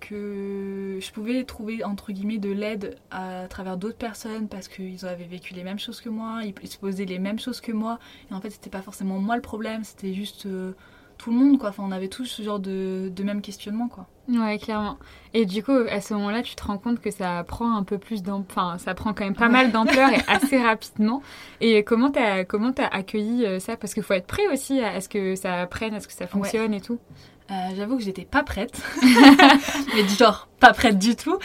que 0.00 0.98
je 1.00 1.10
pouvais 1.12 1.44
trouver 1.44 1.84
entre 1.84 2.12
guillemets 2.12 2.38
de 2.38 2.50
l'aide 2.50 2.96
à 3.10 3.46
travers 3.48 3.76
d'autres 3.76 3.98
personnes 3.98 4.48
parce 4.48 4.68
qu'ils 4.68 5.04
avaient 5.06 5.24
vécu 5.24 5.54
les 5.54 5.64
mêmes 5.64 5.78
choses 5.78 6.00
que 6.00 6.08
moi, 6.08 6.40
ils 6.44 6.68
se 6.68 6.78
posaient 6.78 7.04
les 7.04 7.18
mêmes 7.18 7.38
choses 7.38 7.60
que 7.60 7.72
moi 7.72 7.98
et 8.30 8.34
en 8.34 8.40
fait 8.40 8.50
c'était 8.50 8.70
pas 8.70 8.82
forcément 8.82 9.18
moi 9.18 9.36
le 9.36 9.42
problème, 9.42 9.84
c'était 9.84 10.14
juste 10.14 10.46
euh, 10.46 10.72
tout 11.18 11.30
le 11.30 11.36
monde, 11.36 11.58
quoi. 11.58 11.70
Enfin, 11.70 11.82
on 11.86 11.92
avait 11.92 12.08
tous 12.08 12.24
ce 12.24 12.42
genre 12.42 12.60
de, 12.60 13.10
de 13.14 13.22
même 13.22 13.42
questionnement, 13.42 13.88
quoi. 13.88 14.06
Ouais, 14.28 14.58
clairement. 14.58 14.98
Et 15.34 15.44
du 15.46 15.62
coup, 15.62 15.72
à 15.72 16.00
ce 16.00 16.14
moment-là, 16.14 16.42
tu 16.42 16.54
te 16.54 16.62
rends 16.62 16.78
compte 16.78 17.00
que 17.00 17.10
ça 17.10 17.42
prend 17.44 17.76
un 17.76 17.82
peu 17.82 17.98
plus 17.98 18.22
d'ampleur, 18.22 18.64
enfin, 18.64 18.78
ça 18.78 18.94
prend 18.94 19.12
quand 19.12 19.24
même 19.24 19.34
pas 19.34 19.48
mal 19.48 19.72
d'ampleur 19.72 20.10
et 20.10 20.20
assez 20.28 20.58
rapidement. 20.58 21.22
Et 21.60 21.82
comment 21.82 22.10
t'as 22.10 22.44
comment 22.44 22.72
as 22.78 22.86
accueilli 22.86 23.44
euh, 23.44 23.58
ça? 23.58 23.76
Parce 23.76 23.94
qu'il 23.94 24.02
faut 24.02 24.14
être 24.14 24.26
prêt 24.26 24.46
aussi 24.52 24.80
à, 24.80 25.00
ce 25.00 25.08
que 25.08 25.34
ça 25.34 25.66
prenne, 25.66 25.94
à 25.94 26.00
ce 26.00 26.06
que 26.06 26.14
ça 26.14 26.26
fonctionne 26.26 26.72
et 26.72 26.80
tout. 26.80 26.98
Euh, 27.50 27.54
J'avoue 27.76 27.96
que 27.96 28.02
j'étais 28.02 28.24
pas 28.24 28.42
prête, 28.42 28.82
mais 29.94 30.06
genre 30.08 30.48
pas 30.60 30.72
prête 30.72 30.98
du 30.98 31.16
tout. 31.16 31.38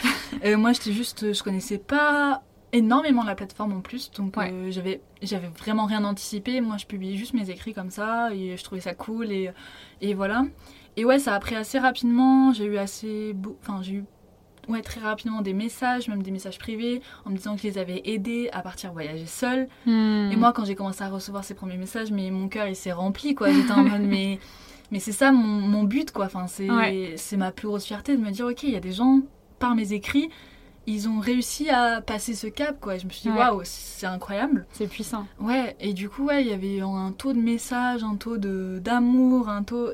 Euh, 0.44 0.56
moi, 0.56 0.72
j'étais 0.72 0.92
juste, 0.92 1.32
je 1.32 1.42
connaissais 1.42 1.78
pas 1.78 2.42
énormément 2.72 3.22
la 3.22 3.34
plateforme 3.34 3.72
en 3.72 3.80
plus, 3.80 4.10
donc 4.10 4.36
euh, 4.36 4.70
j'avais 4.70 5.00
j'avais 5.22 5.46
vraiment 5.46 5.86
rien 5.86 6.04
anticipé. 6.04 6.60
Moi, 6.60 6.76
je 6.76 6.86
publiais 6.86 7.16
juste 7.16 7.32
mes 7.32 7.48
écrits 7.48 7.72
comme 7.72 7.90
ça 7.90 8.34
et 8.34 8.56
je 8.56 8.64
trouvais 8.64 8.80
ça 8.80 8.94
cool 8.94 9.30
et, 9.32 9.50
et 10.00 10.12
voilà. 10.12 10.44
Et 10.96 11.04
ouais, 11.04 11.18
ça 11.18 11.34
a 11.34 11.40
pris 11.40 11.54
assez 11.54 11.78
rapidement. 11.78 12.52
J'ai 12.52 12.66
eu 12.66 12.76
assez, 12.76 13.34
enfin 13.62 13.80
j'ai 13.82 13.94
eu 13.94 14.04
ouais, 14.68 14.82
très 14.82 15.00
rapidement 15.00 15.42
des 15.42 15.54
messages, 15.54 16.08
même 16.08 16.22
des 16.22 16.30
messages 16.30 16.58
privés, 16.58 17.00
en 17.24 17.30
me 17.30 17.36
disant 17.36 17.54
que 17.54 17.62
je 17.62 17.68
les 17.68 17.78
avais 17.78 18.02
aidés 18.04 18.48
à 18.52 18.62
partir 18.62 18.92
voyager 18.92 19.26
seule. 19.26 19.68
Hmm. 19.86 20.30
Et 20.32 20.36
moi, 20.36 20.52
quand 20.52 20.64
j'ai 20.64 20.74
commencé 20.74 21.02
à 21.02 21.08
recevoir 21.08 21.44
ces 21.44 21.54
premiers 21.54 21.76
messages, 21.76 22.10
mais 22.10 22.30
mon 22.30 22.48
cœur 22.48 22.66
il 22.66 22.76
s'est 22.76 22.92
rempli 22.92 23.34
quoi. 23.34 23.50
J'étais 23.52 23.72
en 23.72 23.84
mode 23.84 24.02
mais 24.02 24.38
mais 24.90 25.00
c'est 25.00 25.12
ça 25.12 25.32
mon, 25.32 25.60
mon, 25.66 25.84
but 25.84 26.12
quoi. 26.12 26.26
Enfin 26.26 26.46
c'est 26.46 26.68
c'est 27.16 27.36
ma 27.36 27.52
plus 27.52 27.68
grosse 27.68 27.84
fierté 27.84 28.16
de 28.16 28.22
me 28.22 28.30
dire 28.30 28.46
ok 28.46 28.62
il 28.64 28.70
y 28.70 28.76
a 28.76 28.80
des 28.80 28.92
gens 28.92 29.20
par 29.58 29.74
mes 29.74 29.92
écrits 29.92 30.30
ils 30.86 31.08
ont 31.08 31.18
réussi 31.18 31.70
à 31.70 32.00
passer 32.00 32.34
ce 32.34 32.46
cap, 32.46 32.78
quoi. 32.80 32.98
Je 32.98 33.06
me 33.06 33.10
suis 33.10 33.30
dit, 33.30 33.36
waouh, 33.36 33.60
c'est 33.64 34.06
incroyable. 34.06 34.66
C'est 34.72 34.86
puissant. 34.86 35.26
Ouais, 35.40 35.76
et 35.80 35.92
du 35.92 36.08
coup, 36.08 36.24
ouais, 36.24 36.42
il 36.42 36.48
y 36.48 36.52
avait 36.52 36.80
un 36.80 37.12
taux 37.12 37.32
de 37.32 37.40
messages, 37.40 38.04
un 38.04 38.16
taux 38.16 38.36
d'amour, 38.36 39.48
un 39.48 39.62
taux 39.62 39.90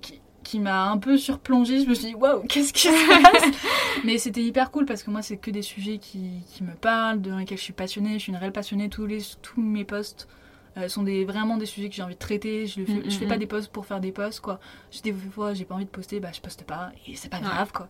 qui, 0.00 0.20
qui 0.44 0.60
m'a 0.60 0.90
un 0.90 0.98
peu 0.98 1.16
surplongée. 1.16 1.82
Je 1.82 1.88
me 1.88 1.94
suis 1.94 2.08
dit, 2.08 2.14
waouh, 2.14 2.42
qu'est-ce 2.46 2.72
qui 2.72 2.88
se 2.88 3.22
passe? 3.22 3.58
Mais 4.04 4.18
c'était 4.18 4.42
hyper 4.42 4.70
cool 4.70 4.84
parce 4.84 5.02
que 5.02 5.10
moi, 5.10 5.22
c'est 5.22 5.36
que 5.36 5.50
des 5.50 5.62
sujets 5.62 5.98
qui, 5.98 6.30
qui, 6.48 6.62
me 6.62 6.74
parlent, 6.74 7.20
dans 7.20 7.38
lesquels 7.38 7.58
je 7.58 7.64
suis 7.64 7.72
passionnée. 7.72 8.14
Je 8.14 8.18
suis 8.18 8.32
une 8.32 8.38
réelle 8.38 8.52
passionnée. 8.52 8.88
Tous, 8.88 9.06
les, 9.06 9.22
tous 9.42 9.60
mes 9.60 9.84
posts 9.84 10.28
euh, 10.76 10.88
sont 10.88 11.02
des, 11.02 11.24
vraiment 11.24 11.56
des 11.56 11.66
sujets 11.66 11.88
que 11.88 11.94
j'ai 11.94 12.02
envie 12.02 12.14
de 12.14 12.18
traiter. 12.18 12.66
Je, 12.66 12.84
fais, 12.84 13.10
je 13.10 13.16
fais 13.16 13.26
pas 13.26 13.38
des 13.38 13.46
posts 13.46 13.72
pour 13.72 13.86
faire 13.86 14.00
des 14.00 14.12
posts, 14.12 14.40
quoi. 14.40 14.60
Je, 14.90 15.00
des 15.00 15.12
fois, 15.12 15.54
j'ai 15.54 15.64
pas 15.64 15.74
envie 15.74 15.86
de 15.86 15.90
poster, 15.90 16.20
bah 16.20 16.30
je 16.32 16.40
poste 16.40 16.64
pas, 16.64 16.90
et 17.06 17.16
c'est 17.16 17.28
pas 17.28 17.40
grave, 17.40 17.72
quoi. 17.72 17.88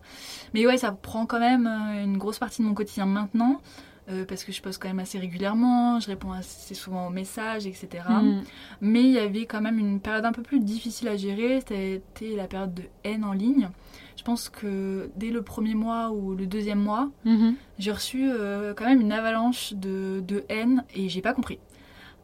Mais 0.53 0.65
ouais, 0.65 0.77
ça 0.77 0.91
prend 0.91 1.25
quand 1.25 1.39
même 1.39 1.67
euh, 1.67 2.03
une 2.03 2.17
grosse 2.17 2.39
partie 2.39 2.61
de 2.61 2.67
mon 2.67 2.73
quotidien 2.73 3.05
maintenant. 3.05 3.61
Euh, 4.09 4.25
parce 4.25 4.43
que 4.43 4.51
je 4.51 4.59
poste 4.59 4.81
quand 4.81 4.87
même 4.87 4.97
assez 4.97 5.19
régulièrement, 5.19 5.99
je 5.99 6.07
réponds 6.07 6.31
assez 6.31 6.73
souvent 6.73 7.05
aux 7.05 7.11
messages, 7.11 7.67
etc. 7.67 8.05
Mm. 8.09 8.41
Mais 8.81 9.03
il 9.03 9.11
y 9.11 9.19
avait 9.19 9.45
quand 9.45 9.61
même 9.61 9.77
une 9.77 9.99
période 9.99 10.25
un 10.25 10.31
peu 10.31 10.41
plus 10.41 10.59
difficile 10.59 11.09
à 11.09 11.15
gérer, 11.15 11.59
c'était 11.59 12.01
la 12.35 12.47
période 12.47 12.73
de 12.73 12.83
haine 13.03 13.23
en 13.23 13.33
ligne. 13.33 13.69
Je 14.17 14.23
pense 14.23 14.49
que 14.49 15.11
dès 15.15 15.29
le 15.29 15.43
premier 15.43 15.75
mois 15.75 16.09
ou 16.09 16.33
le 16.33 16.47
deuxième 16.47 16.79
mois, 16.79 17.11
mm-hmm. 17.23 17.53
j'ai 17.77 17.91
reçu 17.91 18.31
quand 18.75 18.85
même 18.85 18.99
une 18.99 19.11
avalanche 19.11 19.73
de, 19.73 20.23
de 20.27 20.43
haine 20.49 20.83
et 20.95 21.07
j'ai 21.07 21.21
pas 21.21 21.33
compris. 21.33 21.59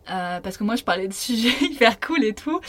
Euh, 0.10 0.39
parce 0.39 0.58
que 0.58 0.63
moi 0.63 0.76
je 0.76 0.84
parlais 0.84 1.08
de 1.08 1.13
sujets 1.26 1.56
hyper 1.62 2.00
cool 2.00 2.24
et 2.24 2.34
tout. 2.34 2.60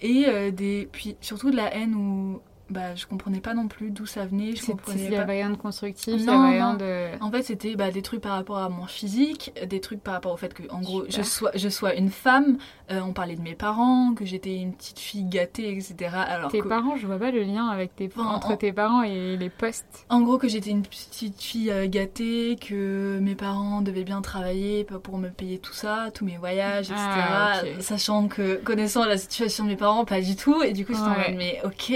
Et 0.00 0.26
euh, 0.28 0.50
des 0.50 0.88
puis 0.92 1.16
surtout 1.20 1.50
de 1.50 1.56
la 1.56 1.74
haine 1.74 1.94
où 1.94 2.40
bah, 2.70 2.94
je 2.94 3.06
comprenais 3.06 3.40
pas 3.40 3.52
non 3.52 3.68
plus 3.68 3.90
d'où 3.90 4.06
ça 4.06 4.24
venait. 4.24 4.56
Je 4.56 4.64
comprenais 4.64 5.10
pas. 5.10 5.24
rien 5.24 5.50
de 5.50 5.56
constructif, 5.56 6.24
non, 6.24 6.74
de. 6.74 7.22
En 7.22 7.30
fait, 7.30 7.42
c'était 7.42 7.76
bah, 7.76 7.90
des 7.90 8.00
trucs 8.00 8.22
par 8.22 8.32
rapport 8.32 8.56
à 8.56 8.70
mon 8.70 8.86
physique, 8.86 9.52
des 9.68 9.80
trucs 9.80 10.02
par 10.02 10.14
rapport 10.14 10.32
au 10.32 10.36
fait 10.38 10.54
que, 10.54 10.62
en 10.70 10.80
gros, 10.80 11.04
je 11.08 11.22
sois, 11.22 11.50
je 11.54 11.68
sois 11.68 11.94
une 11.94 12.08
femme. 12.08 12.56
Euh, 12.90 13.00
on 13.00 13.12
parlait 13.12 13.36
de 13.36 13.42
mes 13.42 13.54
parents, 13.54 14.14
que 14.14 14.24
j'étais 14.24 14.56
une 14.56 14.72
petite 14.72 14.98
fille 14.98 15.24
gâtée, 15.24 15.72
etc. 15.72 16.10
Alors 16.14 16.50
tes 16.50 16.62
parents, 16.62 16.96
je 16.96 17.06
vois 17.06 17.18
pas 17.18 17.30
le 17.30 17.42
lien 17.42 17.68
avec 17.68 17.96
tes 17.96 18.10
entre 18.16 18.56
tes 18.56 18.72
parents 18.72 19.02
et 19.02 19.36
les 19.36 19.50
postes. 19.50 20.06
En 20.08 20.22
gros, 20.22 20.38
que 20.38 20.48
j'étais 20.48 20.70
une 20.70 20.82
petite 20.82 21.40
fille 21.40 21.70
euh, 21.70 21.86
gâtée, 21.86 22.56
que 22.56 23.18
mes 23.20 23.34
parents 23.34 23.82
devaient 23.82 24.04
bien 24.04 24.22
travailler 24.22 24.84
pour 24.84 25.18
me 25.18 25.28
payer 25.28 25.58
tout 25.58 25.72
ça, 25.72 26.10
tous 26.14 26.24
mes 26.24 26.36
voyages, 26.36 26.90
etc. 26.90 27.04
Ah, 27.06 27.60
Sachant 27.80 28.28
que, 28.28 28.56
connaissant 28.56 29.04
la 29.04 29.18
situation 29.18 29.64
de 29.64 29.70
mes 29.70 29.76
parents, 29.76 30.04
pas 30.04 30.20
du 30.20 30.36
tout. 30.36 30.62
Et 30.62 30.72
du 30.72 30.86
coup, 30.86 30.94
en 30.94 31.08
mode, 31.08 31.36
mais 31.36 31.60
ok 31.64 31.92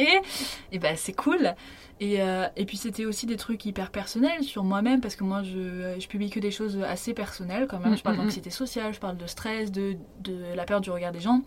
et 0.72 0.78
ben 0.78 0.96
c'est 0.96 1.12
cool. 1.12 1.54
Et, 2.00 2.22
euh, 2.22 2.46
et 2.54 2.64
puis 2.64 2.76
c'était 2.76 3.04
aussi 3.04 3.26
des 3.26 3.36
trucs 3.36 3.64
hyper 3.64 3.90
personnels 3.90 4.44
sur 4.44 4.62
moi-même 4.62 5.00
parce 5.00 5.16
que 5.16 5.24
moi 5.24 5.42
je, 5.42 5.96
je, 5.98 6.06
publie 6.06 6.30
que 6.30 6.38
des 6.38 6.52
choses 6.52 6.80
assez 6.86 7.12
personnelles 7.12 7.66
quand 7.68 7.80
même. 7.80 7.96
Je 7.96 8.02
parle 8.02 8.18
d'anxiété 8.18 8.50
sociale, 8.50 8.94
je 8.94 9.00
parle 9.00 9.16
de 9.16 9.26
stress, 9.26 9.72
de, 9.72 9.96
de, 10.20 10.36
la 10.54 10.64
peur 10.64 10.80
du 10.80 10.90
regard 10.90 11.10
des 11.10 11.20
gens. 11.20 11.42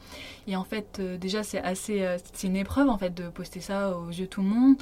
Et 0.48 0.58
en 0.58 0.66
fait 0.66 0.98
euh, 1.00 1.18
déjà 1.18 1.44
c'est 1.44 1.62
assez 1.62 2.02
euh, 2.02 2.18
c'est 2.34 2.48
une 2.48 2.58
épreuve 2.58 2.90
en 2.90 2.98
fait 2.98 3.14
de 3.14 3.30
poster 3.30 3.62
ça 3.62 3.98
aux 3.98 4.10
yeux 4.10 4.26
de 4.26 4.30
tout 4.30 4.42
le 4.42 4.48
monde. 4.48 4.76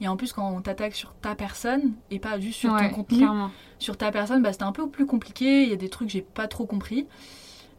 Et 0.00 0.06
en 0.06 0.16
plus 0.16 0.32
quand 0.32 0.48
on 0.48 0.60
t'attaque 0.60 0.94
sur 0.94 1.12
ta 1.14 1.34
personne 1.34 1.94
et 2.10 2.20
pas 2.20 2.38
juste 2.38 2.60
sur 2.60 2.76
ton 2.76 2.90
contenu, 2.90 3.26
sur 3.78 3.96
ta 3.96 4.12
personne, 4.12 4.42
bah, 4.42 4.52
c'était 4.52 4.64
un 4.64 4.72
peu 4.72 4.88
plus 4.88 5.06
compliqué. 5.06 5.64
Il 5.64 5.70
y 5.70 5.72
a 5.72 5.76
des 5.76 5.88
trucs 5.88 6.08
que 6.08 6.12
j'ai 6.12 6.22
pas 6.22 6.46
trop 6.46 6.66
compris. 6.66 7.06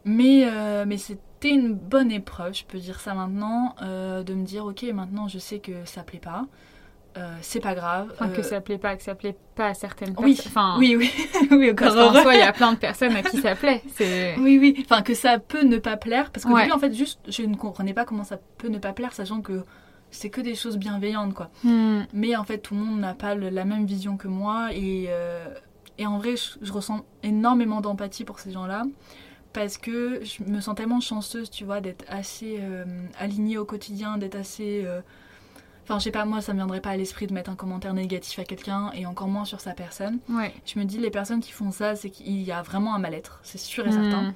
Mais, 0.08 0.48
mais 0.86 0.96
c'était 0.96 1.54
une 1.54 1.74
bonne 1.74 2.10
épreuve, 2.10 2.54
je 2.54 2.64
peux 2.64 2.78
dire 2.78 2.98
ça 3.00 3.14
maintenant, 3.14 3.76
euh, 3.82 4.22
de 4.22 4.34
me 4.34 4.44
dire 4.44 4.66
ok 4.66 4.82
maintenant 4.92 5.28
je 5.28 5.38
sais 5.38 5.60
que 5.60 5.84
ça 5.84 6.02
plaît 6.02 6.18
pas, 6.18 6.46
euh, 7.16 7.36
c'est 7.42 7.60
pas 7.60 7.74
grave. 7.74 8.08
Enfin, 8.12 8.28
que 8.28 8.42
ça 8.42 8.60
plaît 8.60 8.78
pas, 8.78 8.96
que 8.96 9.02
ça 9.02 9.14
plaît 9.14 9.36
pas 9.54 9.68
à 9.68 9.74
certaines 9.74 10.14
oui. 10.18 10.34
personnes. 10.34 10.52
Enfin, 10.52 10.76
oui, 10.78 10.96
oui, 10.96 11.12
oui, 11.50 11.74
Parce 11.74 11.94
qu'en 11.94 12.12
soi, 12.12 12.34
il 12.34 12.40
y 12.40 12.42
a 12.42 12.52
plein 12.52 12.72
de 12.72 12.78
personnes 12.78 13.14
à 13.16 13.22
qui 13.22 13.38
ça 13.38 13.54
plaît. 13.54 13.82
Oui, 14.38 14.58
oui. 14.60 14.84
Enfin, 14.84 15.02
que 15.02 15.14
ça 15.14 15.38
peut 15.38 15.62
ne 15.62 15.78
pas 15.78 15.96
plaire. 15.96 16.30
Parce 16.30 16.44
que 16.44 16.52
ouais. 16.52 16.70
en 16.70 16.78
fait, 16.78 16.92
juste, 16.92 17.20
je 17.28 17.42
ne 17.42 17.56
comprenais 17.56 17.94
pas 17.94 18.04
comment 18.04 18.24
ça 18.24 18.38
peut 18.58 18.68
ne 18.68 18.78
pas 18.78 18.92
plaire, 18.92 19.12
sachant 19.14 19.40
que 19.40 19.64
c'est 20.10 20.30
que 20.30 20.40
des 20.40 20.54
choses 20.54 20.76
bienveillantes, 20.76 21.34
quoi. 21.34 21.50
Hmm. 21.64 22.02
Mais 22.12 22.36
en 22.36 22.44
fait, 22.44 22.58
tout 22.58 22.74
le 22.74 22.80
monde 22.80 23.00
n'a 23.00 23.14
pas 23.14 23.34
le, 23.34 23.48
la 23.48 23.64
même 23.64 23.84
vision 23.84 24.16
que 24.16 24.28
moi. 24.28 24.68
Et, 24.72 25.06
euh, 25.08 25.48
et 25.98 26.06
en 26.06 26.18
vrai, 26.18 26.36
je, 26.36 26.50
je 26.62 26.72
ressens 26.72 27.04
énormément 27.22 27.80
d'empathie 27.80 28.24
pour 28.24 28.38
ces 28.38 28.52
gens-là 28.52 28.84
parce 29.52 29.78
que 29.78 30.20
je 30.24 30.44
me 30.44 30.60
sens 30.60 30.74
tellement 30.74 31.00
chanceuse, 31.00 31.50
tu 31.50 31.64
vois, 31.64 31.80
d'être 31.80 32.04
assez 32.08 32.58
euh, 32.60 32.84
alignée 33.18 33.58
au 33.58 33.64
quotidien, 33.64 34.18
d'être 34.18 34.36
assez... 34.36 34.82
Euh... 34.84 35.00
Enfin, 35.84 35.98
je 35.98 36.04
sais 36.04 36.10
pas, 36.10 36.26
moi, 36.26 36.42
ça 36.42 36.52
me 36.52 36.58
viendrait 36.58 36.82
pas 36.82 36.90
à 36.90 36.96
l'esprit 36.96 37.26
de 37.26 37.32
mettre 37.32 37.50
un 37.50 37.54
commentaire 37.54 37.94
négatif 37.94 38.38
à 38.38 38.44
quelqu'un, 38.44 38.90
et 38.92 39.06
encore 39.06 39.28
moins 39.28 39.46
sur 39.46 39.60
sa 39.60 39.72
personne. 39.72 40.18
Ouais. 40.28 40.52
Je 40.66 40.78
me 40.78 40.84
dis, 40.84 40.98
les 40.98 41.10
personnes 41.10 41.40
qui 41.40 41.52
font 41.52 41.70
ça, 41.70 41.96
c'est 41.96 42.10
qu'il 42.10 42.42
y 42.42 42.52
a 42.52 42.60
vraiment 42.60 42.94
un 42.94 42.98
mal-être, 42.98 43.40
c'est 43.42 43.56
sûr 43.56 43.86
et 43.86 43.90
mmh. 43.90 43.92
certain. 43.92 44.34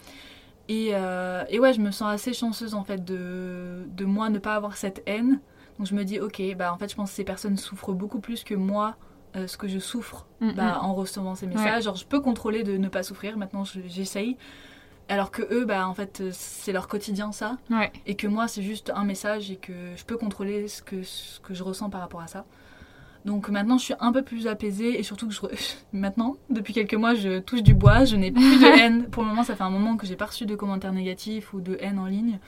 Et, 0.68 0.90
euh, 0.92 1.44
et, 1.51 1.61
ouais, 1.61 1.75
je 1.75 1.81
me 1.81 1.90
sens 1.90 2.11
assez 2.11 2.33
chanceuse, 2.33 2.75
en 2.75 2.85
fait, 2.85 3.05
de, 3.05 3.85
de 3.87 4.05
moi 4.07 4.31
ne 4.31 4.38
pas 4.38 4.55
avoir 4.55 4.77
cette 4.79 5.03
haine. 5.07 5.40
Donc 5.79 5.87
je 5.87 5.94
me 5.94 6.05
dis, 6.05 6.20
ok, 6.20 6.40
bah 6.57 6.72
en 6.72 6.79
fait, 6.79 6.90
je 6.90 6.96
pense 6.96 7.11
que 7.11 7.16
ces 7.16 7.25
personnes 7.25 7.57
souffrent 7.57 7.92
beaucoup 7.92 8.20
plus 8.20 8.44
que 8.44 8.55
moi, 8.55 8.96
euh, 9.37 9.46
ce 9.46 9.57
que 9.57 9.68
je 9.68 9.79
souffre 9.79 10.27
mmh, 10.40 10.53
bah, 10.53 10.79
en 10.83 10.94
recevant 10.94 11.35
ces 11.35 11.46
messages. 11.46 11.77
Ouais. 11.77 11.83
Genre, 11.83 11.96
je 11.96 12.07
peux 12.07 12.20
contrôler 12.20 12.62
de 12.62 12.77
ne 12.77 12.88
pas 12.88 13.03
souffrir, 13.03 13.37
maintenant 13.37 13.64
j'essaye. 13.64 14.37
Alors 15.12 15.31
que 15.31 15.42
eux, 15.53 15.66
bah, 15.66 15.87
en 15.87 15.92
fait, 15.92 16.22
c'est 16.33 16.72
leur 16.72 16.88
quotidien, 16.88 17.33
ça. 17.33 17.59
Ouais. 17.68 17.92
Et 18.07 18.14
que 18.14 18.27
moi, 18.27 18.48
c'est 18.48 18.62
juste 18.62 18.90
un 18.96 19.05
message 19.05 19.51
et 19.51 19.57
que 19.57 19.75
je 19.94 20.05
peux 20.05 20.16
contrôler 20.16 20.68
ce 20.68 20.81
que, 20.81 21.03
ce 21.03 21.38
que 21.40 21.53
je 21.53 21.62
ressens 21.62 21.90
par 21.90 22.01
rapport 22.01 22.22
à 22.22 22.29
ça. 22.29 22.46
Donc 23.27 23.51
maintenant, 23.51 23.77
je 23.77 23.85
suis 23.85 23.94
un 24.01 24.11
peu 24.11 24.22
plus 24.22 24.46
apaisée 24.46 24.98
et 24.98 25.03
surtout 25.03 25.29
que 25.29 25.35
je... 25.35 25.40
maintenant, 25.92 26.38
depuis 26.48 26.72
quelques 26.72 26.94
mois, 26.94 27.14
je 27.14 27.40
touche 27.40 27.62
du 27.62 27.75
bois, 27.75 28.07
je 28.07 28.16
n'ai 28.16 28.33
plus 28.33 28.59
de 28.59 28.64
haine. 28.79 29.05
Pour 29.11 29.22
le 29.22 29.29
moment, 29.29 29.42
ça 29.42 29.55
fait 29.55 29.64
un 29.64 29.70
moment 29.70 29.98
que 29.98 30.07
j'ai 30.07 30.16
pas 30.16 30.25
reçu 30.25 30.46
de 30.46 30.55
commentaires 30.55 30.94
négatifs 30.94 31.53
ou 31.53 31.61
de 31.61 31.77
haine 31.81 31.98
en 31.98 32.07
ligne. 32.07 32.38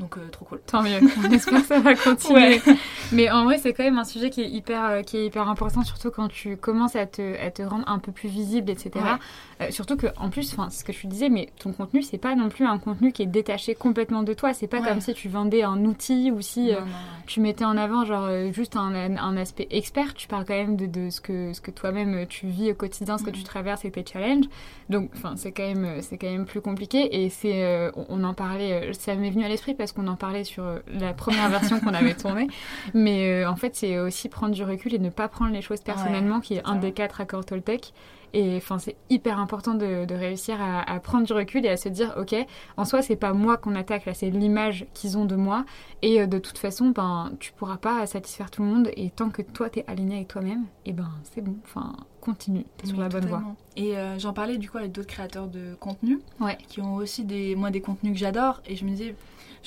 Donc 0.00 0.16
euh, 0.18 0.28
trop 0.32 0.44
cool. 0.44 0.60
Tant 0.66 0.82
mieux. 0.82 0.98
On 1.24 1.30
espère 1.30 1.60
que 1.60 1.66
ça 1.66 1.78
va 1.78 1.94
continuer. 1.94 2.60
Ouais. 2.66 2.76
Mais 3.12 3.30
en 3.30 3.44
vrai, 3.44 3.58
c'est 3.58 3.72
quand 3.72 3.84
même 3.84 3.96
un 3.98 4.04
sujet 4.04 4.28
qui 4.28 4.42
est 4.42 4.48
hyper, 4.48 4.84
euh, 4.86 5.02
qui 5.02 5.16
est 5.18 5.26
hyper 5.26 5.48
important, 5.48 5.84
surtout 5.84 6.10
quand 6.10 6.26
tu 6.28 6.56
commences 6.56 6.96
à 6.96 7.06
te, 7.06 7.40
à 7.40 7.50
te 7.52 7.62
rendre 7.62 7.84
un 7.88 8.00
peu 8.00 8.10
plus 8.10 8.28
visible, 8.28 8.70
etc. 8.72 8.90
Ouais. 8.96 9.66
Euh, 9.66 9.70
surtout 9.70 9.96
que, 9.96 10.08
en 10.18 10.30
plus, 10.30 10.52
enfin, 10.52 10.68
ce 10.68 10.82
que 10.82 10.92
je 10.92 11.06
disais, 11.06 11.28
mais 11.28 11.48
ton 11.60 11.72
contenu, 11.72 12.02
c'est 12.02 12.18
pas 12.18 12.34
non 12.34 12.48
plus 12.48 12.66
un 12.66 12.78
contenu 12.78 13.12
qui 13.12 13.22
est 13.22 13.26
détaché 13.26 13.76
complètement 13.76 14.24
de 14.24 14.34
toi. 14.34 14.52
C'est 14.52 14.66
pas 14.66 14.80
Ouais. 14.80 14.88
comme 14.88 15.00
si 15.00 15.14
tu 15.14 15.28
vendais 15.28 15.62
un 15.62 15.84
outil 15.84 16.32
ou 16.32 16.40
si 16.40 16.62
Non, 16.72 16.72
non, 16.72 16.78
ouais. 16.80 16.90
tu 17.28 17.40
mettais 17.40 17.64
en 17.64 17.76
avant 17.76 18.04
genre 18.04 18.28
juste 18.52 18.74
un, 18.76 19.16
un 19.16 19.36
aspect 19.36 19.68
expert. 19.70 20.14
Tu 20.14 20.26
parles 20.26 20.44
quand 20.44 20.54
même 20.54 20.76
de, 20.76 20.86
de 20.86 21.08
ce 21.10 21.20
que, 21.20 21.52
ce 21.52 21.60
que 21.60 21.70
toi-même 21.70 22.26
tu 22.26 22.48
vis 22.48 22.72
au 22.72 22.74
quotidien, 22.74 23.16
ce 23.16 23.22
que 23.22 23.30
Mhm. 23.30 23.36
tu 23.36 23.42
traverses 23.44 23.84
et 23.84 23.92
tes 23.92 24.04
challenges. 24.04 24.46
Donc, 24.90 25.10
enfin, 25.14 25.34
c'est 25.36 25.52
quand 25.52 25.62
même, 25.62 26.02
c'est 26.02 26.18
quand 26.18 26.26
même 26.30 26.46
plus 26.46 26.60
compliqué. 26.60 27.22
Et 27.24 27.30
c'est, 27.30 27.90
on, 27.94 28.06
on 28.08 28.24
en 28.24 28.34
parlait, 28.34 28.90
ça 28.98 29.14
m'est 29.14 29.30
venu 29.30 29.44
à 29.44 29.48
l'esprit 29.48 29.74
parce 29.84 29.92
qu'on 29.92 30.08
en 30.08 30.16
parlait 30.16 30.44
sur 30.44 30.64
euh, 30.64 30.78
la 30.86 31.12
première 31.12 31.50
version 31.50 31.78
qu'on 31.78 31.92
avait 31.92 32.14
tournée. 32.14 32.48
Mais 32.94 33.44
euh, 33.44 33.50
en 33.50 33.56
fait, 33.56 33.76
c'est 33.76 33.98
aussi 33.98 34.30
prendre 34.30 34.54
du 34.54 34.64
recul 34.64 34.94
et 34.94 34.98
ne 34.98 35.10
pas 35.10 35.28
prendre 35.28 35.52
les 35.52 35.60
choses 35.60 35.82
personnellement, 35.82 36.40
qui 36.40 36.54
est 36.54 36.62
un 36.64 36.76
des 36.76 36.92
quatre 36.92 37.20
accords 37.20 37.44
Toltec. 37.44 37.92
Et 38.34 38.56
enfin, 38.56 38.80
c'est 38.80 38.96
hyper 39.10 39.38
important 39.38 39.74
de, 39.74 40.04
de 40.06 40.14
réussir 40.14 40.60
à, 40.60 40.80
à, 40.90 40.98
prendre 40.98 41.24
du 41.24 41.32
recul 41.32 41.64
et 41.64 41.68
à 41.68 41.76
se 41.76 41.88
dire, 41.88 42.14
ok, 42.18 42.34
en 42.76 42.84
soi, 42.84 43.00
c'est 43.00 43.14
pas 43.14 43.32
moi 43.32 43.56
qu'on 43.56 43.76
attaque, 43.76 44.06
là, 44.06 44.12
c'est 44.12 44.28
l'image 44.28 44.86
qu'ils 44.92 45.16
ont 45.16 45.24
de 45.24 45.36
moi. 45.36 45.64
Et 46.02 46.20
euh, 46.20 46.26
de 46.26 46.40
toute 46.40 46.58
façon, 46.58 46.88
ben, 46.88 47.30
tu 47.38 47.52
pourras 47.52 47.76
pas 47.76 48.04
satisfaire 48.06 48.50
tout 48.50 48.62
le 48.62 48.68
monde. 48.68 48.90
Et 48.96 49.10
tant 49.10 49.30
que 49.30 49.40
toi, 49.40 49.70
t'es 49.70 49.84
aligné 49.86 50.16
avec 50.16 50.28
toi-même, 50.28 50.64
et 50.84 50.92
ben, 50.92 51.10
c'est 51.32 51.42
bon. 51.42 51.54
Enfin, 51.64 51.94
continue, 52.20 52.66
t'es 52.76 52.88
sur 52.88 52.98
la 52.98 53.08
bonne 53.08 53.26
voie. 53.26 53.42
Et 53.76 53.96
euh, 53.96 54.18
j'en 54.18 54.32
parlais 54.32 54.58
du 54.58 54.68
coup 54.68 54.78
avec 54.78 54.90
d'autres 54.90 55.08
créateurs 55.08 55.46
de 55.46 55.76
contenu 55.78 56.18
ouais. 56.40 56.58
qui 56.68 56.80
ont 56.80 56.96
aussi 56.96 57.24
des, 57.24 57.54
moi, 57.54 57.70
des 57.70 57.80
contenus 57.80 58.14
que 58.14 58.18
j'adore. 58.18 58.62
Et 58.66 58.74
je 58.74 58.84
me 58.84 58.90
disais, 58.90 59.14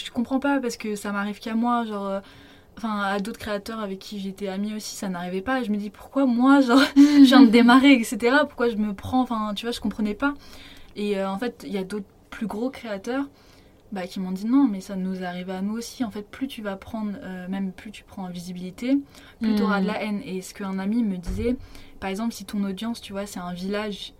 je 0.05 0.11
comprends 0.11 0.39
pas 0.39 0.59
parce 0.59 0.77
que 0.77 0.95
ça 0.95 1.11
m'arrive 1.11 1.39
qu'à 1.39 1.55
moi, 1.55 1.85
genre. 1.85 2.07
Euh, 2.07 2.19
enfin 2.77 2.99
à 3.01 3.19
d'autres 3.19 3.39
créateurs 3.39 3.79
avec 3.79 3.99
qui 3.99 4.19
j'étais 4.19 4.47
amie 4.47 4.75
aussi 4.75 4.95
ça 4.95 5.09
n'arrivait 5.09 5.41
pas. 5.41 5.61
Et 5.61 5.63
je 5.63 5.71
me 5.71 5.77
dis 5.77 5.89
pourquoi 5.89 6.25
moi 6.25 6.61
genre 6.61 6.79
je 6.95 7.25
viens 7.25 7.41
de 7.41 7.49
démarrer 7.49 7.93
etc 7.93 8.37
pourquoi 8.41 8.69
je 8.69 8.75
me 8.75 8.93
prends 8.93 9.21
enfin 9.21 9.53
tu 9.55 9.65
vois 9.65 9.71
je 9.71 9.81
comprenais 9.81 10.13
pas. 10.13 10.33
Et 10.95 11.17
euh, 11.17 11.29
en 11.29 11.37
fait 11.37 11.63
il 11.65 11.73
y 11.73 11.77
a 11.77 11.83
d'autres 11.83 12.05
plus 12.29 12.47
gros 12.47 12.69
créateurs 12.69 13.25
bah, 13.91 14.05
qui 14.05 14.19
m'ont 14.19 14.31
dit 14.31 14.45
non 14.45 14.67
mais 14.67 14.81
ça 14.81 14.95
nous 14.95 15.23
arrive 15.23 15.49
à 15.49 15.61
nous 15.61 15.75
aussi. 15.77 16.03
En 16.03 16.11
fait 16.11 16.29
plus 16.29 16.47
tu 16.47 16.61
vas 16.61 16.75
prendre 16.75 17.13
euh, 17.23 17.47
même 17.47 17.71
plus 17.71 17.91
tu 17.91 18.03
prends 18.03 18.25
en 18.25 18.29
visibilité 18.29 18.97
plus 19.41 19.55
tu 19.55 19.63
auras 19.63 19.81
de 19.81 19.87
la 19.87 20.01
haine. 20.03 20.21
Et 20.23 20.41
ce 20.41 20.53
qu'un 20.53 20.77
ami 20.77 21.03
me 21.03 21.17
disait 21.17 21.57
par 21.99 22.09
exemple 22.09 22.33
si 22.33 22.45
ton 22.45 22.63
audience 22.63 23.01
tu 23.01 23.11
vois 23.11 23.25
c'est 23.25 23.39
un 23.39 23.53
village 23.53 24.13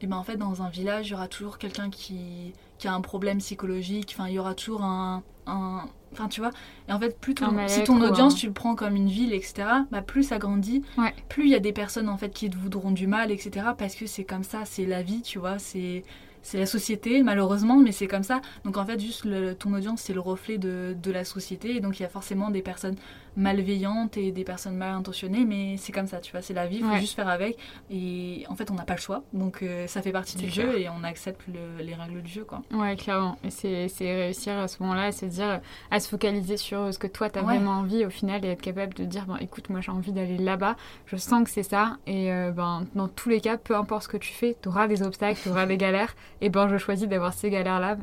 et 0.00 0.06
ben 0.06 0.16
en 0.16 0.22
fait 0.22 0.36
dans 0.36 0.62
un 0.62 0.70
village 0.70 1.08
il 1.08 1.10
y 1.10 1.14
aura 1.14 1.28
toujours 1.28 1.58
quelqu'un 1.58 1.90
qui, 1.90 2.54
qui 2.78 2.88
a 2.88 2.94
un 2.94 3.00
problème 3.00 3.38
psychologique 3.38 4.14
enfin 4.14 4.28
il 4.28 4.34
y 4.34 4.38
aura 4.38 4.54
toujours 4.54 4.82
un, 4.82 5.22
un 5.46 5.84
Enfin, 6.12 6.28
tu 6.28 6.40
vois. 6.40 6.50
Et 6.88 6.92
en 6.92 6.98
fait, 6.98 7.18
plus 7.18 7.34
ton, 7.34 7.50
si 7.66 7.84
ton 7.84 8.00
audience, 8.00 8.34
tu 8.34 8.46
le 8.46 8.52
prends 8.52 8.74
comme 8.74 8.96
une 8.96 9.08
ville, 9.08 9.32
etc., 9.32 9.68
bah, 9.90 10.02
plus 10.02 10.22
ça 10.22 10.38
grandit, 10.38 10.82
ouais. 10.96 11.14
plus 11.28 11.44
il 11.44 11.50
y 11.50 11.54
a 11.54 11.60
des 11.60 11.72
personnes, 11.72 12.08
en 12.08 12.16
fait, 12.16 12.30
qui 12.30 12.48
te 12.48 12.56
voudront 12.56 12.90
du 12.90 13.06
mal, 13.06 13.30
etc., 13.30 13.66
parce 13.76 13.94
que 13.94 14.06
c'est 14.06 14.24
comme 14.24 14.44
ça, 14.44 14.62
c'est 14.64 14.86
la 14.86 15.02
vie, 15.02 15.22
tu 15.22 15.38
vois, 15.38 15.58
c'est 15.58 16.04
c'est 16.40 16.58
la 16.58 16.66
société, 16.66 17.22
malheureusement, 17.22 17.76
mais 17.78 17.92
c'est 17.92 18.06
comme 18.06 18.22
ça. 18.22 18.40
Donc 18.64 18.76
en 18.78 18.86
fait, 18.86 18.98
juste 18.98 19.24
le, 19.24 19.54
ton 19.54 19.74
audience, 19.74 20.00
c'est 20.00 20.14
le 20.14 20.20
reflet 20.20 20.56
de, 20.56 20.96
de, 21.02 21.10
la 21.10 21.24
société. 21.24 21.76
Et 21.76 21.80
donc 21.80 21.98
il 21.98 22.04
y 22.04 22.06
a 22.06 22.08
forcément 22.08 22.50
des 22.50 22.62
personnes 22.62 22.94
malveillantes 23.38 24.16
et 24.16 24.32
des 24.32 24.44
personnes 24.44 24.76
mal 24.76 24.92
intentionnées, 24.94 25.44
mais 25.44 25.76
c'est 25.78 25.92
comme 25.92 26.06
ça, 26.06 26.18
tu 26.18 26.32
vois, 26.32 26.42
c'est 26.42 26.54
la 26.54 26.66
vie, 26.66 26.76
il 26.78 26.82
faut 26.84 26.90
Ouais. 26.90 27.00
juste 27.00 27.14
faire 27.14 27.28
avec. 27.28 27.56
Et 27.90 28.44
en 28.48 28.54
fait, 28.54 28.70
on 28.70 28.74
n'a 28.74 28.84
pas 28.84 28.94
le 28.94 29.00
choix. 29.00 29.22
Donc 29.32 29.62
euh, 29.62 29.86
ça 29.86 30.02
fait 30.02 30.12
partie 30.12 30.36
du 30.36 30.48
clair. 30.50 30.66
jeu 30.72 30.78
et 30.80 30.88
on 30.88 31.04
accepte 31.04 31.42
le- 31.48 31.82
les 31.82 31.94
règles 31.94 32.22
du 32.22 32.30
jeu, 32.32 32.44
quoi. 32.44 32.62
Ouais, 32.72 32.96
clairement. 32.96 33.36
Et 33.44 33.50
c'est 33.50 33.88
réussir 34.00 34.58
à 34.58 34.68
ce 34.68 34.82
moment-là 34.82 35.04
à 35.04 35.12
se 35.12 35.24
dire, 35.26 35.60
à 35.90 36.00
se 36.00 36.08
focaliser 36.08 36.56
sur 36.56 36.92
ce 36.92 36.98
que 36.98 37.06
toi, 37.06 37.30
t'as 37.30 37.40
Ouais. 37.40 37.56
vraiment 37.56 37.78
envie 37.78 38.04
au 38.04 38.10
final 38.10 38.44
et 38.44 38.48
être 38.48 38.60
capable 38.62 38.94
de 38.94 39.04
dire, 39.04 39.24
bon, 39.26 39.36
écoute, 39.36 39.70
moi 39.70 39.80
j'ai 39.80 39.92
envie 39.92 40.12
d'aller 40.12 40.38
là-bas, 40.38 40.76
je 41.06 41.16
sens 41.16 41.44
que 41.44 41.50
c'est 41.50 41.62
ça. 41.62 41.96
Et 42.06 42.32
euh, 42.32 42.50
ben, 42.50 42.86
dans 42.94 43.08
tous 43.08 43.28
les 43.28 43.40
cas, 43.40 43.56
peu 43.56 43.76
importe 43.76 44.02
ce 44.04 44.08
que 44.08 44.16
tu 44.16 44.32
fais, 44.32 44.54
t'auras 44.60 44.88
des 44.88 45.02
obstacles, 45.02 45.38
t'auras 45.42 45.66
des 45.66 45.76
galères. 45.76 46.14
Et 46.40 46.50
ben, 46.50 46.68
je 46.68 46.76
choisis 46.76 47.08
d'avoir 47.08 47.32
ces 47.34 47.50
galères-là 47.50 47.96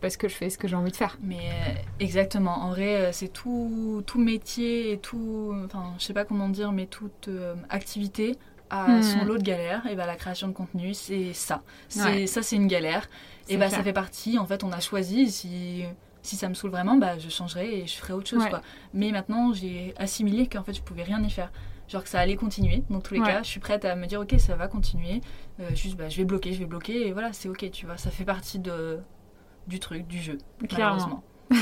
parce 0.00 0.16
que 0.16 0.28
je 0.28 0.34
fais 0.34 0.48
ce 0.50 0.56
que 0.58 0.66
j'ai 0.66 0.76
envie 0.76 0.90
de 0.92 0.96
faire. 0.96 1.18
Mais 1.22 1.36
euh, 1.36 1.72
exactement, 2.00 2.56
en 2.62 2.70
vrai, 2.70 3.10
c'est 3.12 3.32
tout, 3.32 4.02
tout 4.06 4.18
métier 4.18 4.79
et 4.92 4.98
tout, 4.98 5.54
enfin, 5.64 5.94
je 5.98 6.04
sais 6.04 6.12
pas 6.14 6.24
comment 6.24 6.48
dire, 6.48 6.72
mais 6.72 6.86
toute 6.86 7.28
euh, 7.28 7.54
activité 7.68 8.36
a 8.70 8.86
Hmm. 8.98 9.02
son 9.02 9.24
lot 9.24 9.36
de 9.38 9.42
galères. 9.42 9.84
Et 9.88 9.96
bah, 9.96 10.06
la 10.06 10.14
création 10.16 10.46
de 10.48 10.52
contenu, 10.52 10.94
c'est 10.94 11.32
ça. 11.32 11.62
C'est 11.88 12.02
Ouais. 12.04 12.26
Ça, 12.26 12.42
c'est 12.42 12.56
une 12.56 12.68
galère. 12.68 13.08
Et 13.48 13.56
bah, 13.56 13.66
clair. 13.66 13.78
ça 13.78 13.84
fait 13.84 13.92
partie, 13.92 14.38
en 14.38 14.46
fait, 14.46 14.62
on 14.64 14.70
a 14.72 14.78
choisi. 14.80 15.30
Si, 15.30 15.82
si 16.22 16.36
ça 16.36 16.48
me 16.48 16.54
saoule 16.54 16.70
vraiment, 16.70 16.96
bah, 16.96 17.18
je 17.18 17.28
changerai 17.28 17.80
et 17.80 17.86
je 17.86 17.96
ferai 17.96 18.12
autre 18.12 18.28
chose, 18.28 18.42
Ouais. 18.44 18.50
quoi. 18.50 18.62
Mais 18.94 19.10
maintenant, 19.10 19.52
j'ai 19.52 19.92
assimilé 19.96 20.46
qu'en 20.46 20.62
fait, 20.62 20.72
je 20.74 20.82
pouvais 20.82 21.02
rien 21.02 21.20
y 21.24 21.30
faire. 21.30 21.50
Genre 21.88 22.04
que 22.04 22.08
ça 22.08 22.20
allait 22.20 22.36
continuer, 22.36 22.84
dans 22.90 23.00
tous 23.00 23.14
les 23.14 23.20
Ouais. 23.20 23.26
cas. 23.26 23.42
Je 23.42 23.48
suis 23.48 23.58
prête 23.58 23.84
à 23.84 23.96
me 23.96 24.06
dire, 24.06 24.20
ok, 24.20 24.34
ça 24.38 24.54
va 24.54 24.68
continuer. 24.68 25.20
Euh, 25.58 25.74
juste, 25.74 25.96
bah, 25.96 26.08
je 26.08 26.16
vais 26.18 26.24
bloquer, 26.24 26.52
je 26.52 26.60
vais 26.60 26.66
bloquer. 26.66 27.08
Et 27.08 27.12
voilà, 27.12 27.32
c'est 27.32 27.48
ok, 27.48 27.68
tu 27.72 27.86
vois. 27.86 27.96
Ça 27.96 28.10
fait 28.12 28.24
partie 28.24 28.60
de, 28.60 29.00
du 29.66 29.80
truc, 29.80 30.06
du 30.06 30.18
jeu, 30.22 30.38
Clairement. 30.68 30.94
malheureusement. 30.94 31.24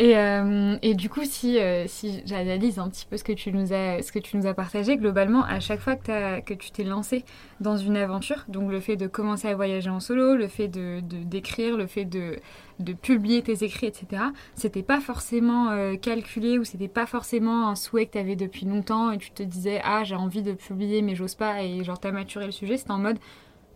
Et, 0.00 0.16
euh, 0.16 0.78
et 0.80 0.94
du 0.94 1.10
coup, 1.10 1.24
si, 1.24 1.58
euh, 1.58 1.84
si 1.86 2.22
j'analyse 2.24 2.78
un 2.78 2.88
petit 2.88 3.04
peu 3.04 3.18
ce 3.18 3.22
que 3.22 3.34
tu 3.34 3.52
nous 3.52 3.74
as, 3.74 4.54
partagé, 4.54 4.96
globalement, 4.96 5.44
à 5.44 5.60
chaque 5.60 5.80
fois 5.80 5.94
que, 5.94 6.54
tu 6.54 6.70
t'es 6.70 6.84
lancé 6.84 7.22
dans 7.60 7.76
une 7.76 7.98
aventure, 7.98 8.46
donc 8.48 8.70
le 8.70 8.80
fait 8.80 8.96
de 8.96 9.06
commencer 9.06 9.48
à 9.48 9.54
voyager 9.54 9.90
en 9.90 10.00
solo, 10.00 10.36
le 10.36 10.48
fait 10.48 10.68
de 10.68 11.00
d'écrire, 11.02 11.76
le 11.76 11.86
fait 11.86 12.06
de, 12.06 12.36
de 12.78 12.94
publier 12.94 13.42
tes 13.42 13.62
écrits, 13.62 13.88
etc., 13.88 14.22
c'était 14.54 14.82
pas 14.82 15.00
forcément 15.00 15.68
euh, 15.68 15.96
calculé 15.96 16.58
ou 16.58 16.64
c'était 16.64 16.88
pas 16.88 17.04
forcément 17.04 17.68
un 17.68 17.74
souhait 17.74 18.06
que 18.06 18.12
tu 18.12 18.18
avais 18.18 18.36
depuis 18.36 18.64
longtemps 18.64 19.10
et 19.10 19.18
tu 19.18 19.32
te 19.32 19.42
disais, 19.42 19.82
ah, 19.84 20.02
j'ai 20.02 20.16
envie 20.16 20.42
de 20.42 20.54
publier 20.54 21.02
mais 21.02 21.14
j'ose 21.14 21.34
pas 21.34 21.62
et 21.62 21.84
genre 21.84 22.00
t'as 22.00 22.10
maturé 22.10 22.46
le 22.46 22.52
sujet, 22.52 22.78
c'était 22.78 22.92
en 22.92 22.98
mode 22.98 23.18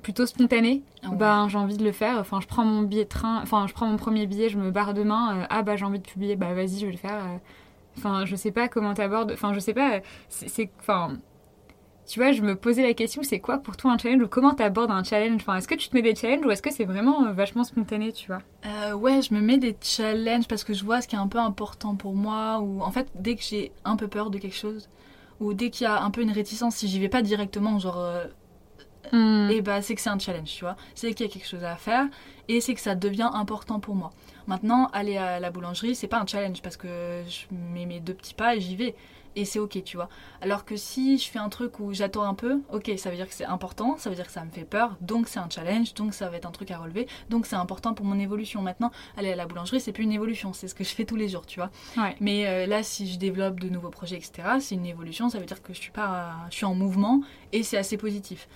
plutôt 0.05 0.27
spontané 0.27 0.83
Ah 1.03 1.11
ouais. 1.11 1.17
ben 1.17 1.49
j'ai 1.49 1.59
envie 1.59 1.77
de 1.77 1.83
le 1.85 1.91
faire 1.93 2.19
enfin 2.19 2.41
je 2.41 2.47
prends 2.47 2.65
mon 2.65 2.83
billet 2.83 3.05
de 3.05 3.09
train 3.09 3.41
enfin 3.43 3.67
je 3.67 3.73
prends 3.75 3.87
mon 3.87 3.97
premier 3.97 4.27
billet 4.29 4.49
je 4.49 4.59
me 4.59 4.71
barre 4.71 4.95
demain 4.95 5.41
euh, 5.41 5.47
ah 5.51 5.63
bah 5.63 5.75
j'ai 5.75 5.85
envie 5.85 5.99
de 5.99 6.07
publier 6.07 6.37
bah 6.37 6.55
vas-y 6.55 6.79
je 6.79 6.87
vais 6.87 6.93
le 6.93 6.99
faire 6.99 7.25
euh. 7.25 7.39
enfin 7.99 8.25
je 8.25 8.37
sais 8.37 8.53
pas 8.53 8.69
comment 8.69 8.95
t'abordes 8.95 9.33
enfin 9.33 9.53
je 9.53 9.59
sais 9.61 9.75
pas 9.75 10.01
c'est 10.29 10.49
c'est- 10.49 10.71
enfin 10.79 11.17
tu 12.07 12.21
vois 12.21 12.33
je 12.33 12.43
me 12.43 12.55
posais 12.55 12.83
la 12.83 12.93
question 12.93 13.23
c'est 13.23 13.41
quoi 13.41 13.57
pour 13.59 13.77
toi 13.79 13.93
un 13.93 13.97
challenge 13.99 14.23
ou 14.23 14.29
comment 14.29 14.53
t'abordes 14.53 14.91
un 14.91 15.03
challenge? 15.03 15.41
Enfin 15.41 15.57
est-ce 15.57 15.67
que 15.67 15.75
tu 15.75 15.89
te 15.89 15.95
mets 15.97 16.03
des 16.03 16.15
challenges 16.15 16.45
ou 16.45 16.51
est-ce 16.51 16.61
que 16.61 16.71
c'est 16.71 16.85
vraiment 16.85 17.25
euh, 17.27 17.33
vachement 17.33 17.65
spontané 17.65 18.13
tu 18.13 18.27
vois? 18.27 18.43
Euh, 18.67 18.93
ouais, 18.93 19.23
je 19.23 19.33
me 19.33 19.41
mets 19.41 19.57
des 19.57 19.75
challenges 19.81 20.47
parce 20.47 20.65
que 20.65 20.75
je 20.75 20.85
vois 20.85 21.01
ce 21.01 21.09
qui 21.09 21.17
est 21.17 21.19
un 21.19 21.29
peu 21.29 21.39
important 21.39 21.95
pour 21.97 22.15
moi. 22.15 22.61
Ou 22.61 22.83
en 22.83 22.91
fait, 22.91 23.09
dès 23.15 23.37
que 23.37 23.43
j'ai 23.43 23.73
un 23.87 23.97
peu 23.97 24.07
peur 24.09 24.29
de 24.29 24.37
quelque 24.39 24.55
chose, 24.57 24.91
ou 25.41 25.55
dès 25.55 25.71
qu'il 25.71 25.85
y 25.85 25.87
a 25.87 26.03
un 26.03 26.11
peu 26.11 26.21
une 26.21 26.31
réticence, 26.31 26.77
si 26.77 26.89
j'y 26.89 27.01
vais 27.01 27.09
pas 27.09 27.23
directement, 27.23 27.79
genre, 27.79 27.99
euh, 27.99 28.27
et 29.13 29.61
bah 29.61 29.83
c'est 29.83 29.95
que 29.95 30.01
c'est 30.01 30.11
un 30.11 30.19
challenge, 30.19 30.53
tu 30.53 30.65
vois. 30.65 30.77
C'est 30.95 31.13
qu'il 31.15 31.27
y 31.27 31.29
a 31.29 31.33
quelque 31.33 31.49
chose 31.49 31.65
à 31.65 31.77
faire 31.77 32.07
et 32.49 32.61
c'est 32.61 32.75
que 32.75 32.81
ça 32.81 32.95
devient 32.95 33.31
important 33.33 33.81
pour 33.81 33.95
moi. 33.95 34.13
Maintenant, 34.47 34.89
aller 34.93 35.17
à 35.17 35.41
la 35.41 35.51
boulangerie, 35.51 35.95
c'est 35.95 36.09
pas 36.09 36.21
un 36.21 36.27
challenge 36.27 36.61
parce 36.63 36.77
que 36.77 37.23
je 37.27 37.55
mets 37.55 37.87
mes 37.87 38.01
deux 38.01 38.15
petits 38.15 38.35
pas 38.35 38.57
et 38.57 38.61
j'y 38.61 38.77
vais. 38.77 38.95
Et 39.37 39.45
c'est 39.45 39.59
ok, 39.59 39.83
tu 39.85 39.97
vois. 39.97 40.09
Alors 40.41 40.65
que 40.65 40.77
si 40.77 41.19
je 41.19 41.29
fais 41.29 41.39
un 41.39 41.49
truc 41.49 41.81
où 41.81 41.93
j'attends 41.93 42.23
un 42.23 42.35
peu, 42.35 42.61
ok, 42.73 42.93
ça 42.97 43.11
veut 43.11 43.17
dire 43.17 43.29
que 43.29 43.35
c'est 43.35 43.45
important, 43.45 43.97
ça 43.99 44.09
veut 44.09 44.17
dire 44.17 44.27
que 44.27 44.33
ça 44.33 44.45
me 44.45 44.51
fait 44.51 44.65
peur, 44.65 44.97
donc 45.01 45.27
c'est 45.27 45.41
un 45.41 45.49
challenge, 45.51 45.95
donc 45.95 46.15
ça 46.15 46.29
va 46.29 46.37
être 46.37 46.47
un 46.47 46.53
truc 46.53 46.71
à 46.71 46.79
relever, 46.79 47.09
donc 47.31 47.47
c'est 47.47 47.57
important 47.57 47.95
pour 47.95 48.07
mon 48.07 48.19
évolution. 48.19 48.63
Maintenant, 48.63 48.93
aller 49.17 49.33
à 49.33 49.37
la 49.37 49.47
boulangerie, 49.47 49.81
c'est 49.81 49.93
plus 49.93 50.05
une 50.05 50.13
évolution, 50.13 50.53
c'est 50.53 50.69
ce 50.69 50.75
que 50.75 50.85
je 50.85 50.91
fais 50.91 51.05
tous 51.05 51.17
les 51.17 51.29
jours, 51.29 51.47
tu 51.47 51.59
vois. 51.59 51.71
Ouais. 51.97 52.15
Mais 52.21 52.47
euh, 52.47 52.67
là, 52.67 52.85
si 52.85 53.13
je 53.13 53.19
développe 53.19 53.59
de 53.59 53.69
nouveaux 53.69 53.91
projets, 53.91 54.17
etc., 54.17 54.59
c'est 54.61 54.77
une 54.77 54.87
évolution, 54.87 55.29
ça 55.29 55.39
veut 55.39 55.47
dire 55.47 55.63
que 55.63 55.73
je 55.73 55.81
suis, 55.81 55.91
pas, 55.91 56.37
je 56.51 56.57
suis 56.57 56.67
en 56.67 56.75
mouvement 56.75 57.23
et 57.53 57.65
c'est 57.65 57.77
assez 57.77 57.97
positif. 57.97 58.47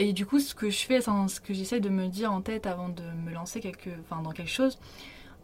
Et 0.00 0.12
du 0.12 0.24
coup, 0.26 0.40
ce 0.40 0.54
que 0.54 0.70
je 0.70 0.78
fais, 0.78 0.98
enfin, 0.98 1.28
ce 1.28 1.40
que 1.40 1.52
j'essaie 1.52 1.78
de 1.80 1.90
me 1.90 2.06
dire 2.08 2.32
en 2.32 2.40
tête 2.40 2.66
avant 2.66 2.88
de 2.88 3.02
me 3.26 3.32
lancer 3.34 3.60
quelque, 3.60 3.90
enfin, 4.00 4.22
dans 4.22 4.30
quelque 4.32 4.50
chose, 4.50 4.78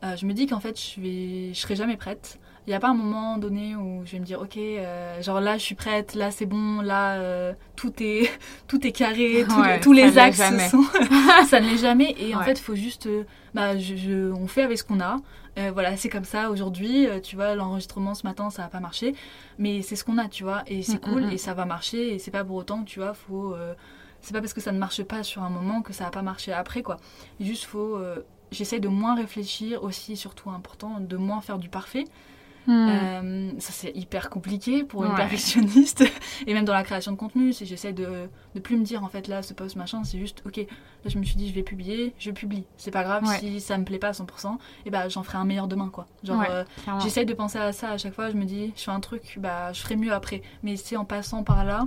euh, 0.03 0.17
je 0.17 0.25
me 0.27 0.33
dis 0.33 0.47
qu'en 0.47 0.61
fait, 0.61 0.81
je 0.81 1.01
vais, 1.01 1.55
je 1.55 1.61
serai 1.61 1.77
jamais 1.77 1.97
prête. 1.97 2.39
Il 2.67 2.71
n'y 2.71 2.75
a 2.75 2.81
pas 2.81 2.89
un 2.89 2.95
moment 2.95 3.37
donné 3.39 3.77
où 3.77 4.03
je 4.07 4.13
vais 4.13 4.19
me 4.19 4.25
dire, 4.25 4.41
ok, 4.41 4.57
euh, 4.57 5.23
genre 5.23 5.41
là, 5.41 5.57
je 5.59 5.63
suis 5.63 5.75
prête, 5.75 6.15
là, 6.15 6.31
c'est 6.31 6.47
bon, 6.47 6.81
là, 6.81 7.17
euh, 7.17 7.53
tout 7.77 7.93
est, 8.03 8.31
tout 8.67 8.85
est 8.87 8.93
carré, 8.93 9.45
tout- 9.49 9.61
Ouais, 9.61 9.79
tous 9.81 9.93
les 9.93 10.03
axes 10.19 10.39
sont, 10.71 10.83
ça 11.49 11.61
ne 11.61 11.69
l'est 11.69 11.77
jamais. 11.79 12.17
Et 12.19 12.35
en 12.35 12.39
fait, 12.47 12.59
il 12.59 12.63
faut 12.63 12.75
juste, 12.75 13.09
bah, 13.55 13.77
je, 13.79 13.95
je- 13.95 14.33
on 14.33 14.47
fait 14.49 14.63
avec 14.63 14.79
ce 14.79 14.85
qu'on 14.85 15.01
a. 15.01 15.19
Voilà, 15.73 15.97
c'est 15.97 16.09
comme 16.11 16.25
ça 16.25 16.51
aujourd'hui. 16.51 17.07
tu 17.23 17.37
vois, 17.37 17.55
l'enregistrement 17.55 18.15
ce 18.15 18.27
matin, 18.27 18.51
ça 18.51 18.63
n'a 18.63 18.69
pas 18.69 18.81
marché, 18.81 19.15
mais 19.59 19.81
c'est 19.83 19.97
ce 19.97 20.05
qu'on 20.05 20.19
a, 20.19 20.29
tu 20.29 20.43
vois, 20.45 20.63
et 20.67 20.83
c'est 20.83 20.97
Mm, 20.97 21.01
cool 21.11 21.23
mm, 21.23 21.29
mm. 21.29 21.33
et 21.33 21.39
ça 21.39 21.55
va 21.55 21.65
marcher. 21.67 22.15
Et 22.15 22.19
c'est 22.19 22.31
pas 22.31 22.45
pour 22.45 22.57
autant 22.57 22.83
que 22.83 22.89
tu 22.89 22.99
vois, 22.99 23.15
faut, 23.15 23.55
c'est 24.27 24.33
pas 24.33 24.41
parce 24.41 24.53
que 24.55 24.61
ça 24.61 24.73
ne 24.73 24.79
marche 24.79 25.03
pas 25.05 25.23
sur 25.23 25.43
un 25.45 25.51
moment 25.51 25.81
que 25.83 25.93
ça 25.93 26.05
va 26.05 26.11
pas 26.11 26.23
marcher 26.23 26.53
après, 26.53 26.83
quoi. 26.83 26.97
Juste 27.41 27.65
faut, 27.65 27.97
euh, 27.97 28.25
j'essaie 28.51 28.81
de 28.81 28.89
moins 28.89 29.15
réfléchir 29.15 29.83
aussi, 29.85 30.17
surtout 30.17 30.51
important, 30.51 30.99
de 31.01 31.17
moins 31.17 31.41
faire 31.41 31.59
du 31.59 31.69
parfait. 31.69 32.05
Hmm. 32.69 32.89
Euh, 32.89 33.51
ça 33.61 33.71
c'est 33.71 33.93
hyper 33.97 34.29
compliqué 34.29 34.83
pour 34.83 35.05
une 35.05 35.11
Ouais. 35.13 35.17
perfectionniste 35.17 36.03
et 36.49 36.53
même 36.53 36.65
dans 36.65 36.73
la 36.73 36.83
création 36.83 37.13
de 37.13 37.17
contenu 37.17 37.53
si 37.53 37.65
j'essaie 37.65 37.93
de 37.93 38.29
de 38.57 38.61
plus 38.61 38.77
me 38.77 38.83
dire 38.83 39.05
en 39.05 39.09
fait 39.09 39.29
là 39.29 39.41
ce 39.45 39.55
post 39.55 39.77
machin 39.77 40.03
c'est 40.03 40.19
juste 40.19 40.43
ok 40.45 40.57
là 40.57 40.65
je 41.09 41.17
me 41.17 41.23
suis 41.23 41.37
dit 41.37 41.49
je 41.49 41.55
vais 41.55 41.63
publier 41.63 42.13
je 42.19 42.33
publie 42.33 42.65
c'est 42.77 42.91
pas 42.91 43.05
grave 43.05 43.23
Ouais. 43.25 43.39
si 43.39 43.61
ça 43.61 43.79
me 43.79 43.85
plaît 43.85 44.01
pas 44.01 44.09
à 44.09 44.13
100% 44.15 44.59
et 44.85 44.91
bah 44.91 45.09
j'en 45.09 45.23
ferai 45.23 45.39
un 45.39 45.45
meilleur 45.45 45.69
demain 45.69 45.91
quoi 45.91 46.09
genre 46.25 46.41
Ouais, 46.41 46.49
euh, 46.51 46.65
j'essaie 47.01 47.25
de 47.25 47.35
penser 47.35 47.59
à 47.59 47.71
ça 47.73 47.91
à 47.91 47.99
chaque 47.99 48.15
fois 48.15 48.31
je 48.33 48.37
me 48.37 48.45
dis 48.45 48.73
je 48.77 48.83
fais 48.83 48.91
un 48.91 48.99
truc 48.99 49.37
bah 49.41 49.73
je 49.73 49.81
ferai 49.83 49.95
mieux 49.95 50.13
après 50.13 50.43
mais 50.65 50.75
c'est 50.75 50.97
en 50.97 51.05
passant 51.05 51.45
par 51.45 51.65
là 51.65 51.87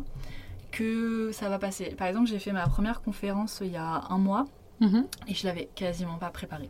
que 0.72 1.32
ça 1.34 1.50
va 1.50 1.60
passer 1.60 1.86
par 1.98 2.08
exemple 2.08 2.28
j'ai 2.28 2.40
fait 2.40 2.52
ma 2.52 2.68
première 2.68 3.02
conférence 3.02 3.60
il 3.64 3.72
y 3.72 3.78
a 3.78 4.04
un 4.10 4.18
mois 4.18 4.46
Mhm. 4.82 5.06
et 5.28 5.34
je 5.34 5.46
l'avais 5.48 5.68
quasiment 5.76 6.16
pas 6.18 6.30
préparée 6.30 6.70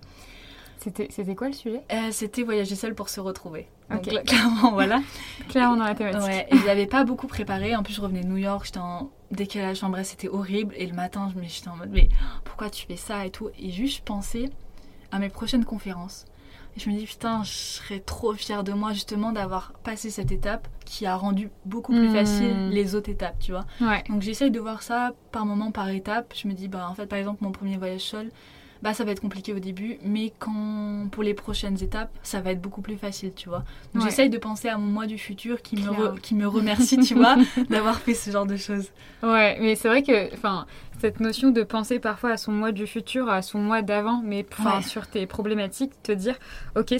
c'était 0.77 1.35
quoi 1.35 1.47
le 1.47 1.53
sujet? 1.53 1.81
Euh, 1.91 2.09
c'était 2.11 2.43
voyager 2.43 2.75
seul 2.75 2.95
pour 2.95 3.09
se 3.09 3.19
retrouver 3.19 3.67
donc 3.91 4.03
clairement 4.25 4.71
voilà 4.71 5.01
clairement 5.49 5.75
dans 5.75 5.83
la 5.83 5.93
thématique 5.95 6.21
Ouais, 6.23 6.47
et 6.49 6.57
je 6.57 6.65
l'avais 6.65 6.85
pas 6.87 7.03
beaucoup 7.03 7.27
préparé. 7.27 7.75
En 7.75 7.83
plus, 7.83 7.93
je 7.95 8.01
revenais 8.01 8.21
de 8.21 8.27
New 8.27 8.37
York, 8.37 8.65
j'étais 8.65 8.77
en 8.79 9.09
décalage. 9.31 9.77
Enfin 9.77 9.89
bref, 9.89 10.05
c'était 10.07 10.27
horrible. 10.29 10.75
Et 10.77 10.85
le 10.85 10.93
matin, 10.93 11.29
je 11.33 11.39
me- 11.39 11.43
j'étais 11.47 11.69
en 11.69 11.75
mode, 11.75 11.89
mais 11.91 12.07
pourquoi 12.43 12.69
tu 12.69 12.85
fais 12.85 12.95
ça 12.97 13.25
et 13.25 13.31
tout? 13.31 13.49
Et 13.59 13.71
juste, 13.71 13.97
je 13.97 14.03
pensais 14.03 14.49
à 15.11 15.17
mes 15.19 15.29
prochaines 15.29 15.65
conférences. 15.65 16.25
Et 16.77 16.79
je 16.79 16.89
me 16.89 16.95
dis, 16.97 17.05
putain, 17.05 17.43
je 17.43 17.51
serais 17.51 17.99
trop 17.99 18.33
fière 18.33 18.63
de 18.63 18.71
moi 18.73 18.93
justement 18.93 19.31
d'avoir 19.31 19.73
passé 19.83 20.09
cette 20.09 20.31
étape 20.31 20.67
qui 20.85 21.05
a 21.05 21.15
rendu 21.15 21.49
beaucoup 21.65 21.93
plus 21.93 22.07
Hmm. 22.09 22.13
facile 22.13 22.69
les 22.69 22.95
autres 22.95 23.09
étapes, 23.09 23.37
tu 23.39 23.51
vois. 23.51 23.65
Ouais. 23.81 24.03
Donc 24.09 24.21
j'essaye 24.21 24.51
de 24.51 24.59
voir 24.59 24.81
ça 24.81 25.13
par 25.31 25.45
moment, 25.45 25.71
par 25.71 25.89
étape. 25.89 26.33
Je 26.35 26.47
me 26.47 26.53
dis, 26.53 26.67
bah 26.67 26.87
en 26.89 26.93
fait, 26.95 27.05
par 27.07 27.19
exemple, 27.19 27.43
mon 27.43 27.51
premier 27.51 27.77
voyage 27.77 28.01
seul, 28.01 28.31
bah 28.81 28.93
ça 28.93 29.03
va 29.03 29.11
être 29.11 29.19
compliqué 29.19 29.51
au 29.53 29.59
début, 29.59 29.97
mais 30.03 30.31
quand 30.39 31.09
pour 31.11 31.21
les 31.21 31.33
prochaines 31.33 31.83
étapes, 31.83 32.11
ça 32.23 32.39
va 32.39 32.51
être 32.51 32.61
beaucoup 32.61 32.81
plus 32.81 32.95
facile, 32.95 33.33
tu 33.35 33.49
vois. 33.49 33.65
Donc 33.93 34.03
Ouais. 34.03 34.09
j'essaye 34.09 34.29
de 34.29 34.37
penser 34.37 34.69
à 34.69 34.77
mon 34.77 34.85
moi 34.87 35.05
du 35.05 35.17
futur 35.17 35.61
qui 35.61 35.75
me, 35.75 35.81
re- 35.89 36.19
qui 36.21 36.33
me 36.33 36.47
remercie, 36.47 36.97
tu 36.99 37.13
vois, 37.13 37.35
d'avoir 37.69 37.97
fait 37.99 38.13
ce 38.13 38.31
genre 38.31 38.45
de 38.45 38.55
choses. 38.55 38.87
Ouais, 39.21 39.57
mais 39.59 39.75
c'est 39.75 39.89
vrai 39.89 40.01
que, 40.01 40.33
enfin, 40.33 40.65
cette 40.99 41.19
notion 41.19 41.51
de 41.51 41.63
penser 41.63 41.99
parfois 41.99 42.31
à 42.31 42.37
son 42.37 42.51
moi 42.51 42.71
du 42.71 42.85
futur, 42.87 43.29
à 43.29 43.41
son 43.41 43.59
moi 43.59 43.81
d'avant, 43.81 44.21
mais 44.23 44.43
Ouais. 44.77 44.81
sur 44.81 45.07
tes 45.07 45.25
problématiques, 45.25 45.91
te 46.03 46.11
dire, 46.11 46.35
ok, 46.75 46.93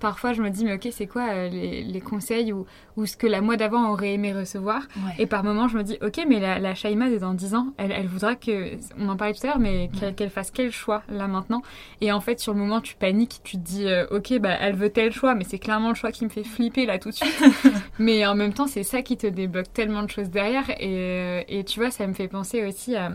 parfois 0.00 0.32
je 0.32 0.42
me 0.42 0.50
dis, 0.50 0.64
mais 0.64 0.74
ok, 0.74 0.88
c'est 0.90 1.06
quoi 1.06 1.28
euh, 1.30 1.48
les, 1.48 1.82
les 1.82 2.00
conseils 2.00 2.52
ou, 2.52 2.66
ou 2.96 3.06
ce 3.06 3.16
que 3.16 3.26
la 3.26 3.40
moi 3.40 3.56
d'avant 3.56 3.90
aurait 3.92 4.14
aimé 4.14 4.32
recevoir? 4.32 4.82
Ouais. 4.96 5.12
Et 5.18 5.26
par 5.26 5.44
moments, 5.44 5.68
je 5.68 5.76
me 5.78 5.82
dis, 5.82 5.98
ok, 6.02 6.24
mais 6.28 6.40
la, 6.40 6.58
la 6.58 6.74
Shaima 6.74 7.10
de 7.10 7.18
dans 7.18 7.34
10 7.34 7.54
ans, 7.54 7.68
elle, 7.76 7.92
elle 7.92 8.06
voudra 8.06 8.34
que, 8.34 8.72
on 8.98 9.08
en 9.08 9.16
parlait 9.16 9.34
tout 9.34 9.44
à 9.44 9.48
l'heure, 9.48 9.58
mais 9.58 9.90
qu'elle 10.16 10.30
fasse 10.30 10.50
quel 10.50 10.70
choix 10.72 11.02
là 11.08 11.28
maintenant? 11.28 11.62
Et 12.00 12.12
en 12.12 12.20
fait, 12.20 12.40
sur 12.40 12.52
le 12.54 12.58
moment, 12.58 12.80
tu 12.80 12.94
paniques, 12.96 13.40
tu 13.44 13.56
te 13.56 13.62
dis, 13.62 13.86
euh, 13.86 14.06
ok, 14.10 14.38
bah, 14.38 14.56
elle 14.60 14.74
veut 14.76 14.90
tel 14.90 15.12
choix, 15.12 15.34
mais 15.34 15.44
c'est 15.44 15.58
clairement 15.58 15.90
le 15.90 15.94
choix 15.94 16.12
qui 16.12 16.24
me 16.24 16.30
fait 16.30 16.44
flipper 16.44 16.86
là 16.86 16.98
tout 16.98 17.10
de 17.10 17.14
suite. 17.14 17.44
mais 17.98 18.24
en 18.26 18.34
même 18.34 18.52
temps, 18.52 18.66
c'est 18.66 18.82
ça 18.82 19.02
qui 19.02 19.16
te 19.16 19.26
débloque 19.26 19.72
tellement 19.72 20.02
de 20.02 20.10
choses 20.10 20.30
derrière. 20.30 20.68
Et, 20.70 20.76
euh, 20.82 21.42
et 21.48 21.64
tu 21.64 21.80
vois, 21.80 21.90
ça 21.90 22.06
me 22.06 22.12
fait 22.14 22.28
penser 22.28 22.64
aussi 22.66 22.96
à. 22.96 23.12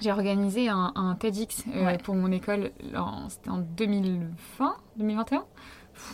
J'ai 0.00 0.12
organisé 0.12 0.68
un, 0.68 0.92
un 0.94 1.14
TEDx 1.14 1.64
euh, 1.74 1.84
Ouais. 1.86 1.98
pour 1.98 2.14
mon 2.14 2.30
école, 2.32 2.70
en- 2.96 3.28
c'était 3.28 3.50
en 3.50 3.58
2020, 3.58 4.76
2021 4.96 5.38
Pff, 5.40 5.46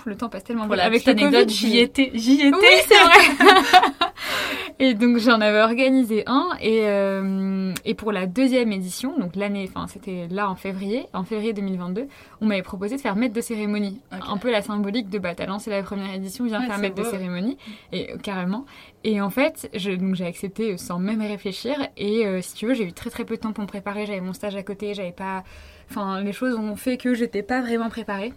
Le 0.07 0.17
temps 0.17 0.29
passe 0.29 0.45
tellement 0.45 0.67
vite. 0.67 0.77
la 0.77 0.85
Avec 0.85 1.05
petite 1.05 1.21
le 1.21 1.25
Covid, 1.27 1.37
anecdote, 1.37 1.51
je- 1.55 1.67
j'y 1.67 1.79
étais, 1.79 2.11
j'y 2.15 2.41
étais. 2.41 2.57
oui, 2.57 2.83
c'est 2.87 2.95
vrai. 3.03 3.93
et 4.79 4.95
donc 4.95 5.19
j'en 5.19 5.41
avais 5.41 5.61
organisé 5.63 6.25
un 6.27 6.49
et, 6.61 6.81
euh, 6.85 7.73
et 7.85 7.95
pour 7.95 8.13
la 8.13 8.27
deuxième 8.27 8.73
édition, 8.73 9.19
donc 9.19 9.37
l'année, 9.37 9.71
enfin 9.75 9.87
c'était 9.87 10.27
là 10.31 10.49
en 10.51 10.55
février, 10.57 11.07
en 11.13 11.25
février 11.25 11.53
2022, 11.53 12.07
on 12.41 12.47
m'avait 12.47 12.63
proposé 12.63 12.97
de 12.97 13.01
faire 13.01 13.17
maître 13.17 13.35
de 13.35 13.41
cérémonie, 13.41 14.01
un 14.11 14.37
peu 14.37 14.51
la 14.51 14.63
symbolique 14.63 15.09
de 15.11 15.19
bah 15.19 15.35
t'as 15.35 15.47
lancé 15.47 15.71
la 15.71 15.83
première 15.83 16.13
édition, 16.15 16.45
viens 16.45 16.61
Ouais, 16.61 16.67
faire 16.67 16.77
c'est 16.77 16.81
maître 16.83 16.97
de 16.97 17.05
cérémonie 17.05 17.57
et 17.93 18.13
euh, 18.13 18.17
carrément. 18.19 18.65
Et 19.05 19.21
en 19.21 19.31
fait, 19.31 19.69
j'ai 19.75 19.99
accepté 20.27 20.73
euh, 20.73 20.77
sans 20.77 20.99
même 20.99 21.21
réfléchir 21.21 21.75
et 21.97 22.27
euh, 22.27 22.41
si 22.41 22.55
tu 22.55 22.67
veux, 22.67 22.75
j'ai 22.75 22.85
eu 22.85 22.93
très 22.93 23.11
très 23.11 23.25
peu 23.25 23.37
de 23.37 23.41
temps 23.41 23.53
pour 23.53 23.63
me 23.63 23.69
préparer, 23.69 24.07
j'avais 24.07 24.21
mon 24.21 24.33
stage 24.33 24.57
à 24.57 24.63
côté, 24.63 24.95
j'avais 24.95 25.13
pas, 25.13 25.45
enfin 25.91 26.21
les 26.21 26.33
choses 26.33 26.55
ont 26.57 26.77
fait 26.77 26.97
que 26.97 27.15
j'étais 27.15 27.43
pas 27.43 27.61
vraiment 27.61 27.89
préparée. 27.91 28.33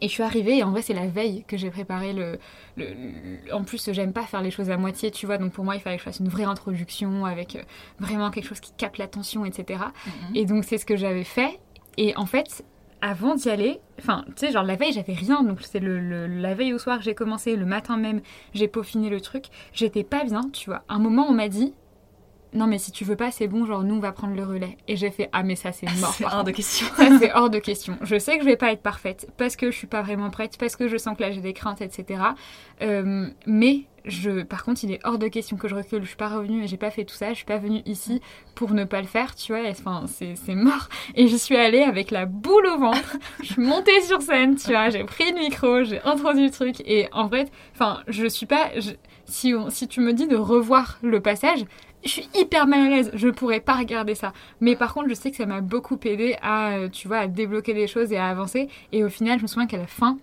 Et 0.00 0.08
je 0.08 0.12
suis 0.12 0.22
arrivée 0.22 0.58
et 0.58 0.62
en 0.62 0.70
vrai 0.70 0.82
c'est 0.82 0.94
la 0.94 1.06
veille 1.06 1.44
que 1.46 1.56
j'ai 1.56 1.70
préparé 1.70 2.12
le, 2.12 2.38
le- 2.76 2.86
le- 3.46 3.54
En 3.54 3.64
plus 3.64 3.90
j'aime 3.92 4.12
pas 4.12 4.22
faire 4.24 4.42
les 4.42 4.50
choses 4.50 4.70
à 4.70 4.76
moitié 4.76 5.10
tu 5.10 5.26
vois 5.26 5.38
donc 5.38 5.52
pour 5.52 5.64
moi 5.64 5.74
il 5.76 5.80
fallait 5.80 5.96
que 5.96 6.00
je 6.02 6.04
fasse 6.04 6.20
une 6.20 6.28
vraie 6.28 6.44
introduction 6.44 7.24
avec 7.24 7.56
euh, 7.56 7.62
vraiment 7.98 8.30
quelque 8.30 8.46
chose 8.46 8.60
qui 8.60 8.72
capte 8.76 8.98
l'attention 8.98 9.44
etc. 9.44 9.80
Mhm. 10.06 10.12
Et 10.36 10.44
donc 10.44 10.64
c'est 10.64 10.78
ce 10.78 10.86
que 10.86 10.96
j'avais 10.96 11.24
fait 11.24 11.58
et 11.96 12.16
en 12.16 12.26
fait 12.26 12.64
avant 13.00 13.34
d'y 13.34 13.50
aller, 13.50 13.80
enfin 13.98 14.24
tu 14.28 14.46
sais 14.46 14.50
genre 14.52 14.62
la 14.64 14.76
veille 14.76 14.92
j'avais 14.92 15.12
rien 15.12 15.42
donc 15.42 15.58
c'est 15.60 15.78
le, 15.80 16.00
le- 16.00 16.26
la 16.26 16.54
veille 16.54 16.72
au 16.72 16.78
soir 16.78 17.02
j'ai 17.02 17.14
commencé, 17.14 17.54
le 17.54 17.66
matin 17.66 17.96
même 17.98 18.22
j'ai 18.54 18.66
peaufiné 18.68 19.10
le 19.10 19.20
truc, 19.20 19.44
j'étais 19.74 20.04
pas 20.04 20.24
bien 20.24 20.40
tu 20.52 20.70
vois. 20.70 20.82
Un 20.88 20.98
moment 20.98 21.26
on 21.28 21.32
m'a 21.34 21.48
dit 21.48 21.74
non 22.54 22.66
mais 22.66 22.78
si 22.78 22.92
tu 22.92 23.04
veux 23.04 23.16
pas 23.16 23.30
c'est 23.30 23.48
bon 23.48 23.66
genre 23.66 23.82
nous 23.82 23.96
on 23.96 24.00
va 24.00 24.12
prendre 24.12 24.34
le 24.34 24.44
relais 24.44 24.76
et 24.88 24.96
j'ai 24.96 25.10
fait 25.10 25.28
ah 25.32 25.42
mais 25.42 25.56
ça 25.56 25.72
c'est 25.72 25.86
mort 26.00 26.14
C'est 26.14 26.24
hors 26.24 26.30
contre. 26.30 26.44
de 26.44 26.50
question. 26.52 26.86
Ça, 26.96 27.18
c'est 27.18 27.32
hors 27.34 27.50
de 27.50 27.58
question. 27.58 27.96
Je 28.02 28.18
sais 28.18 28.36
que 28.38 28.44
je 28.44 28.48
vais 28.48 28.56
pas 28.56 28.72
être 28.72 28.82
parfaite 28.82 29.28
parce 29.36 29.56
que 29.56 29.70
je 29.70 29.76
suis 29.76 29.86
pas 29.86 30.02
vraiment 30.02 30.30
prête, 30.30 30.56
parce 30.58 30.76
que 30.76 30.88
je 30.88 30.96
sens 30.96 31.16
que 31.16 31.22
là 31.22 31.30
j'ai 31.32 31.40
des 31.40 31.52
craintes, 31.52 31.80
etc. 31.82 32.20
Euh, 32.82 33.26
mais 33.46 33.82
je, 34.04 34.42
par 34.42 34.64
contre, 34.64 34.84
il 34.84 34.92
est 34.92 35.00
hors 35.04 35.18
de 35.18 35.28
question 35.28 35.56
que 35.56 35.66
je 35.66 35.74
recule. 35.74 36.02
Je 36.02 36.08
suis 36.08 36.16
pas 36.16 36.28
revenue 36.28 36.62
et 36.62 36.66
j'ai 36.66 36.76
pas 36.76 36.90
fait 36.90 37.04
tout 37.04 37.14
ça. 37.14 37.30
Je 37.30 37.36
suis 37.36 37.46
pas 37.46 37.56
venue 37.56 37.80
ici 37.86 38.20
pour 38.54 38.72
ne 38.74 38.84
pas 38.84 39.00
le 39.00 39.06
faire, 39.06 39.34
tu 39.34 39.52
vois. 39.54 39.62
Enfin, 39.70 40.04
c'est 40.06 40.34
c'est 40.36 40.54
mort. 40.54 40.88
Et 41.14 41.26
je 41.26 41.36
suis 41.36 41.56
allée 41.56 41.80
avec 41.82 42.10
la 42.10 42.26
boule 42.26 42.66
au 42.66 42.78
ventre. 42.78 43.16
je 43.42 43.52
suis 43.54 43.62
montée 43.62 44.02
sur 44.02 44.20
scène, 44.20 44.56
tu 44.56 44.68
vois. 44.72 44.90
J'ai 44.90 45.04
pris 45.04 45.32
le 45.32 45.38
micro, 45.38 45.84
j'ai 45.84 46.02
introduit 46.02 46.44
le 46.44 46.50
truc. 46.50 46.82
Et 46.84 47.08
en 47.12 47.28
vrai, 47.28 47.46
enfin, 47.74 48.02
je 48.08 48.26
suis 48.26 48.46
pas. 48.46 48.78
je- 48.78 48.90
si, 49.26 49.54
on- 49.54 49.70
si 49.70 49.88
tu 49.88 50.00
me 50.00 50.12
dis 50.12 50.26
de 50.28 50.36
revoir 50.36 50.98
le 51.02 51.20
passage, 51.20 51.64
je 52.04 52.10
suis 52.10 52.28
hyper 52.34 52.66
mal 52.66 52.80
à 52.80 52.88
l'aise. 52.90 53.10
Je 53.14 53.28
pourrais 53.28 53.60
pas 53.60 53.74
regarder 53.74 54.14
ça. 54.14 54.32
Mais 54.60 54.76
par 54.76 54.94
contre, 54.94 55.08
je 55.08 55.14
sais 55.14 55.30
que 55.30 55.36
ça 55.36 55.46
m'a 55.46 55.60
beaucoup 55.60 55.98
aidé 56.04 56.36
à, 56.42 56.72
euh, 56.72 56.88
tu 56.88 57.08
vois, 57.08 57.18
à 57.18 57.26
débloquer 57.26 57.74
des 57.74 57.86
choses 57.86 58.12
et 58.12 58.16
à 58.18 58.28
avancer. 58.28 58.68
Et 58.92 59.02
au 59.04 59.08
final, 59.08 59.38
je 59.38 59.42
me 59.42 59.48
souviens 59.48 59.66
qu'à 59.66 59.78
la 59.78 59.86
fin 59.86 60.18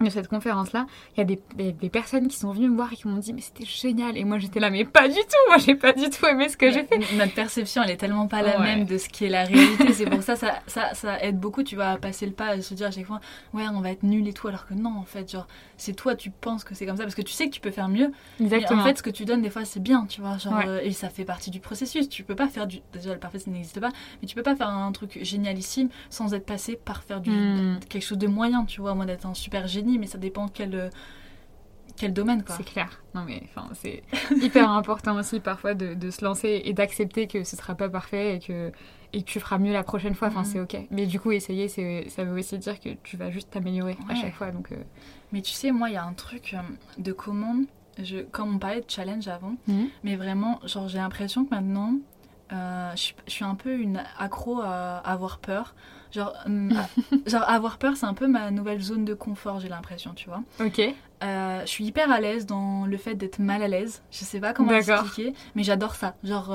de 0.00 0.10
cette 0.10 0.26
conférence-là, 0.26 0.86
il 1.14 1.18
y 1.18 1.22
a 1.22 1.24
des, 1.24 1.38
des- 1.54 1.70
des 1.70 1.88
personnes 1.88 2.26
qui 2.26 2.36
sont 2.36 2.50
venues 2.50 2.68
me 2.68 2.74
voir 2.74 2.92
et 2.92 2.96
qui 2.96 3.06
m'ont 3.06 3.18
dit 3.18 3.32
mais 3.32 3.40
c'était 3.40 3.64
génial. 3.64 4.18
Et 4.18 4.24
moi 4.24 4.38
j'étais 4.38 4.58
là 4.58 4.68
mais 4.68 4.84
pas 4.84 5.06
du 5.06 5.14
tout. 5.14 5.20
Moi 5.46 5.58
j'ai 5.58 5.76
pas 5.76 5.92
du 5.92 6.10
tout 6.10 6.26
aimé 6.26 6.48
ce 6.48 6.56
que 6.56 6.72
j'ai 6.72 6.82
fait. 6.82 6.98
Notre 7.16 7.34
perception, 7.34 7.84
elle 7.84 7.90
est 7.92 7.96
tellement 7.98 8.26
pas 8.26 8.42
la 8.42 8.58
Ouais. 8.58 8.64
même 8.64 8.84
de 8.84 8.98
ce 8.98 9.08
qui 9.08 9.26
est 9.26 9.28
la 9.28 9.44
réalité. 9.44 9.92
C'est 9.92 10.10
pour 10.10 10.24
ça, 10.24 10.34
ça, 10.34 10.54
ça, 10.66 10.92
ça 10.94 11.22
aide 11.22 11.38
beaucoup, 11.38 11.62
tu 11.62 11.76
vois, 11.76 11.86
à 11.86 11.96
passer 11.98 12.26
le 12.26 12.32
pas, 12.32 12.46
à 12.48 12.60
se 12.60 12.74
dire 12.74 12.88
à 12.88 12.90
chaque 12.90 13.06
fois, 13.06 13.20
ouais, 13.54 13.62
on 13.72 13.80
va 13.80 13.92
être 13.92 14.02
nul 14.02 14.26
et 14.26 14.32
tout, 14.32 14.48
alors 14.48 14.66
que 14.66 14.74
non, 14.74 14.90
en 14.98 15.04
fait, 15.04 15.30
genre, 15.30 15.46
c'est 15.82 15.92
toi, 15.94 16.14
tu 16.14 16.30
penses 16.30 16.64
que 16.64 16.74
c'est 16.74 16.86
comme 16.86 16.96
ça, 16.96 17.02
parce 17.02 17.14
que 17.14 17.22
tu 17.22 17.32
sais 17.32 17.46
que 17.48 17.54
tu 17.54 17.60
peux 17.60 17.70
faire 17.70 17.88
mieux. 17.88 18.12
Mais 18.38 18.46
Exactement. 18.46 18.80
en 18.80 18.84
fait, 18.84 18.96
ce 18.98 19.02
que 19.02 19.10
tu 19.10 19.24
donnes, 19.24 19.42
des 19.42 19.50
fois, 19.50 19.64
c'est 19.64 19.80
bien, 19.82 20.06
tu 20.06 20.20
vois, 20.20 20.38
genre, 20.38 20.54
Ouais. 20.54 20.66
euh, 20.68 20.80
et 20.82 20.92
ça 20.92 21.08
fait 21.08 21.24
partie 21.24 21.50
du 21.50 21.60
processus. 21.60 22.08
Tu 22.08 22.22
peux 22.24 22.34
pas 22.36 22.48
faire 22.48 22.66
du. 22.66 22.80
Déjà, 22.92 23.12
le 23.12 23.18
parfait, 23.18 23.38
ça 23.38 23.50
n'existe 23.50 23.80
pas, 23.80 23.90
mais 24.20 24.28
tu 24.28 24.34
peux 24.34 24.42
pas 24.42 24.54
faire 24.56 24.68
un 24.68 24.92
truc 24.92 25.18
génialissime 25.22 25.88
sans 26.10 26.34
être 26.34 26.46
passé 26.46 26.76
par 26.82 27.02
faire 27.02 27.20
du. 27.20 27.30
Hmm. 27.30 27.80
quelque 27.88 28.02
chose 28.04 28.18
de 28.18 28.26
moyen, 28.28 28.64
tu 28.64 28.80
vois, 28.80 28.94
moi, 28.94 29.04
d'être 29.06 29.26
un 29.26 29.34
super 29.34 29.66
génie, 29.66 29.98
mais 29.98 30.06
ça 30.06 30.18
dépend 30.18 30.48
quel. 30.48 30.74
euh, 30.74 30.88
quel 31.96 32.12
domaine, 32.14 32.42
quoi. 32.42 32.56
C'est 32.56 32.64
clair. 32.64 33.02
Non 33.14 33.22
mais 33.26 33.42
enfin 33.44 33.68
c'est 33.74 34.02
hyper 34.42 34.70
important 34.70 35.14
aussi 35.18 35.40
parfois 35.40 35.74
de, 35.74 35.92
de 35.92 36.10
se 36.10 36.24
lancer 36.24 36.62
et 36.64 36.72
d'accepter 36.72 37.26
que 37.26 37.44
ce 37.44 37.54
sera 37.54 37.74
pas 37.74 37.90
parfait 37.90 38.36
et 38.36 38.38
que 38.40 38.72
et 39.12 39.22
que 39.22 39.26
tu 39.26 39.40
feras 39.40 39.58
mieux 39.58 39.72
la 39.72 39.82
prochaine 39.82 40.14
fois. 40.14 40.28
Enfin 40.28 40.40
Mhm. 40.40 40.44
c'est 40.46 40.60
ok. 40.60 40.76
Mais 40.90 41.06
du 41.06 41.20
coup 41.20 41.32
essayer 41.32 41.68
ça 41.68 42.24
veut 42.24 42.38
aussi 42.38 42.58
dire 42.58 42.80
que 42.80 42.90
tu 43.02 43.16
vas 43.16 43.30
juste 43.30 43.50
t'améliorer 43.50 43.96
à 44.08 44.14
chaque 44.14 44.34
fois. 44.34 44.50
Donc 44.50 44.72
euh, 44.72 44.76
Mais 45.32 45.40
tu 45.42 45.52
sais, 45.52 45.70
moi, 45.72 45.88
il 45.88 45.94
y 45.94 45.96
a 45.96 46.04
un 46.04 46.12
truc 46.12 46.52
euh, 46.54 46.58
de 46.98 47.12
comment, 47.12 47.56
je, 48.02 48.18
comme 48.20 48.54
on 48.54 48.58
parlait 48.58 48.80
de 48.82 48.90
challenge 48.90 49.28
avant, 49.28 49.54
Mhm. 49.66 49.88
mais 50.04 50.16
vraiment, 50.16 50.60
genre, 50.66 50.88
j'ai 50.88 50.98
l'impression 50.98 51.44
que 51.46 51.54
maintenant, 51.54 51.94
euh, 52.52 52.90
je, 52.92 53.00
suis- 53.00 53.14
je 53.26 53.32
suis 53.32 53.44
un 53.44 53.54
peu 53.54 53.78
une 53.78 54.02
accro 54.18 54.60
à, 54.60 54.98
avoir 54.98 55.38
peur. 55.38 55.74
Genre, 56.10 56.34
à- 56.36 56.46
genre, 57.26 57.48
avoir 57.48 57.78
peur, 57.78 57.96
c'est 57.96 58.04
un 58.04 58.12
peu 58.12 58.26
ma 58.28 58.50
nouvelle 58.50 58.82
zone 58.82 59.06
de 59.06 59.14
confort, 59.14 59.58
j'ai 59.60 59.70
l'impression, 59.70 60.12
tu 60.14 60.28
vois. 60.28 60.42
ok. 60.60 60.80
Euh, 61.24 61.60
je 61.62 61.66
suis 61.66 61.84
hyper 61.86 62.10
à 62.10 62.20
l'aise 62.20 62.44
dans 62.46 62.84
le 62.84 62.96
fait 62.98 63.14
d'être 63.14 63.38
mal 63.38 63.62
à 63.62 63.68
l'aise. 63.68 64.02
Je 64.10 64.24
sais 64.24 64.40
pas 64.40 64.52
comment 64.52 64.72
expliquer, 64.74 65.32
mais 65.54 65.62
j'adore 65.62 65.94
ça. 65.94 66.14
Genre, 66.24 66.48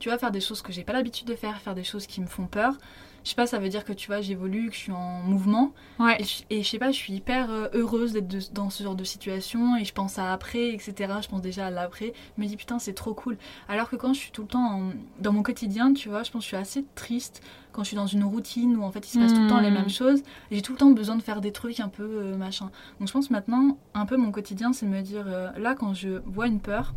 tu 0.00 0.08
vois, 0.08 0.18
faire 0.18 0.32
des 0.32 0.40
choses 0.40 0.60
que 0.62 0.72
j'ai 0.72 0.82
pas 0.82 0.92
l'habitude 0.92 1.28
de 1.28 1.34
faire, 1.36 1.56
faire 1.60 1.76
des 1.76 1.84
choses 1.84 2.06
qui 2.08 2.20
me 2.20 2.26
font 2.26 2.46
peur. 2.46 2.74
Je 3.22 3.28
sais 3.28 3.34
pas, 3.36 3.46
ça 3.46 3.58
veut 3.58 3.68
dire 3.68 3.84
que 3.84 3.92
tu 3.92 4.06
vois, 4.06 4.22
j'évolue, 4.22 4.70
que 4.70 4.74
je 4.74 4.78
suis 4.80 4.92
en 4.92 5.20
mouvement. 5.20 5.74
Ouais. 5.98 6.16
Et 6.48 6.62
je, 6.62 6.66
sais 6.66 6.78
pas, 6.78 6.90
je 6.90 6.96
suis 6.96 7.12
hyper 7.12 7.50
euh, 7.50 7.68
heureuse 7.74 8.14
d'être 8.14 8.50
dans 8.54 8.70
ce 8.70 8.82
genre 8.82 8.94
de 8.94 9.04
situation 9.04 9.76
et 9.76 9.84
je 9.84 9.92
pense 9.92 10.18
à 10.18 10.32
après, 10.32 10.70
etc. 10.70 10.94
Je 11.22 11.28
pense 11.28 11.42
déjà 11.42 11.66
à 11.66 11.70
l'après. 11.70 12.14
Je 12.38 12.42
me 12.42 12.48
dis 12.48 12.56
putain, 12.56 12.78
c'est 12.78 12.94
trop 12.94 13.12
cool. 13.12 13.36
Alors 13.68 13.90
que 13.90 13.96
quand 13.96 14.14
je 14.14 14.18
suis 14.20 14.30
tout 14.30 14.40
le 14.40 14.48
temps 14.48 14.64
en- 14.64 14.92
dans 15.20 15.32
mon 15.34 15.42
quotidien, 15.42 15.92
tu 15.92 16.08
vois, 16.08 16.22
je 16.22 16.30
pense 16.30 16.40
que 16.40 16.44
je 16.44 16.48
suis 16.48 16.56
assez 16.56 16.84
triste 16.94 17.42
quand 17.72 17.82
je 17.82 17.88
suis 17.88 17.96
dans 17.96 18.06
une 18.06 18.24
routine 18.24 18.74
où 18.78 18.82
en 18.84 18.90
fait 18.90 19.06
il 19.06 19.10
se 19.12 19.18
passe 19.18 19.34
tout 19.34 19.42
le 19.42 19.48
temps 19.48 19.60
les 19.60 19.70
Hmm. 19.70 19.74
mêmes 19.74 19.90
choses. 19.90 20.22
J'ai 20.50 20.62
tout 20.62 20.72
le 20.72 20.78
temps 20.78 20.90
besoin 20.90 21.16
de 21.16 21.22
faire 21.22 21.42
des 21.42 21.52
trucs 21.52 21.78
un 21.78 21.88
peu 21.88 22.02
euh, 22.04 22.36
machin. 22.38 22.70
Donc 23.00 23.08
je 23.08 23.12
pense 23.12 23.28
maintenant, 23.30 23.76
un 23.92 24.06
peu 24.06 24.16
mon 24.16 24.32
quotidien, 24.32 24.72
c'est 24.72 24.86
de 24.86 24.90
me 24.90 25.02
dire 25.02 25.24
euh, 25.28 25.50
là, 25.58 25.74
quand 25.74 25.92
je 25.92 26.22
vois 26.24 26.46
une 26.46 26.58
peur, 26.60 26.94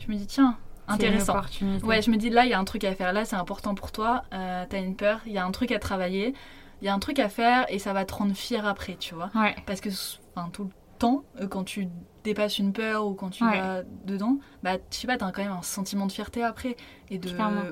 je 0.00 0.10
me 0.12 0.16
dis 0.18 0.26
tiens, 0.26 0.58
Une 0.88 0.94
intéressant. 0.94 1.36
Ouais, 1.84 2.02
je 2.02 2.10
me 2.10 2.16
dis 2.16 2.28
là, 2.30 2.44
il 2.44 2.50
y 2.50 2.54
a 2.54 2.58
un 2.58 2.64
truc 2.64 2.84
à 2.84 2.94
faire. 2.94 3.12
Là, 3.12 3.24
c'est 3.24 3.36
important 3.36 3.74
pour 3.74 3.92
toi. 3.92 4.24
Euh, 4.32 4.64
T'as 4.68 4.80
une 4.80 4.96
peur, 4.96 5.20
il 5.26 5.32
y 5.32 5.38
a 5.38 5.44
un 5.46 5.50
truc 5.52 5.72
à 5.72 5.78
travailler, 5.78 6.34
il 6.80 6.86
y 6.86 6.88
a 6.88 6.94
un 6.94 6.98
truc 6.98 7.18
à 7.18 7.28
faire 7.28 7.64
et 7.68 7.78
ça 7.78 7.92
va 7.92 8.04
te 8.04 8.12
rendre 8.14 8.34
fier 8.34 8.66
après, 8.66 8.96
tu 8.98 9.14
vois. 9.14 9.30
Ouais. 9.34 9.54
Parce 9.66 9.80
que 9.80 9.88
enfin, 10.34 10.48
tout 10.52 10.64
le 10.64 10.70
temps, 10.98 11.24
euh, 11.40 11.46
quand 11.46 11.64
tu 11.64 11.88
dépasses 12.24 12.58
une 12.58 12.72
peur 12.72 13.06
ou 13.06 13.14
quand 13.14 13.30
tu 13.30 13.44
Ouais. 13.44 13.60
vas 13.60 13.82
dedans, 14.04 14.38
bah, 14.62 14.76
je 14.90 14.96
sais 14.96 15.06
pas, 15.06 15.16
t'as 15.16 15.30
quand 15.32 15.42
même 15.42 15.52
un 15.52 15.62
sentiment 15.62 16.06
de 16.06 16.12
fierté 16.12 16.42
après. 16.42 16.76
Et 17.10 17.18
de. 17.18 17.28
Clairement. 17.30 17.62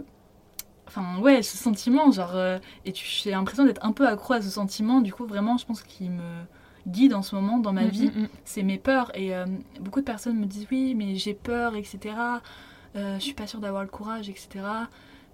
Enfin, 0.87 1.19
ouais, 1.21 1.43
ce 1.43 1.57
sentiment, 1.57 2.11
genre. 2.11 2.35
euh, 2.35 2.59
et 2.85 2.93
tu- 2.93 3.07
j'ai 3.07 3.31
l'impression 3.31 3.65
d'être 3.65 3.85
un 3.85 3.93
peu 3.93 4.09
accro 4.09 4.35
à 4.35 4.43
ce 4.43 4.51
sentiment. 4.51 5.01
Du 5.01 5.13
coup, 5.13 5.25
vraiment, 5.27 5.57
je 5.57 5.65
pense 5.67 5.83
qu'il 5.83 6.11
me 6.11 6.43
guide 6.89 7.15
en 7.15 7.23
ce 7.23 7.35
moment 7.37 7.59
dans 7.59 7.73
ma 7.73 7.85
Mm, 7.85 7.89
vie 7.89 8.07
mm, 8.11 8.23
mm. 8.23 8.29
c'est 8.45 8.63
mes 8.65 8.79
peurs. 8.79 9.13
Et 9.17 9.35
euh, 9.35 9.45
beaucoup 9.81 10.01
de 10.01 10.05
personnes 10.05 10.37
me 10.39 10.47
disent 10.47 10.67
oui, 10.73 10.95
mais 10.97 11.15
j'ai 11.15 11.35
peur, 11.35 11.77
etc. 11.77 12.15
Euh, 12.97 13.17
je 13.19 13.25
suis 13.25 13.35
pas 13.35 13.47
sûre 13.47 13.61
d'avoir 13.61 13.83
le 13.83 13.89
courage, 13.89 14.29
etc. 14.29 14.49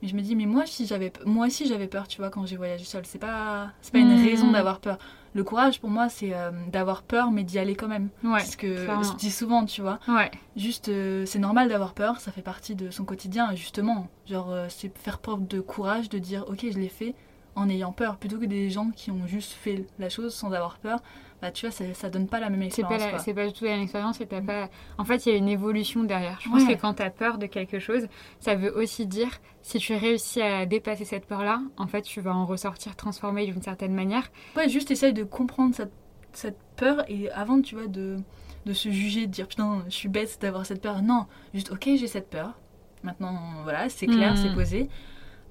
Mais 0.02 0.08
je 0.08 0.14
me 0.14 0.20
dis, 0.20 0.36
mais 0.36 0.44
moi 0.44 0.64
aussi 0.64 0.86
j'avais, 0.86 1.10
moi 1.24 1.46
aussi 1.46 1.66
j'avais 1.66 1.86
peur, 1.86 2.06
tu 2.06 2.18
vois, 2.18 2.28
quand 2.30 2.44
j'ai 2.44 2.56
voyagé 2.56 2.84
seule. 2.84 3.06
C'est 3.06 3.18
pas, 3.18 3.70
c'est 3.80 3.92
pas 3.92 3.98
une 3.98 4.14
Mhm. 4.14 4.24
raison 4.26 4.50
d'avoir 4.52 4.78
peur. 4.80 4.98
Le 5.34 5.42
courage 5.44 5.80
pour 5.80 5.88
moi, 5.90 6.08
c'est 6.10 6.34
euh, 6.34 6.50
d'avoir 6.70 7.02
peur, 7.02 7.30
mais 7.30 7.44
d'y 7.44 7.58
aller 7.58 7.74
quand 7.74 7.88
même. 7.88 8.08
Ouais. 8.24 8.40
C'est 8.40 8.52
ce 8.52 8.56
que 8.58 8.84
clairement. 8.84 9.02
je 9.02 9.14
dis 9.16 9.30
souvent, 9.30 9.64
tu 9.66 9.80
vois. 9.82 9.98
Ouais. 10.08 10.30
Juste, 10.56 10.88
euh, 10.88 11.24
c'est 11.26 11.38
normal 11.38 11.68
d'avoir 11.68 11.92
peur, 11.94 12.20
ça 12.20 12.30
fait 12.32 12.42
partie 12.42 12.74
de 12.74 12.90
son 12.90 13.04
quotidien. 13.04 13.54
Justement, 13.54 14.08
genre, 14.26 14.50
euh, 14.50 14.66
c'est 14.68 14.96
faire 14.98 15.18
preuve 15.18 15.46
de 15.46 15.60
courage, 15.60 16.08
de 16.10 16.18
dire, 16.18 16.44
ok, 16.48 16.66
je 16.70 16.78
l'ai 16.78 16.88
fait, 16.88 17.14
en 17.54 17.68
ayant 17.70 17.92
peur, 17.92 18.16
plutôt 18.16 18.38
que 18.38 18.44
des 18.46 18.68
gens 18.70 18.90
qui 18.94 19.10
ont 19.10 19.26
juste 19.26 19.52
fait 19.52 19.86
la 19.98 20.08
chose 20.10 20.34
sans 20.34 20.52
avoir 20.52 20.76
peur. 20.78 21.00
Bah, 21.42 21.50
tu 21.50 21.66
vois, 21.66 21.70
ça, 21.70 21.84
ça 21.92 22.08
donne 22.08 22.28
pas 22.28 22.40
la 22.40 22.48
même 22.48 22.62
expérience. 22.62 23.02
c'est 23.22 23.34
pas 23.34 23.46
du 23.46 23.52
tout 23.52 23.64
la 23.66 23.72
même 23.72 23.82
expérience 23.82 24.20
et 24.22 24.26
t'as 24.26 24.40
pas... 24.40 24.70
En 24.96 25.04
fait, 25.04 25.26
il 25.26 25.32
y 25.32 25.34
a 25.34 25.38
une 25.38 25.48
évolution 25.48 26.02
derrière. 26.04 26.38
Je 26.40 26.48
pense 26.48 26.62
Ouais. 26.64 26.74
que 26.76 26.80
quand 26.80 26.94
t'as 26.94 27.10
peur 27.10 27.36
de 27.38 27.44
quelque 27.46 27.78
chose, 27.78 28.08
ça 28.40 28.54
veut 28.54 28.74
aussi 28.74 29.06
dire, 29.06 29.28
si 29.62 29.78
tu 29.78 29.94
réussis 29.94 30.40
à 30.40 30.64
dépasser 30.64 31.04
cette 31.04 31.26
peur-là, 31.26 31.60
en 31.76 31.86
fait, 31.86 32.02
tu 32.02 32.20
vas 32.22 32.34
en 32.34 32.46
ressortir 32.46 32.96
transformé 32.96 33.44
d'une 33.46 33.60
certaine 33.60 33.92
manière. 33.94 34.30
Ouais, 34.56 34.68
juste 34.70 34.90
essaye 34.90 35.12
de 35.12 35.24
comprendre 35.24 35.74
cette, 35.74 35.92
cette 36.32 36.58
peur 36.76 37.04
et 37.08 37.30
avant, 37.32 37.60
tu 37.60 37.74
vois, 37.74 37.86
de, 37.86 38.16
de 38.64 38.72
se 38.72 38.88
juger, 38.90 39.26
de 39.26 39.32
dire 39.32 39.46
putain, 39.46 39.84
je 39.88 39.94
suis 39.94 40.08
bête 40.08 40.38
d'avoir 40.40 40.64
cette 40.64 40.80
peur. 40.80 41.02
Non, 41.02 41.26
juste 41.52 41.70
ok, 41.70 41.82
j'ai 41.84 42.06
cette 42.06 42.30
peur. 42.30 42.54
Maintenant, 43.02 43.38
voilà, 43.62 43.88
c'est 43.90 44.06
clair, 44.06 44.36
c'est 44.38 44.54
posé. 44.54 44.88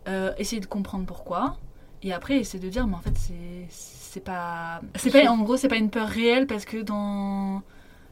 Euh, 0.08 0.34
essayer 0.40 0.60
de 0.60 0.66
comprendre 0.66 1.06
pourquoi. 1.06 1.58
Et 2.04 2.14
après, 2.14 2.38
essayer 2.38 2.64
de 2.64 2.70
dire, 2.70 2.86
mais 2.88 2.96
en 2.96 3.00
fait, 3.00 3.18
c'est 3.18 3.66
c'est 3.70 4.24
pas. 4.24 4.82
C'est 4.96 5.12
pas. 5.12 5.30
En 5.32 5.38
gros, 5.40 5.58
c'est 5.58 5.68
pas 5.68 5.78
une 5.78 5.90
peur 5.90 6.08
réelle 6.08 6.48
parce 6.48 6.66
que 6.66 6.82
dans. 6.82 7.62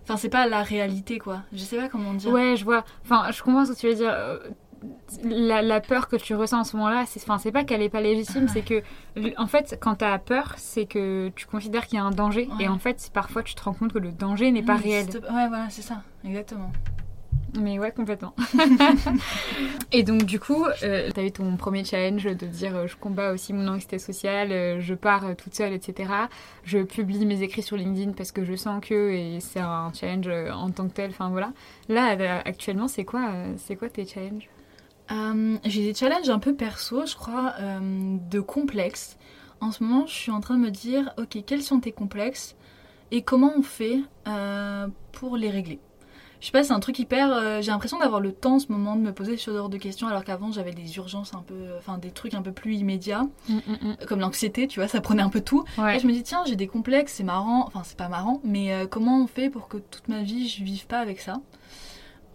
Enfin, 0.03 0.17
c'est 0.17 0.29
pas 0.29 0.47
la 0.47 0.63
réalité, 0.63 1.17
quoi. 1.19 1.43
Je 1.53 1.59
sais 1.59 1.77
pas 1.77 1.88
comment 1.89 2.13
dire. 2.13 2.31
Ouais, 2.31 2.55
je 2.57 2.63
vois. 2.65 2.84
Enfin, 3.05 3.31
je 3.31 3.41
comprends 3.41 3.65
ce 3.65 3.71
que 3.73 3.77
tu 3.79 3.88
veux 3.88 3.95
dire. 3.95 4.11
Euh, 4.13 4.38
La, 5.23 5.61
la 5.61 5.79
peur 5.79 6.09
que 6.09 6.17
tu 6.17 6.36
ressens 6.36 6.59
en 6.59 6.63
ce 6.65 6.75
moment-là, 6.75 7.05
c'est 7.07 7.21
enfin, 7.23 7.38
c'est 7.38 7.53
pas 7.53 7.63
qu'elle 7.63 7.81
est 7.81 7.88
pas 7.88 8.01
légitime, 8.01 8.49
c'est 8.49 8.63
que, 8.63 8.84
en 9.38 9.47
fait, 9.47 9.77
quand 9.79 9.95
t'as 9.95 10.17
peur, 10.17 10.55
c'est 10.57 10.86
que 10.86 11.31
tu 11.38 11.45
considères 11.45 11.88
qu'il 11.88 11.97
y 11.97 12.01
a 12.01 12.03
un 12.03 12.11
danger. 12.11 12.49
Ouais. 12.57 12.65
Et 12.65 12.67
en 12.67 12.79
fait, 12.79 13.09
parfois, 13.13 13.43
tu 13.43 13.55
te 13.55 13.63
rends 13.63 13.71
compte 13.73 13.93
que 13.93 13.99
le 13.99 14.11
danger 14.11 14.51
n'est 14.51 14.61
pas 14.61 14.75
réel. 14.75 15.05
c'est- 15.09 15.19
Ouais, 15.19 15.47
voilà, 15.47 15.69
c'est 15.69 15.84
ça, 15.84 16.01
exactement. 16.25 16.69
Mais 17.56 17.78
ouais, 17.78 17.91
complètement. 17.91 18.34
et 19.91 20.04
donc, 20.04 20.24
du 20.24 20.39
coup, 20.39 20.66
euh, 20.84 21.12
t'as 21.14 21.24
eu 21.24 21.32
ton 21.32 21.56
premier 21.56 21.84
challenge 21.84 22.24
de 22.24 22.47
dire 22.47 22.76
euh, 22.76 22.88
je 22.88 22.95
combats 22.95 23.32
aussi 23.32 23.54
mon 23.54 23.68
anxiété 23.68 23.99
sociale, 23.99 24.51
euh, 24.51 24.80
je 24.80 24.95
pars 24.95 25.26
euh, 25.26 25.34
toute 25.36 25.54
seule, 25.54 25.74
etc. 25.74 26.12
Je 26.64 26.80
publie 26.80 27.26
mes 27.26 27.43
écrits 27.43 27.62
sur 27.62 27.78
LinkedIn 27.78 28.14
parce 28.14 28.32
que 28.32 28.43
je 28.43 28.56
sens 28.56 28.84
que, 28.84 29.12
et 29.12 29.39
c'est 29.39 29.60
un 29.60 29.91
challenge 29.93 30.28
en 30.51 30.72
tant 30.72 30.88
que 30.88 30.93
tel, 30.93 31.12
enfin 31.12 31.30
voilà. 31.30 31.54
Là, 31.89 32.41
actuellement, 32.45 32.88
c'est 32.88 33.06
quoi, 33.06 33.32
c'est 33.58 33.76
quoi 33.76 33.89
tes 33.89 34.06
challenges? 34.06 34.49
J'ai 35.66 35.84
des 35.84 35.93
challenges 35.93 36.30
un 36.30 36.39
peu 36.39 36.56
perso, 36.56 37.06
je 37.06 37.16
crois, 37.16 37.54
de 37.60 38.39
complexes. 38.39 39.18
En 39.62 39.72
ce 39.72 39.84
moment, 39.84 40.08
je 40.08 40.14
suis 40.14 40.32
en 40.32 40.39
train 40.39 40.56
de 40.56 40.62
me 40.62 40.72
dire, 40.72 41.14
ok, 41.18 41.38
quels 41.45 41.62
sont 41.62 41.80
tes 41.80 41.91
complexes 41.91 42.56
et 43.12 43.22
comment 43.22 43.54
on 43.56 43.62
fait 43.62 43.99
pour 45.12 45.38
les 45.38 45.51
régler? 45.51 45.80
Je 46.44 46.48
sais 46.48 46.52
pas, 46.52 46.62
c'est 46.66 46.74
un 46.74 46.82
truc 46.82 47.00
hyper. 47.00 47.32
euh, 47.32 47.62
j'ai 47.62 47.72
l'impression 47.72 47.98
d'avoir 48.00 48.20
le 48.20 48.34
temps 48.34 48.56
en 48.56 48.60
ce 48.60 48.70
moment 48.70 48.98
de 48.98 49.02
me 49.02 49.14
poser 49.14 49.38
ce 49.38 49.50
genre 49.50 49.70
de 49.70 49.78
questions, 49.78 50.10
alors 50.10 50.26
qu'avant 50.26 50.52
j'avais 50.52 50.74
des 50.74 50.98
urgences 50.98 51.34
un 51.34 51.41
peu, 51.41 51.56
enfin 51.78 51.98
des 51.98 52.12
trucs 52.12 52.34
un 52.34 52.41
peu 52.41 52.52
plus 52.52 52.76
immédiats, 52.76 53.26
comme 54.10 54.20
l'anxiété, 54.20 54.68
tu 54.68 54.82
vois, 54.82 54.89
ça 54.89 55.00
prenait 55.00 55.22
un 55.24 55.30
peu 55.30 55.39
tout. 55.39 55.64
Ouais. 55.78 55.96
Et 55.96 56.00
je 56.02 56.06
me 56.06 56.12
dis, 56.12 56.22
tiens, 56.22 56.44
j'ai 56.46 56.58
des 56.58 56.68
complexes, 56.68 57.14
c'est 57.14 57.24
marrant, 57.24 57.64
enfin 57.66 57.84
c'est 57.86 57.96
pas 57.96 58.10
marrant, 58.10 58.41
mais 58.44 58.74
euh, 58.74 58.86
comment 58.88 59.24
on 59.24 59.28
fait 59.28 59.50
pour 59.50 59.70
que 59.70 59.78
toute 59.78 60.10
ma 60.10 60.22
vie 60.22 60.50
je 60.50 60.66
vive 60.66 60.86
pas 60.86 61.00
avec 61.00 61.22
ça? 61.22 61.38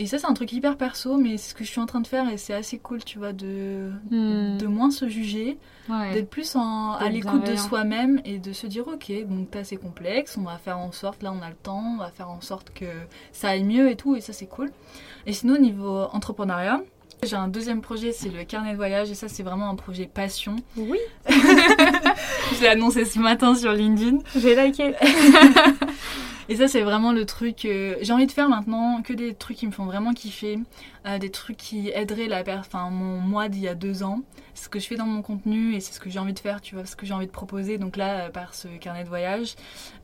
Et 0.00 0.06
ça, 0.06 0.18
c'est 0.18 0.26
un 0.26 0.32
truc 0.32 0.52
hyper 0.52 0.76
perso, 0.76 1.16
mais 1.16 1.36
c'est 1.38 1.50
ce 1.50 1.54
que 1.54 1.64
je 1.64 1.70
suis 1.70 1.80
en 1.80 1.86
train 1.86 2.00
de 2.00 2.06
faire 2.06 2.28
et 2.28 2.36
c'est 2.36 2.54
assez 2.54 2.78
cool, 2.78 3.02
tu 3.04 3.18
vois, 3.18 3.32
de, 3.32 3.90
Hmm. 4.10 4.56
de 4.56 4.66
moins 4.68 4.90
se 4.92 5.08
juger, 5.08 5.58
Ouais. 5.88 6.12
d'être 6.14 6.30
plus 6.30 6.54
en, 6.54 6.92
à 6.92 7.08
l'écoute 7.08 7.44
de 7.44 7.56
soi-même 7.56 8.20
et 8.24 8.38
de 8.38 8.52
se 8.52 8.66
dire, 8.68 8.86
ok, 8.86 9.10
donc 9.28 9.50
t'as 9.50 9.64
ces 9.64 9.76
complexes, 9.76 10.36
on 10.38 10.42
va 10.42 10.56
faire 10.58 10.78
en 10.78 10.92
sorte, 10.92 11.22
là 11.24 11.32
on 11.32 11.42
a 11.42 11.48
le 11.48 11.56
temps, 11.56 11.82
on 11.94 11.98
va 11.98 12.10
faire 12.10 12.28
en 12.30 12.40
sorte 12.40 12.70
que 12.72 12.84
ça 13.32 13.48
aille 13.48 13.64
mieux 13.64 13.90
et 13.90 13.96
tout, 13.96 14.14
et 14.14 14.20
ça 14.20 14.32
c'est 14.32 14.46
cool. 14.46 14.70
Et 15.26 15.32
sinon, 15.32 15.54
au 15.54 15.58
niveau 15.58 16.04
entrepreneuriat, 16.12 16.80
j'ai 17.24 17.34
un 17.34 17.48
deuxième 17.48 17.80
projet, 17.80 18.12
c'est 18.12 18.28
le 18.28 18.44
carnet 18.44 18.70
de 18.72 18.76
voyage, 18.76 19.10
et 19.10 19.14
ça 19.16 19.26
c'est 19.26 19.42
vraiment 19.42 19.68
un 19.68 19.74
projet 19.74 20.06
passion. 20.06 20.54
Oui, 20.76 20.98
Je 21.28 22.60
l'ai 22.60 22.68
annoncé 22.68 23.04
ce 23.04 23.18
matin 23.18 23.56
sur 23.56 23.72
LinkedIn. 23.72 24.18
j'ai 24.36 24.54
liké. 24.54 24.94
Et 26.50 26.56
ça, 26.56 26.66
c'est 26.66 26.80
vraiment 26.80 27.12
le 27.12 27.26
truc. 27.26 27.64
euh, 27.66 27.96
j'ai 28.00 28.12
envie 28.12 28.26
de 28.26 28.32
faire 28.32 28.48
maintenant 28.48 29.02
que 29.02 29.12
des 29.12 29.34
trucs 29.34 29.58
qui 29.58 29.66
me 29.66 29.72
font 29.72 29.84
vraiment 29.84 30.14
kiffer, 30.14 30.58
euh, 31.06 31.18
des 31.18 31.30
trucs 31.30 31.58
qui 31.58 31.90
aideraient 31.90 32.26
la 32.26 32.42
enfin, 32.58 32.88
mon 32.90 33.20
moi 33.20 33.48
d'il 33.48 33.62
y 33.62 33.68
a 33.68 33.74
deux 33.74 34.02
ans. 34.02 34.22
Ce 34.60 34.68
que 34.68 34.78
je 34.80 34.86
fais 34.86 34.96
dans 34.96 35.06
mon 35.06 35.22
contenu 35.22 35.74
et 35.74 35.80
c'est 35.80 35.92
ce 35.94 36.00
que 36.00 36.10
j'ai 36.10 36.18
envie 36.18 36.32
de 36.34 36.38
faire, 36.40 36.60
tu 36.60 36.74
vois, 36.74 36.84
ce 36.84 36.96
que 36.96 37.06
j'ai 37.06 37.14
envie 37.14 37.26
de 37.26 37.30
proposer. 37.32 37.78
Donc 37.78 37.96
là, 37.96 38.26
euh, 38.26 38.28
par 38.30 38.54
ce 38.54 38.68
carnet 38.78 39.04
de 39.04 39.08
voyage, 39.08 39.54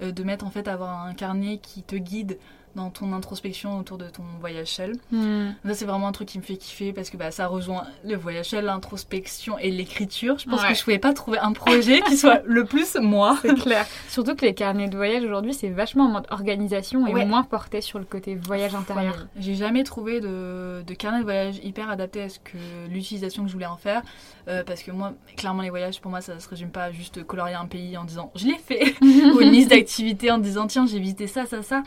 euh, 0.02 0.12
de 0.12 0.22
mettre 0.22 0.46
en 0.46 0.50
fait 0.50 0.68
avoir 0.68 1.04
un 1.04 1.14
carnet 1.14 1.58
qui 1.58 1.82
te 1.82 1.96
guide 1.96 2.38
dans 2.76 2.90
ton 2.90 3.12
introspection 3.12 3.78
autour 3.78 3.98
de 3.98 4.08
ton 4.08 4.24
voyage 4.40 4.66
seul. 4.66 4.96
Hmm. 5.12 5.50
Ça, 5.64 5.74
c'est 5.74 5.84
vraiment 5.84 6.08
un 6.08 6.12
truc 6.12 6.26
qui 6.26 6.38
me 6.38 6.42
fait 6.42 6.56
kiffer 6.56 6.92
parce 6.92 7.08
que 7.08 7.16
bah, 7.16 7.30
ça 7.30 7.46
rejoint 7.46 7.86
le 8.04 8.16
voyage 8.16 8.46
seul, 8.46 8.64
l'introspection 8.64 9.56
et 9.60 9.70
l'écriture. 9.70 10.40
Je 10.40 10.48
pense 10.50 10.60
Ouais. 10.60 10.70
que 10.70 10.74
je 10.74 10.82
pouvais 10.82 10.98
pas 10.98 11.12
trouver 11.12 11.38
un 11.38 11.52
projet 11.52 12.00
qui 12.00 12.16
soit 12.16 12.42
le 12.44 12.64
plus 12.64 12.96
moi. 12.96 13.38
C'est 13.42 13.54
clair. 13.54 13.86
Surtout 14.08 14.34
que 14.34 14.44
les 14.44 14.54
carnets 14.54 14.88
de 14.88 14.96
voyage 14.96 15.22
aujourd'hui, 15.22 15.54
c'est 15.54 15.68
vachement 15.68 16.06
en 16.06 16.08
mode 16.08 16.26
organisation 16.30 17.06
et 17.06 17.12
Ouais. 17.14 17.24
moins 17.24 17.44
porté 17.44 17.80
sur 17.80 18.00
le 18.00 18.04
côté 18.04 18.34
voyage 18.34 18.74
intérieur. 18.74 19.14
Ouais, 19.14 19.20
J'ai 19.40 19.54
jamais 19.54 19.84
trouvé 19.84 20.20
de, 20.20 20.82
de 20.84 20.94
carnet 20.94 21.20
de 21.20 21.24
voyage 21.24 21.60
hyper 21.62 21.88
adapté 21.90 22.22
à 22.22 22.28
ce 22.28 22.40
que 22.40 22.58
l'utilisation 22.90 23.42
que 23.44 23.48
je 23.50 23.52
voulais 23.54 23.66
en 23.66 23.76
faire. 23.76 24.02
Euh, 24.46 24.62
parce 24.62 24.82
que 24.82 24.90
moi, 24.90 25.14
clairement, 25.36 25.62
les 25.62 25.70
voyages, 25.70 26.00
pour 26.00 26.10
moi, 26.10 26.20
ça 26.20 26.38
se 26.38 26.48
résume 26.48 26.70
pas 26.70 26.84
à 26.84 26.92
juste 26.92 27.24
colorier 27.24 27.54
un 27.54 27.66
pays 27.66 27.96
en 27.96 28.04
disant 28.04 28.30
je 28.34 28.46
l'ai 28.46 28.58
fait 28.58 28.94
ou 29.02 29.40
une 29.40 29.50
liste 29.50 29.70
d'activités 29.70 30.30
en 30.30 30.38
disant 30.38 30.66
tiens, 30.66 30.86
j'ai 30.86 30.98
visité 30.98 31.26
ça, 31.26 31.46
ça, 31.46 31.62
ça. 31.62 31.82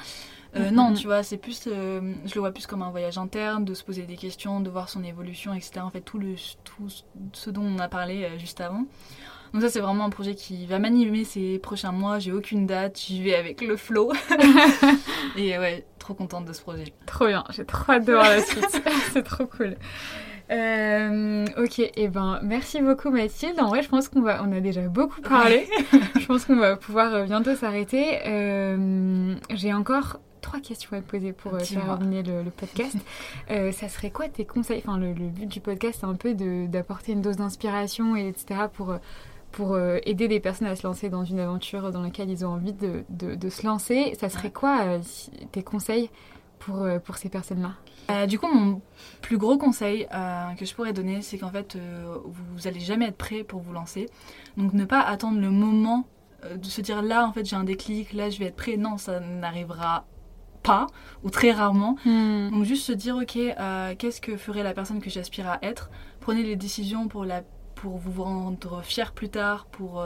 Euh, 0.55 0.69
Mhm. 0.69 0.75
Non, 0.75 0.93
tu 0.93 1.07
vois, 1.07 1.23
c'est 1.23 1.37
plus, 1.37 1.63
euh, 1.67 2.13
je 2.25 2.33
le 2.33 2.39
vois 2.39 2.51
plus 2.51 2.67
comme 2.67 2.81
un 2.81 2.89
voyage 2.89 3.17
interne, 3.17 3.65
de 3.65 3.73
se 3.73 3.83
poser 3.83 4.03
des 4.03 4.15
questions, 4.15 4.59
de 4.59 4.69
voir 4.69 4.89
son 4.89 5.03
évolution, 5.03 5.53
etc. 5.53 5.81
En 5.81 5.89
fait, 5.89 6.01
tout, 6.01 6.17
le, 6.17 6.35
tout 6.63 6.87
ce 7.33 7.49
dont 7.49 7.63
on 7.63 7.79
a 7.79 7.87
parlé 7.87 8.23
euh, 8.23 8.39
juste 8.39 8.61
avant. 8.61 8.85
Donc 9.53 9.61
ça, 9.61 9.69
c'est 9.69 9.79
vraiment 9.79 10.05
un 10.05 10.09
projet 10.09 10.35
qui 10.35 10.65
va 10.65 10.77
m'animer 10.79 11.23
ces 11.23 11.57
prochains 11.59 11.91
mois. 11.91 12.19
J'ai 12.19 12.31
aucune 12.33 12.65
date, 12.65 12.99
j'y 12.99 13.21
vais 13.23 13.35
avec 13.35 13.61
le 13.61 13.77
flow. 13.77 14.11
Et 15.37 15.57
ouais, 15.57 15.85
trop 15.99 16.13
contente 16.13 16.45
de 16.45 16.53
ce 16.53 16.61
projet. 16.61 16.93
Trop 17.05 17.27
bien, 17.27 17.43
j'ai 17.51 17.65
trop 17.65 17.93
hâte 17.93 18.05
de 18.05 18.13
voir 18.13 18.29
la 18.29 18.41
suite. 18.41 18.81
c'est 19.13 19.23
trop 19.23 19.45
cool. 19.45 19.77
Euh, 20.49 21.45
ok, 21.57 21.79
et 21.79 22.07
ben 22.07 22.39
merci 22.41 22.81
beaucoup 22.81 23.09
Mathilde. 23.09 23.59
En 23.59 23.67
vrai, 23.67 23.83
je 23.83 23.89
pense 23.89 24.07
qu'on 24.07 24.21
va, 24.21 24.41
on 24.43 24.51
a 24.51 24.61
déjà 24.61 24.81
beaucoup 24.87 25.21
parlé. 25.21 25.67
je 26.19 26.25
pense 26.25 26.45
qu'on 26.45 26.55
va 26.55 26.75
pouvoir 26.77 27.13
euh, 27.13 27.23
bientôt 27.25 27.53
s'arrêter. 27.55 28.19
Euh, 28.25 29.35
J'ai 29.53 29.73
encore 29.73 30.19
trois 30.41 30.59
questions 30.61 30.95
à 30.95 31.01
te 31.01 31.09
poser 31.09 31.33
pour 31.33 31.53
euh, 31.55 31.59
terminer 31.59 32.23
le, 32.23 32.43
le 32.43 32.51
podcast. 32.51 32.95
Euh, 33.51 33.71
ça 33.71 33.87
serait 33.89 34.11
quoi 34.11 34.27
tes 34.27 34.45
conseils? 34.45 34.81
Enfin, 34.85 34.97
le, 34.97 35.07
le 35.13 35.27
but 35.29 35.47
du 35.47 35.59
podcast, 35.61 35.99
c'est 36.01 36.05
un 36.05 36.15
peu 36.15 36.33
d'apporter 36.33 37.13
une 37.13 37.21
dose 37.21 37.37
d'inspiration 37.37 38.15
et 38.15 38.27
etc. 38.27 38.61
pour 38.73 38.95
pour 39.53 39.73
euh, 39.73 39.99
aider 40.05 40.27
des 40.27 40.41
personnes 40.41 40.67
à 40.67 40.75
se 40.75 40.85
lancer 40.85 41.09
dans 41.09 41.23
une 41.23 41.39
aventure 41.39 41.91
dans 41.91 42.01
laquelle 42.01 42.29
ils 42.29 42.45
ont 42.45 42.49
envie 42.49 42.73
de, 42.73 43.03
de, 43.09 43.35
de 43.35 43.49
se 43.49 43.65
lancer. 43.65 44.15
Ça 44.19 44.27
serait 44.29 44.51
quoi 44.51 44.99
tes 45.53 45.63
conseils 45.63 46.09
pour, 46.59 46.85
pour 47.05 47.15
ces 47.15 47.29
personnes-là? 47.29 47.71
Euh, 48.09 48.25
du 48.25 48.39
coup, 48.39 48.47
mon 48.47 48.81
plus 49.21 49.37
gros 49.37 49.57
conseil 49.57 50.07
euh, 50.13 50.53
que 50.53 50.65
je 50.65 50.73
pourrais 50.73 50.93
donner, 50.93 51.21
c'est 51.21 51.37
qu'en 51.37 51.49
fait, 51.49 51.75
euh, 51.75 52.17
vous 52.25 52.67
allez 52.67 52.79
jamais 52.79 53.07
être 53.07 53.17
prêt 53.17 53.43
pour 53.43 53.61
vous 53.61 53.73
lancer. 53.73 54.07
Donc, 54.55 54.73
ne 54.73 54.85
pas 54.85 55.01
attendre 55.01 55.39
le 55.39 55.51
moment 55.51 56.07
de 56.55 56.65
se 56.65 56.81
dire 56.81 57.01
là, 57.01 57.25
en 57.25 57.33
fait, 57.33 57.45
j'ai 57.45 57.55
un 57.55 57.63
déclic, 57.63 58.13
là, 58.13 58.29
je 58.29 58.39
vais 58.39 58.45
être 58.45 58.55
prêt. 58.55 58.77
Non, 58.77 58.97
ça 58.97 59.19
n'arrivera 59.19 60.05
pas 60.63 60.87
ou 61.23 61.29
très 61.29 61.51
rarement. 61.51 61.97
Donc, 62.05 62.63
juste 62.63 62.85
se 62.85 62.93
dire, 62.93 63.17
ok, 63.17 63.37
qu'est-ce 63.97 64.21
que 64.21 64.37
ferait 64.37 64.63
la 64.63 64.73
personne 64.73 65.01
que 65.01 65.09
j'aspire 65.09 65.49
à 65.49 65.59
être? 65.63 65.89
Prenez 66.19 66.43
les 66.43 66.55
décisions 66.55 67.07
pour, 67.07 67.25
la, 67.25 67.41
pour 67.75 67.97
vous 67.97 68.23
rendre 68.23 68.81
fier 68.83 69.11
plus 69.13 69.29
tard, 69.29 69.65
pour. 69.65 70.05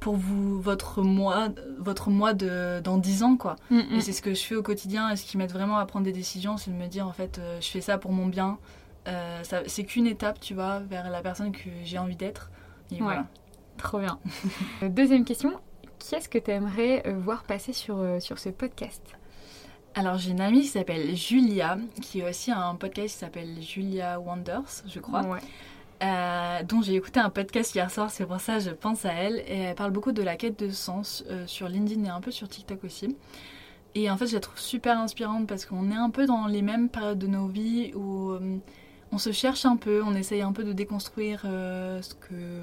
Pour 0.00 0.16
vous, 0.16 0.60
votre 0.60 1.02
moi, 1.02 1.48
votre 1.78 2.10
moi 2.10 2.32
de, 2.34 2.80
dans 2.80 2.96
10 2.98 3.22
ans, 3.22 3.36
quoi. 3.36 3.56
Mm, 3.70 3.78
Et 3.78 3.96
mm. 3.96 4.00
c'est 4.00 4.12
ce 4.12 4.22
que 4.22 4.34
je 4.34 4.42
fais 4.42 4.54
au 4.54 4.62
quotidien 4.62 5.10
et 5.10 5.16
ce 5.16 5.24
qui 5.24 5.36
m'aide 5.38 5.52
vraiment 5.52 5.78
à 5.78 5.86
prendre 5.86 6.04
des 6.04 6.12
décisions, 6.12 6.56
c'est 6.56 6.70
de 6.70 6.76
me 6.76 6.86
dire 6.86 7.06
en 7.06 7.12
fait, 7.12 7.38
euh, 7.38 7.60
je 7.60 7.68
fais 7.68 7.80
ça 7.80 7.98
pour 7.98 8.12
mon 8.12 8.26
bien. 8.26 8.58
Euh, 9.06 9.42
c'est 9.66 9.84
qu'une 9.84 10.06
étape, 10.06 10.38
tu 10.40 10.54
vois, 10.54 10.80
vers 10.80 11.08
la 11.10 11.20
personne 11.22 11.52
que 11.52 11.68
j'ai 11.84 11.98
envie 11.98 12.16
d'être. 12.16 12.50
Et 12.90 12.94
Ouais. 12.96 13.00
voilà. 13.00 13.26
Trop 13.76 13.98
bien. 14.00 14.18
Euh, 14.82 14.88
Deuxième 14.88 15.24
question. 15.24 15.52
Qui 15.98 16.14
est-ce 16.14 16.28
que 16.28 16.38
tu 16.38 16.50
aimerais 16.50 17.02
voir 17.18 17.42
passer 17.44 17.72
sur, 17.72 17.98
sur 18.20 18.38
ce 18.38 18.48
podcast? 18.50 19.02
Alors 19.94 20.16
j'ai 20.18 20.30
une 20.30 20.40
amie 20.40 20.60
qui 20.60 20.66
s'appelle 20.68 21.16
Julia, 21.16 21.76
qui 22.02 22.22
a 22.22 22.28
aussi 22.28 22.52
un 22.52 22.74
podcast 22.76 23.14
qui 23.14 23.18
s'appelle 23.18 23.60
Julia 23.60 24.20
Wonders, 24.20 24.84
je 24.86 25.00
crois. 25.00 25.22
Ouais. 25.22 25.40
Euh, 26.02 26.62
dont 26.62 26.82
j'ai 26.82 26.94
écouté 26.94 27.20
un 27.20 27.30
podcast 27.30 27.74
hier 27.74 27.90
soir, 27.90 28.10
c'est 28.10 28.26
pour 28.26 28.40
ça 28.40 28.54
que 28.54 28.60
je 28.60 28.70
pense 28.70 29.04
à 29.04 29.12
elle. 29.12 29.42
Et 29.46 29.58
elle 29.58 29.74
parle 29.74 29.90
beaucoup 29.90 30.12
de 30.12 30.22
la 30.22 30.36
quête 30.36 30.58
de 30.58 30.70
sens 30.70 31.24
euh, 31.28 31.46
sur 31.46 31.68
LinkedIn 31.68 32.04
et 32.04 32.08
un 32.08 32.20
peu 32.20 32.30
sur 32.30 32.48
TikTok 32.48 32.84
aussi. 32.84 33.16
Et 33.94 34.10
en 34.10 34.16
fait, 34.16 34.26
je 34.26 34.34
la 34.34 34.40
trouve 34.40 34.58
super 34.58 34.98
inspirante 34.98 35.46
parce 35.46 35.64
qu'on 35.66 35.90
est 35.90 35.96
un 35.96 36.10
peu 36.10 36.26
dans 36.26 36.46
les 36.46 36.62
mêmes 36.62 36.88
périodes 36.88 37.18
de 37.18 37.26
nos 37.26 37.48
vies 37.48 37.92
où 37.94 38.30
euh, 38.30 38.58
on 39.10 39.18
se 39.18 39.32
cherche 39.32 39.64
un 39.64 39.76
peu, 39.76 40.02
on 40.04 40.14
essaye 40.14 40.42
un 40.42 40.52
peu 40.52 40.64
de 40.64 40.72
déconstruire 40.72 41.40
ce 41.42 42.14
que 42.14 42.62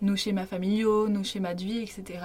nos 0.00 0.16
schémas 0.16 0.46
familiaux, 0.46 1.08
nos 1.08 1.22
schémas 1.22 1.54
de 1.54 1.62
vie, 1.62 1.78
etc. 1.78 2.20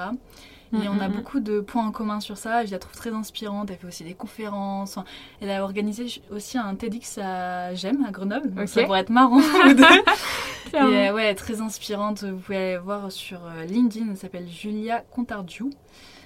Et 0.74 0.88
on 0.89 0.99
a 0.99 1.07
Mhm. 1.07 1.15
beaucoup 1.15 1.39
de 1.39 1.59
points 1.61 1.86
en 1.88 1.91
commun 1.91 2.20
sur 2.20 2.38
ça. 2.38 2.65
Je 2.65 2.72
la 2.72 2.80
trouve 2.80 2.93
très 2.95 3.11
inspirante. 3.13 3.70
Elle 3.72 3.78
fait 3.78 3.88
aussi 3.88 4.03
des 4.03 4.13
conférences. 4.13 4.97
Elle 5.41 5.49
a 5.49 5.63
organisé 5.63 6.07
aussi 6.32 6.57
un 6.57 6.76
TEDx 6.76 7.18
à 7.20 7.74
Gênes, 7.74 8.03
à 8.07 8.11
Grenoble. 8.11 8.53
Donc 8.53 8.68
ça 8.68 8.84
pourrait 8.84 8.99
être 9.01 9.09
marrant. 9.09 9.39
Et 10.74 10.76
euh, 10.78 11.13
ouais, 11.13 11.34
très 11.36 11.61
inspirante. 11.61 12.24
Vous 12.24 12.38
pouvez 12.38 12.57
aller 12.57 12.78
voir 12.78 13.11
sur 13.11 13.39
euh, 13.45 13.63
LinkedIn. 13.65 14.07
Elle 14.11 14.18
s'appelle 14.18 14.47
Julia 14.49 15.01
Contardieu. 15.11 15.70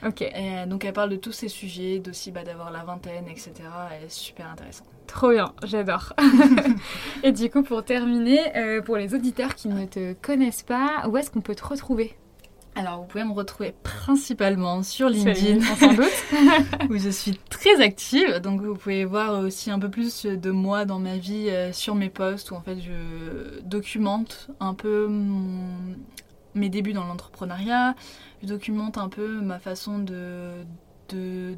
Ok, 0.06 0.22
Et 0.24 0.32
euh, 0.36 0.66
donc 0.66 0.84
elle 0.84 0.94
parle 0.94 1.12
de 1.12 1.16
tous 1.16 1.32
ces 1.32 1.48
sujets, 1.48 2.00
d'aussi 2.00 2.32
bah, 2.32 2.44
d'avoir 2.44 2.72
la 2.72 2.84
vingtaine, 2.84 3.26
etc. 3.28 3.54
Elle 3.96 4.06
est 4.06 4.10
super 4.12 4.48
intéressante. 4.50 4.88
trop 5.06 5.30
bien, 5.30 5.54
j'adore. 5.64 6.14
Et 7.24 7.32
du 7.32 7.52
coup, 7.52 7.62
pour 7.62 7.84
terminer, 7.86 8.40
euh, 8.58 8.82
pour 8.82 8.98
les 8.98 9.14
auditeurs 9.14 9.54
qui 9.54 9.68
ne 9.68 9.86
te 9.86 10.14
connaissent 10.14 10.64
pas, 10.64 11.08
où 11.08 11.18
est-ce 11.18 11.30
qu'on 11.30 11.42
peut 11.42 11.54
te 11.54 11.64
retrouver? 11.66 12.16
Alors 12.76 13.02
vous 13.02 13.06
pouvez 13.06 13.24
me 13.26 13.34
retrouver 13.34 13.74
principalement 13.84 14.82
sur 14.82 15.10
LinkedIn. 15.10 15.60
s'en 15.76 15.94
doute. 15.94 16.06
où 16.90 16.98
je 16.98 17.10
suis 17.10 17.38
très 17.50 17.82
active. 17.82 18.40
Donc 18.40 18.62
vous 18.62 18.76
pouvez 18.76 19.04
voir 19.06 19.40
aussi 19.44 19.72
un 19.72 19.80
peu 19.80 19.90
plus 19.90 20.26
de 20.26 20.52
moi 20.52 20.86
dans 20.86 21.00
ma 21.00 21.18
vie 21.18 21.50
euh, 21.50 21.74
sur 21.74 21.96
mes 21.96 22.10
posts 22.10 22.52
où 22.52 22.56
en 22.56 22.62
fait 22.62 22.80
je 22.80 23.60
documente 23.62 24.48
un 24.60 24.74
peu 24.74 25.08
mon- 25.08 25.96
mes 26.56 26.70
débuts 26.70 26.94
dans 26.94 27.06
l'entrepreneuriat. 27.06 27.96
Je 28.42 28.48
documente 28.48 28.98
un 28.98 29.10
peu 29.10 29.42
ma 29.42 29.60
façon 29.60 30.00
de 30.00 30.52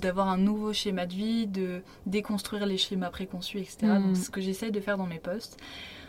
d'avoir 0.01 0.29
un 0.29 0.37
nouveau 0.37 0.73
schéma 0.73 1.05
de 1.05 1.13
vie, 1.13 1.45
de 1.45 1.83
déconstruire 2.07 2.65
les 2.65 2.77
schémas 2.79 3.11
préconçus, 3.11 3.59
etc. 3.59 3.77
Mm. 3.83 4.03
Donc 4.03 4.17
c'est 4.17 4.23
ce 4.23 4.31
que 4.31 4.41
j'essaye 4.41 4.71
de 4.71 4.79
faire 4.79 4.97
dans 4.97 5.05
mes 5.05 5.19
posts. 5.19 5.57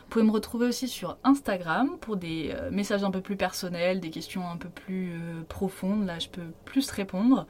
Vous 0.04 0.20
pouvez 0.20 0.24
me 0.24 0.30
retrouver 0.30 0.66
aussi 0.68 0.86
sur 0.86 1.16
Instagram 1.24 1.96
pour 2.00 2.16
des 2.16 2.52
euh, 2.54 2.70
messages 2.70 3.02
un 3.02 3.10
peu 3.10 3.20
plus 3.20 3.36
personnels, 3.36 3.98
des 4.00 4.10
questions 4.10 4.48
un 4.48 4.56
peu 4.56 4.68
plus 4.68 5.12
euh, 5.14 5.42
profondes. 5.48 6.06
Là, 6.06 6.18
je 6.20 6.28
peux 6.28 6.42
plus 6.64 6.88
répondre. 6.90 7.46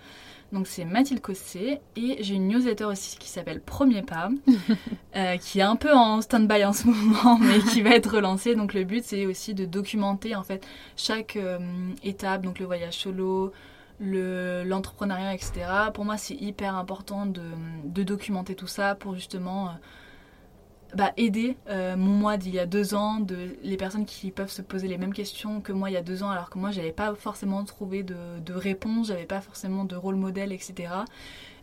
Donc 0.53 0.67
c'est 0.69 0.85
Mathilde 0.85 1.21
Cossé 1.21 1.81
et 1.97 2.19
j'ai 2.23 2.35
une 2.37 2.47
newsletter 2.49 2.85
aussi 2.85 3.19
qui 3.19 3.29
s'appelle 3.29 3.61
Premier 3.61 4.03
Pas, 4.03 4.31
euh, 5.17 5.37
qui 5.37 5.59
est 5.59 5.63
un 5.63 5.75
peu 5.77 5.93
en 5.93 6.21
stand-by 6.21 6.65
en 6.65 6.73
ce 6.73 6.87
moment, 6.89 7.39
mais 7.41 7.59
qui 7.59 7.83
va 7.83 7.91
être 7.91 8.15
relancée. 8.15 8.55
Donc 8.55 8.73
le 8.73 8.85
but 8.85 9.05
c'est 9.05 9.27
aussi 9.27 9.55
de 9.55 9.65
documenter 9.65 10.37
en 10.37 10.45
fait 10.45 10.65
chaque 10.97 11.37
euh, 11.37 11.59
étape, 12.05 12.43
donc 12.43 12.61
le 12.61 12.67
voyage 12.67 12.95
solo, 12.95 13.53
le- 13.99 14.63
l'entrepreneuriat, 14.65 15.35
etc. 15.35 15.53
Pour 15.93 16.05
moi 16.05 16.17
c'est 16.19 16.35
hyper 16.37 16.77
important 16.77 17.27
de, 17.27 17.43
de 17.85 18.03
documenter 18.05 18.55
tout 18.55 18.69
ça 18.69 18.95
pour 18.95 19.15
justement 19.17 19.67
euh, 19.69 19.73
bah, 20.95 21.13
aider 21.17 21.57
euh, 21.69 21.97
mon 21.97 22.11
moi 22.11 22.37
d'il 22.37 22.55
y 22.55 22.59
a 22.59 22.67
deux 22.67 22.95
ans, 22.95 23.21
de, 23.21 23.57
les 23.63 23.77
personnes 23.77 24.05
qui 24.07 24.31
peuvent 24.31 24.51
se 24.51 24.63
poser 24.63 24.89
les 24.89 24.99
mêmes 24.99 25.13
questions 25.15 25.61
que 25.61 25.73
moi 25.73 25.91
il 25.91 25.95
y 25.95 25.97
a 25.97 26.03
deux 26.03 26.23
ans, 26.23 26.31
alors 26.31 26.51
que 26.51 26.59
moi 26.59 26.71
j'avais 26.71 26.93
pas 26.93 27.15
forcément 27.15 27.65
trouvé 27.65 28.03
de, 28.03 28.15
de 28.45 28.53
réponse, 28.55 29.09
j'avais 29.09 29.25
pas 29.27 29.41
forcément 29.41 29.85
de 29.85 29.97
rôle 29.97 30.17
modèle, 30.17 30.53
etc. 30.53 30.93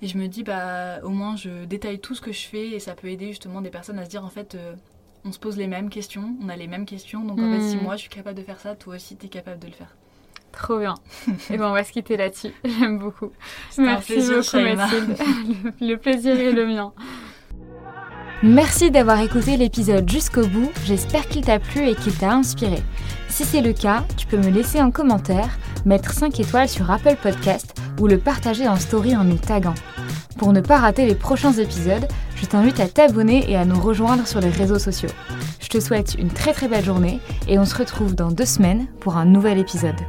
Et 0.01 0.07
je 0.07 0.17
me 0.17 0.27
dis, 0.27 0.43
bah, 0.43 0.99
au 1.03 1.09
moins 1.09 1.35
je 1.35 1.65
détaille 1.65 1.99
tout 1.99 2.15
ce 2.15 2.21
que 2.21 2.31
je 2.31 2.47
fais 2.47 2.69
et 2.69 2.79
ça 2.79 2.93
peut 2.93 3.07
aider 3.07 3.27
justement 3.27 3.61
des 3.61 3.69
personnes 3.69 3.99
à 3.99 4.05
se 4.05 4.09
dire 4.09 4.25
en 4.25 4.29
fait. 4.29 4.55
euh, 4.55 4.73
on 5.23 5.31
se 5.31 5.37
pose 5.37 5.55
les 5.55 5.67
mêmes 5.67 5.91
questions, 5.91 6.35
on 6.43 6.49
a 6.49 6.55
les 6.55 6.65
mêmes 6.67 6.85
questions, 6.87 7.23
donc 7.23 7.39
en 7.43 7.47
fait, 7.51 7.61
si 7.61 7.77
Mm. 7.77 7.81
moi 7.83 7.95
je 7.95 8.01
suis 8.01 8.09
capable 8.09 8.35
de 8.37 8.43
faire 8.43 8.59
ça, 8.59 8.75
toi 8.75 8.95
aussi 8.95 9.15
tu 9.17 9.27
es 9.27 9.29
capable 9.29 9.59
de 9.59 9.67
le 9.67 9.73
faire. 9.73 9.95
Trop 10.51 10.79
bien. 10.79 10.95
Et 11.51 11.57
ben 11.57 11.67
on 11.69 11.73
va 11.73 11.83
se 11.83 11.91
quitter 11.91 12.17
là-dessus. 12.17 12.53
J'aime 12.65 12.97
beaucoup. 12.99 13.31
Un 13.77 13.83
Merci 13.83 14.13
plaisir, 14.13 14.37
beaucoup. 14.37 14.57
Mathilde. 14.75 15.15
Le 15.79 15.95
plaisir 15.95 16.39
est 16.39 16.51
le 16.51 16.65
mien. 16.65 16.91
Merci 18.43 18.89
d'avoir 18.89 19.19
écouté 19.21 19.55
l'épisode 19.55 20.09
jusqu'au 20.09 20.47
bout. 20.47 20.71
J'espère 20.83 21.27
qu'il 21.27 21.45
t'a 21.45 21.59
plu 21.59 21.87
et 21.87 21.93
qu'il 21.93 22.15
t'a 22.15 22.31
inspiré. 22.31 22.81
Si 23.29 23.45
c'est 23.45 23.61
le 23.61 23.71
cas, 23.71 24.03
tu 24.17 24.25
peux 24.25 24.37
me 24.37 24.49
laisser 24.49 24.79
un 24.79 24.89
commentaire, 24.89 25.59
mettre 25.85 26.11
5 26.11 26.39
étoiles 26.39 26.67
sur 26.67 26.89
Apple 26.89 27.17
Podcast 27.21 27.79
ou 27.99 28.07
le 28.07 28.17
partager 28.17 28.67
en 28.67 28.77
story 28.77 29.15
en 29.15 29.25
nous 29.25 29.37
taguant. 29.37 29.75
Pour 30.39 30.53
ne 30.53 30.61
pas 30.61 30.79
rater 30.79 31.05
les 31.05 31.13
prochains 31.13 31.53
épisodes, 31.53 32.07
je 32.35 32.47
t'invite 32.47 32.79
à 32.79 32.87
t'abonner 32.87 33.45
et 33.47 33.57
à 33.57 33.63
nous 33.63 33.79
rejoindre 33.79 34.25
sur 34.25 34.41
les 34.41 34.49
réseaux 34.49 34.79
sociaux. 34.79 35.11
Je 35.59 35.67
te 35.67 35.79
souhaite 35.79 36.15
une 36.17 36.31
très 36.31 36.53
très 36.53 36.67
belle 36.67 36.83
journée 36.83 37.19
et 37.47 37.59
on 37.59 37.65
se 37.65 37.75
retrouve 37.75 38.15
dans 38.15 38.31
deux 38.31 38.45
semaines 38.45 38.87
pour 39.01 39.17
un 39.17 39.25
nouvel 39.25 39.59
épisode. 39.59 39.95